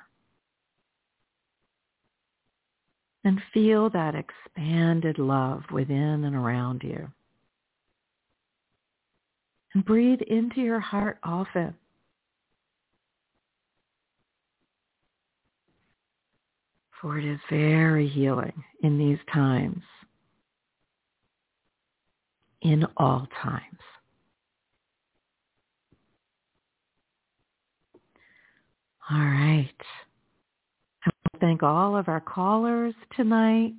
And 3.25 3.41
feel 3.53 3.89
that 3.89 4.15
expanded 4.15 5.19
love 5.19 5.63
within 5.69 6.23
and 6.23 6.33
around 6.33 6.81
you 6.81 7.09
and 9.73 9.85
breathe 9.85 10.21
into 10.21 10.61
your 10.61 10.79
heart 10.79 11.19
often. 11.23 11.75
For 17.01 17.17
it 17.17 17.25
is 17.25 17.39
very 17.49 18.07
healing 18.09 18.63
in 18.83 18.97
these 18.97 19.19
times, 19.33 19.81
in 22.61 22.85
all 22.97 23.27
times. 23.41 23.63
All 29.09 29.17
right. 29.17 29.69
I 31.05 31.09
want 31.09 31.33
to 31.33 31.39
thank 31.39 31.63
all 31.63 31.95
of 31.95 32.09
our 32.09 32.19
callers 32.19 32.93
tonight. 33.15 33.73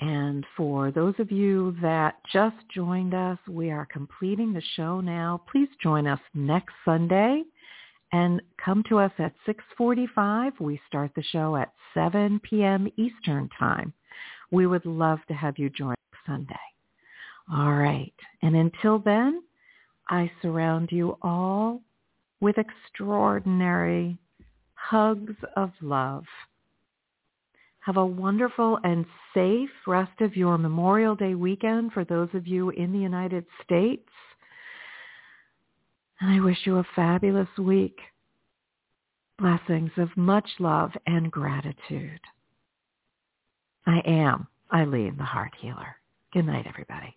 And 0.00 0.44
for 0.56 0.90
those 0.90 1.14
of 1.18 1.32
you 1.32 1.74
that 1.80 2.16
just 2.30 2.56
joined 2.74 3.14
us, 3.14 3.38
we 3.48 3.70
are 3.70 3.86
completing 3.86 4.52
the 4.52 4.62
show 4.74 5.00
now. 5.00 5.42
Please 5.50 5.68
join 5.82 6.06
us 6.06 6.20
next 6.34 6.74
Sunday 6.84 7.42
and 8.12 8.42
come 8.62 8.82
to 8.88 8.98
us 8.98 9.12
at 9.18 9.34
6:45. 9.46 10.60
We 10.60 10.80
start 10.86 11.12
the 11.14 11.22
show 11.22 11.56
at 11.56 11.72
7 11.94 12.40
p.m. 12.40 12.88
Eastern 12.96 13.48
Time. 13.58 13.92
We 14.50 14.66
would 14.66 14.84
love 14.84 15.20
to 15.28 15.34
have 15.34 15.58
you 15.58 15.70
join 15.70 15.96
Sunday. 16.26 16.54
All 17.52 17.74
right. 17.74 18.14
And 18.42 18.54
until 18.54 18.98
then, 18.98 19.42
I 20.08 20.30
surround 20.42 20.92
you 20.92 21.16
all 21.22 21.80
with 22.40 22.56
extraordinary 22.58 24.18
hugs 24.74 25.34
of 25.56 25.72
love. 25.80 26.24
Have 27.86 27.98
a 27.98 28.04
wonderful 28.04 28.80
and 28.82 29.06
safe 29.32 29.70
rest 29.86 30.20
of 30.20 30.36
your 30.36 30.58
Memorial 30.58 31.14
Day 31.14 31.36
weekend 31.36 31.92
for 31.92 32.04
those 32.04 32.28
of 32.34 32.44
you 32.44 32.70
in 32.70 32.90
the 32.90 32.98
United 32.98 33.46
States. 33.62 34.08
And 36.20 36.32
I 36.32 36.44
wish 36.44 36.58
you 36.64 36.78
a 36.78 36.86
fabulous 36.96 37.46
week. 37.56 37.96
Blessings 39.38 39.92
of 39.98 40.08
much 40.16 40.48
love 40.58 40.90
and 41.06 41.30
gratitude. 41.30 42.18
I 43.86 44.00
am 44.04 44.48
Ilene, 44.74 45.16
the 45.16 45.22
Heart 45.22 45.52
Healer. 45.60 45.94
Good 46.32 46.46
night, 46.46 46.66
everybody. 46.68 47.16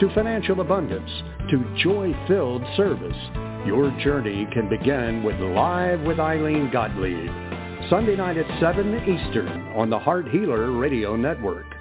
to 0.00 0.14
financial 0.14 0.60
abundance 0.60 1.10
to 1.50 1.64
joy-filled 1.82 2.62
service, 2.76 3.16
your 3.66 3.90
journey 4.02 4.46
can 4.52 4.68
begin 4.68 5.22
with 5.22 5.36
Live 5.36 6.00
with 6.00 6.18
Ilene 6.18 6.70
Gottlieb. 6.70 7.30
Sunday 7.88 8.16
night 8.16 8.36
at 8.36 8.60
7 8.60 8.94
Eastern 9.04 9.68
on 9.74 9.88
the 9.88 9.98
Heart 9.98 10.28
Healer 10.28 10.72
Radio 10.72 11.16
Network. 11.16 11.75